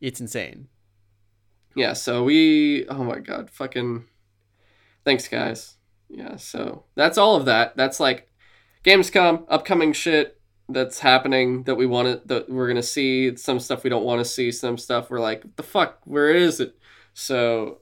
[0.01, 0.68] it's insane.
[1.74, 4.05] yeah so we oh my god fucking
[5.05, 5.76] thanks guys
[6.09, 8.28] yeah so that's all of that that's like
[8.84, 13.84] gamescom upcoming shit that's happening that we want to that we're gonna see some stuff
[13.84, 16.76] we don't want to see some stuff we're like the fuck where is it
[17.14, 17.78] so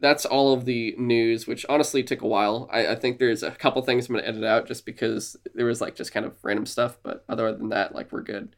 [0.00, 3.50] that's all of the news which honestly took a while i, I think there's a
[3.50, 6.66] couple things i'm gonna edit out just because there was like just kind of random
[6.66, 8.54] stuff but other than that like we're good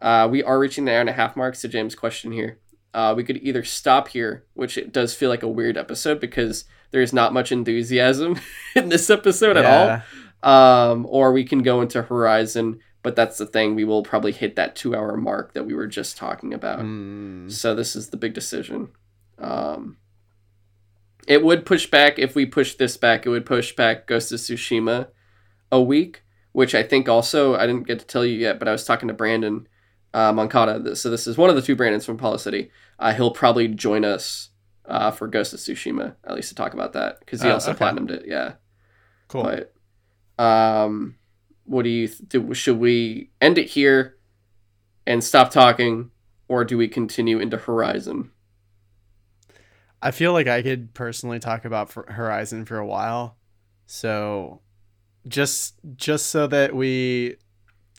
[0.00, 2.58] uh, we are reaching the hour and a half mark so james question here
[2.92, 6.64] uh, we could either stop here, which it does feel like a weird episode because
[6.90, 8.38] there's not much enthusiasm
[8.74, 10.02] in this episode at
[10.44, 12.80] all, um, or we can go into Horizon.
[13.02, 16.16] But that's the thing; we will probably hit that two-hour mark that we were just
[16.16, 16.80] talking about.
[16.80, 17.50] Mm.
[17.50, 18.88] So this is the big decision.
[19.38, 19.96] Um,
[21.30, 23.24] it would push back if we push this back.
[23.24, 25.08] It would push back Ghost of Tsushima
[25.70, 28.72] a week, which I think also I didn't get to tell you yet, but I
[28.72, 29.68] was talking to Brandon
[30.12, 30.96] uh, Moncada.
[30.96, 32.70] So this is one of the two Brandons from Apollo City.
[32.98, 34.48] Uh, he'll probably join us
[34.86, 37.70] uh, for Ghost of Tsushima at least to talk about that because he Oh, also
[37.70, 37.84] okay.
[37.84, 38.24] platinumed it.
[38.26, 38.54] Yeah.
[39.28, 39.44] Cool.
[39.44, 41.14] But um,
[41.64, 42.52] what do you th- do?
[42.54, 44.16] Should we end it here
[45.06, 46.10] and stop talking,
[46.48, 48.32] or do we continue into Horizon?
[50.02, 53.36] I feel like I could personally talk about Horizon for a while.
[53.86, 54.60] So
[55.28, 57.36] just just so that we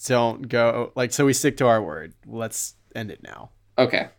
[0.06, 2.14] don't go like so we stick to our word.
[2.26, 3.52] Let's end it now.
[3.78, 4.10] Okay.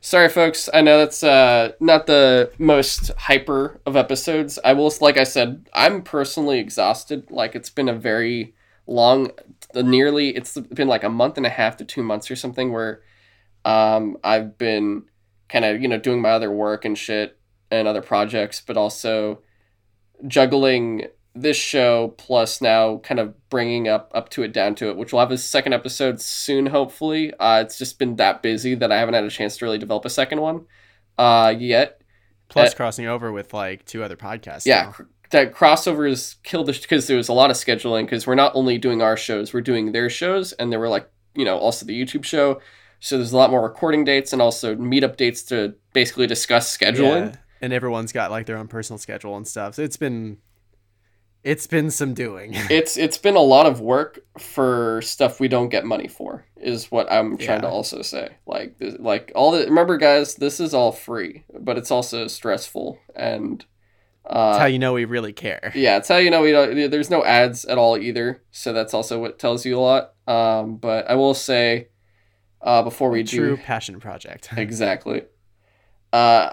[0.00, 4.58] Sorry folks, I know that's uh not the most hyper of episodes.
[4.64, 7.30] I will like I said, I'm personally exhausted.
[7.30, 8.54] Like it's been a very
[8.86, 9.32] long
[9.74, 13.02] nearly it's been like a month and a half to 2 months or something where
[13.66, 15.02] um I've been
[15.48, 17.38] kind of, you know, doing my other work and shit
[17.70, 19.42] and other projects, but also
[20.26, 24.96] juggling this show plus now kind of bringing up up to it down to it
[24.96, 27.32] which will have a second episode soon hopefully.
[27.34, 30.04] Uh, it's just been that busy that i haven't had a chance to really develop
[30.04, 30.66] a second one
[31.16, 32.00] uh, yet.
[32.48, 36.80] Plus uh, crossing over with like two other podcasts yeah cr- that crossovers killed this
[36.80, 39.60] because there was a lot of scheduling because we're not only doing our shows we're
[39.60, 42.60] doing their shows and there were like you know also the youtube show
[43.00, 47.32] so there's a lot more recording dates and also meetup dates to basically discuss scheduling
[47.32, 47.40] yeah.
[47.60, 50.38] and everyone's got like their own personal schedule and stuff so it's been
[51.44, 52.50] it's been some doing.
[52.70, 56.44] it's it's been a lot of work for stuff we don't get money for.
[56.56, 57.62] Is what I'm trying yeah.
[57.62, 58.36] to also say.
[58.46, 63.64] Like like all the remember guys, this is all free, but it's also stressful and
[64.26, 65.72] uh, that's how you know we really care.
[65.74, 66.90] Yeah, it's how you know we don't.
[66.90, 70.12] There's no ads at all either, so that's also what tells you a lot.
[70.26, 71.88] Um, but I will say,
[72.62, 74.50] uh, before we a do true passion project.
[74.56, 75.22] exactly.
[76.12, 76.52] Uh,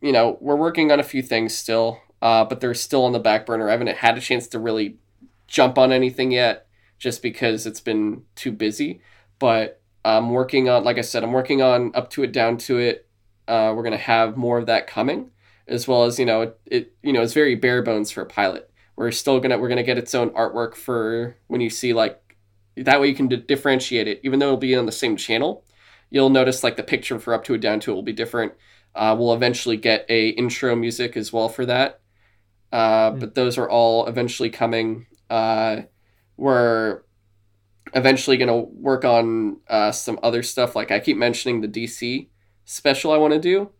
[0.00, 3.18] you know, we're working on a few things still uh, but they're still on the
[3.18, 3.68] back burner.
[3.68, 4.96] I haven't had a chance to really
[5.46, 6.66] jump on anything yet,
[6.98, 9.00] just because it's been too busy.
[9.38, 12.78] But I'm working on, like I said, I'm working on up to it, down to
[12.78, 13.06] it.
[13.48, 15.30] Uh, we're gonna have more of that coming,
[15.66, 18.26] as well as you know, it, it you know, it's very bare bones for a
[18.26, 18.70] pilot.
[18.96, 22.29] We're still gonna we're gonna get its own artwork for when you see like
[22.84, 25.64] that way you can d- differentiate it, even though it'll be on the same channel.
[26.10, 28.52] You'll notice like the picture for up to it, down to it will be different.
[28.94, 32.00] Uh, we'll eventually get a intro music as well for that
[32.72, 33.20] uh, mm.
[33.20, 35.06] but those are all eventually coming.
[35.28, 35.82] Uh,
[36.36, 37.02] we're
[37.94, 40.76] eventually going to work on uh, some other stuff.
[40.76, 42.28] Like I keep mentioning the DC
[42.64, 43.70] special I want to do.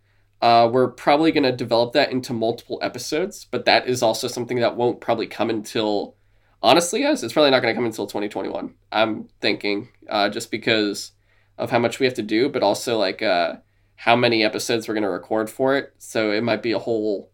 [0.43, 4.59] Uh, we're probably going to develop that into multiple episodes, but that is also something
[4.61, 6.17] that won't probably come until,
[6.63, 8.75] honestly, guys, it's probably not going to come until 2021.
[8.93, 11.13] I'm thinking, uh, just because
[11.59, 13.57] of how much we have to do, but also like uh,
[13.97, 15.95] how many episodes we're going to record for it.
[15.99, 17.31] So it might be a whole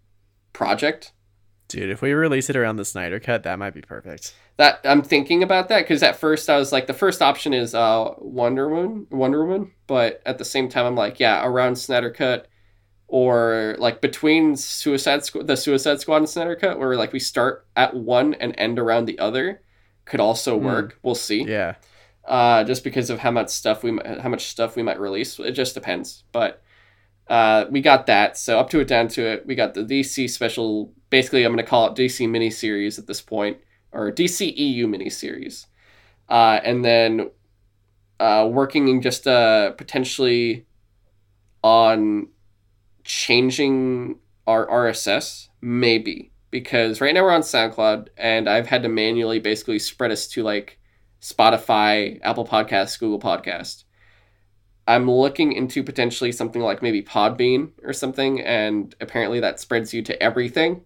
[0.53, 1.12] project.
[1.69, 4.35] Dude, if we release it around the Snyder Cut, that might be perfect.
[4.57, 7.74] That I'm thinking about that because at first I was like, the first option is
[7.74, 12.11] uh Wonder Woman, Wonder Woman, but at the same time I'm like, yeah, around Snyder
[12.11, 12.47] Cut,
[13.09, 17.66] or like between Suicide Squad, the Suicide Squad and Snyder Cut, where like we start
[17.77, 19.62] at one and end around the other,
[20.05, 20.65] could also hmm.
[20.65, 20.95] work.
[20.95, 20.99] Mm.
[21.03, 21.45] We'll see.
[21.45, 21.74] Yeah.
[22.24, 25.53] Uh, just because of how much stuff we how much stuff we might release, it
[25.53, 26.24] just depends.
[26.33, 26.62] But
[27.28, 28.37] uh, we got that.
[28.37, 30.93] So up to it, down to it, we got the DC special.
[31.11, 33.59] Basically, I'm going to call it DC miniseries at this point,
[33.93, 35.66] or DC EU miniseries,
[36.28, 37.31] uh, and then
[38.19, 40.66] uh, working just uh, potentially
[41.62, 42.28] on
[43.07, 49.41] changing our RSS, maybe because right now we're on SoundCloud, and I've had to manually
[49.41, 50.78] basically spread us to like
[51.20, 53.85] Spotify, Apple Podcasts, Google Podcast
[54.89, 60.03] I'm looking into potentially something like maybe Podbean or something, and apparently that spreads you
[60.03, 60.83] to everything.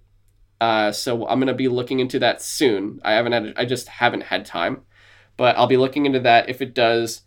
[0.61, 3.01] Uh, so I'm gonna be looking into that soon.
[3.05, 4.83] I haven't had, I just haven't had time,
[5.37, 6.49] but I'll be looking into that.
[6.49, 7.23] If it does,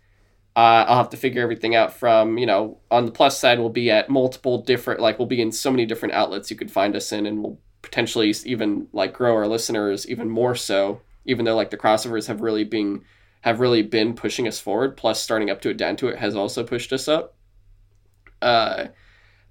[0.55, 1.93] uh, I'll have to figure everything out.
[1.93, 5.41] From you know, on the plus side, we'll be at multiple different, like we'll be
[5.41, 9.13] in so many different outlets you could find us in, and we'll potentially even like
[9.13, 11.01] grow our listeners even more so.
[11.25, 13.03] Even though like the crossovers have really been
[13.41, 14.95] have really been pushing us forward.
[14.95, 17.35] Plus, starting up to it, down to it has also pushed us up.
[18.41, 18.87] Uh,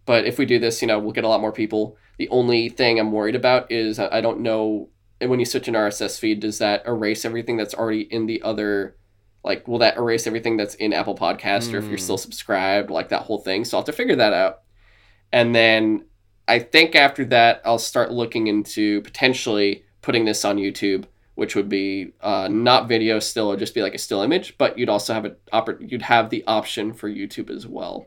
[0.06, 1.96] but if we do this, you know, we'll get a lot more people.
[2.18, 4.88] The only thing I'm worried about is I don't know.
[5.20, 8.42] And when you switch an RSS feed, does that erase everything that's already in the
[8.42, 8.96] other?
[9.44, 11.74] Like, will that erase everything that's in Apple Podcast, mm.
[11.74, 12.22] or if you're still hmm.
[12.22, 13.64] subscribed, like that whole thing?
[13.64, 14.60] So I'll have to figure that out.
[15.32, 16.04] And then
[16.46, 21.68] I think after that, I'll start looking into potentially putting this on YouTube which would
[21.68, 25.14] be uh, not video still, or just be like a still image, but you'd also
[25.14, 28.06] have a oper- you'd have the option for YouTube as well.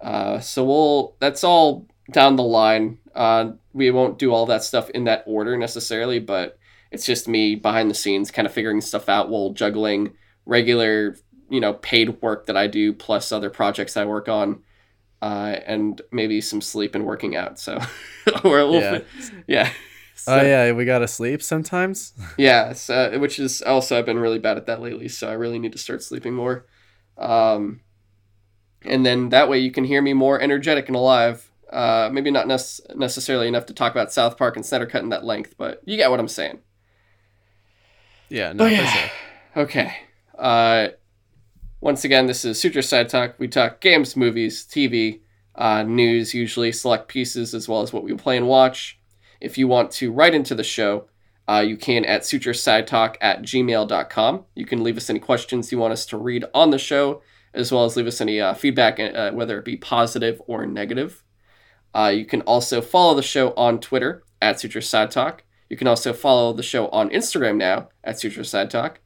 [0.00, 2.98] Uh, so we'll that's all down the line.
[3.14, 6.58] Uh, we won't do all that stuff in that order necessarily, but
[6.90, 10.12] it's just me behind the scenes, kind of figuring stuff out while juggling
[10.46, 11.16] regular,
[11.48, 14.62] you know, paid work that I do plus other projects I work on.
[15.20, 17.56] Uh, and maybe some sleep and working out.
[17.60, 17.78] So,
[18.44, 18.98] we'll, yeah.
[19.46, 19.70] yeah.
[20.14, 22.12] So, oh yeah, we gotta sleep sometimes.
[22.36, 25.58] yeah, so, which is also I've been really bad at that lately, so I really
[25.58, 26.66] need to start sleeping more.
[27.18, 27.80] Um,
[28.84, 31.50] and then that way you can hear me more energetic and alive.
[31.72, 35.08] Uh, maybe not nec- necessarily enough to talk about South Park and Snyder Cut in
[35.08, 36.60] that length, but you get what I'm saying.
[38.28, 38.86] Yeah, no, Oh, yeah.
[38.86, 39.10] sure.
[39.64, 39.92] Okay.
[40.42, 40.88] Uh,
[41.80, 43.34] once again, this is Sutro Sidetalk.
[43.38, 45.20] We talk games, movies, TV,
[45.54, 48.98] uh, news, usually select pieces, as well as what we play and watch.
[49.40, 51.06] If you want to write into the show,
[51.48, 54.44] uh, you can at sutrosidetalk at gmail.com.
[54.56, 57.22] You can leave us any questions you want us to read on the show,
[57.54, 61.22] as well as leave us any uh, feedback, uh, whether it be positive or negative.
[61.94, 65.40] Uh, you can also follow the show on Twitter at Sutro Sidetalk.
[65.68, 68.96] You can also follow the show on Instagram now at Sutro Sidetalk.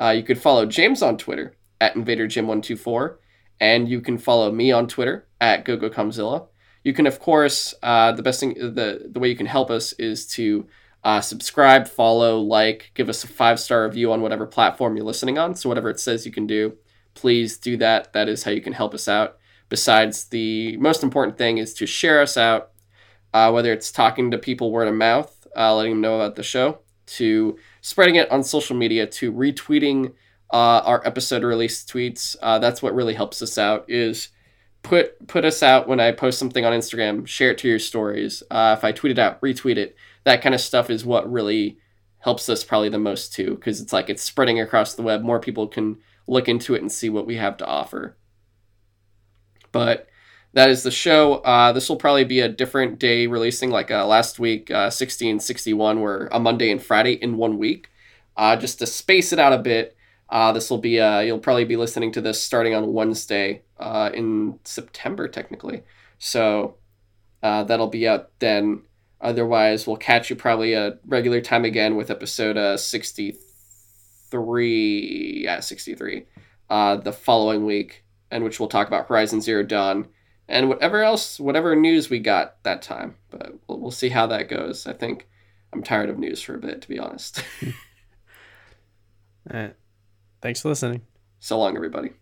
[0.00, 3.16] Uh, you could follow James on Twitter at InvaderJim124,
[3.60, 6.48] and you can follow me on Twitter at GoGoKamzilla.
[6.82, 9.92] You can, of course, uh, the best thing, the the way you can help us
[9.94, 10.66] is to
[11.04, 15.38] uh, subscribe, follow, like, give us a five star review on whatever platform you're listening
[15.38, 15.54] on.
[15.54, 16.76] So whatever it says you can do,
[17.14, 18.12] please do that.
[18.14, 19.36] That is how you can help us out.
[19.68, 22.70] Besides, the most important thing is to share us out,
[23.32, 26.42] uh, whether it's talking to people word of mouth, uh, letting them know about the
[26.42, 30.14] show, to spreading it on social media, to retweeting
[30.50, 32.34] uh, our episode release tweets.
[32.40, 33.84] Uh, that's what really helps us out.
[33.88, 34.30] Is
[34.82, 37.26] put put us out when I post something on Instagram.
[37.26, 38.42] Share it to your stories.
[38.50, 39.96] Uh, if I tweet it out, retweet it.
[40.24, 41.76] That kind of stuff is what really
[42.20, 45.20] helps us probably the most too, because it's like it's spreading across the web.
[45.20, 48.16] More people can look into it and see what we have to offer.
[49.72, 50.08] But
[50.54, 51.34] that is the show.
[51.36, 55.40] Uh, this will probably be a different day releasing, like uh, last week, uh, 16,
[55.40, 57.90] 61, were a Monday and Friday in one week.
[58.36, 59.96] Uh, just to space it out a bit,
[60.30, 64.10] uh, this will be, uh, you'll probably be listening to this starting on Wednesday uh,
[64.14, 65.82] in September, technically.
[66.18, 66.76] So
[67.42, 68.82] that'll be out then.
[69.20, 75.40] Otherwise, we'll catch you probably a regular time again with episode uh, 63.
[75.44, 76.26] Yeah, 63.
[76.68, 80.08] Uh, the following week, in which we'll talk about Horizon Zero Dawn
[80.48, 83.16] and whatever else, whatever news we got that time.
[83.30, 84.86] But we'll, we'll see how that goes.
[84.86, 85.28] I think
[85.72, 87.42] I'm tired of news for a bit, to be honest.
[89.50, 89.74] All right.
[90.40, 91.02] Thanks for listening.
[91.40, 92.14] so long, everybody.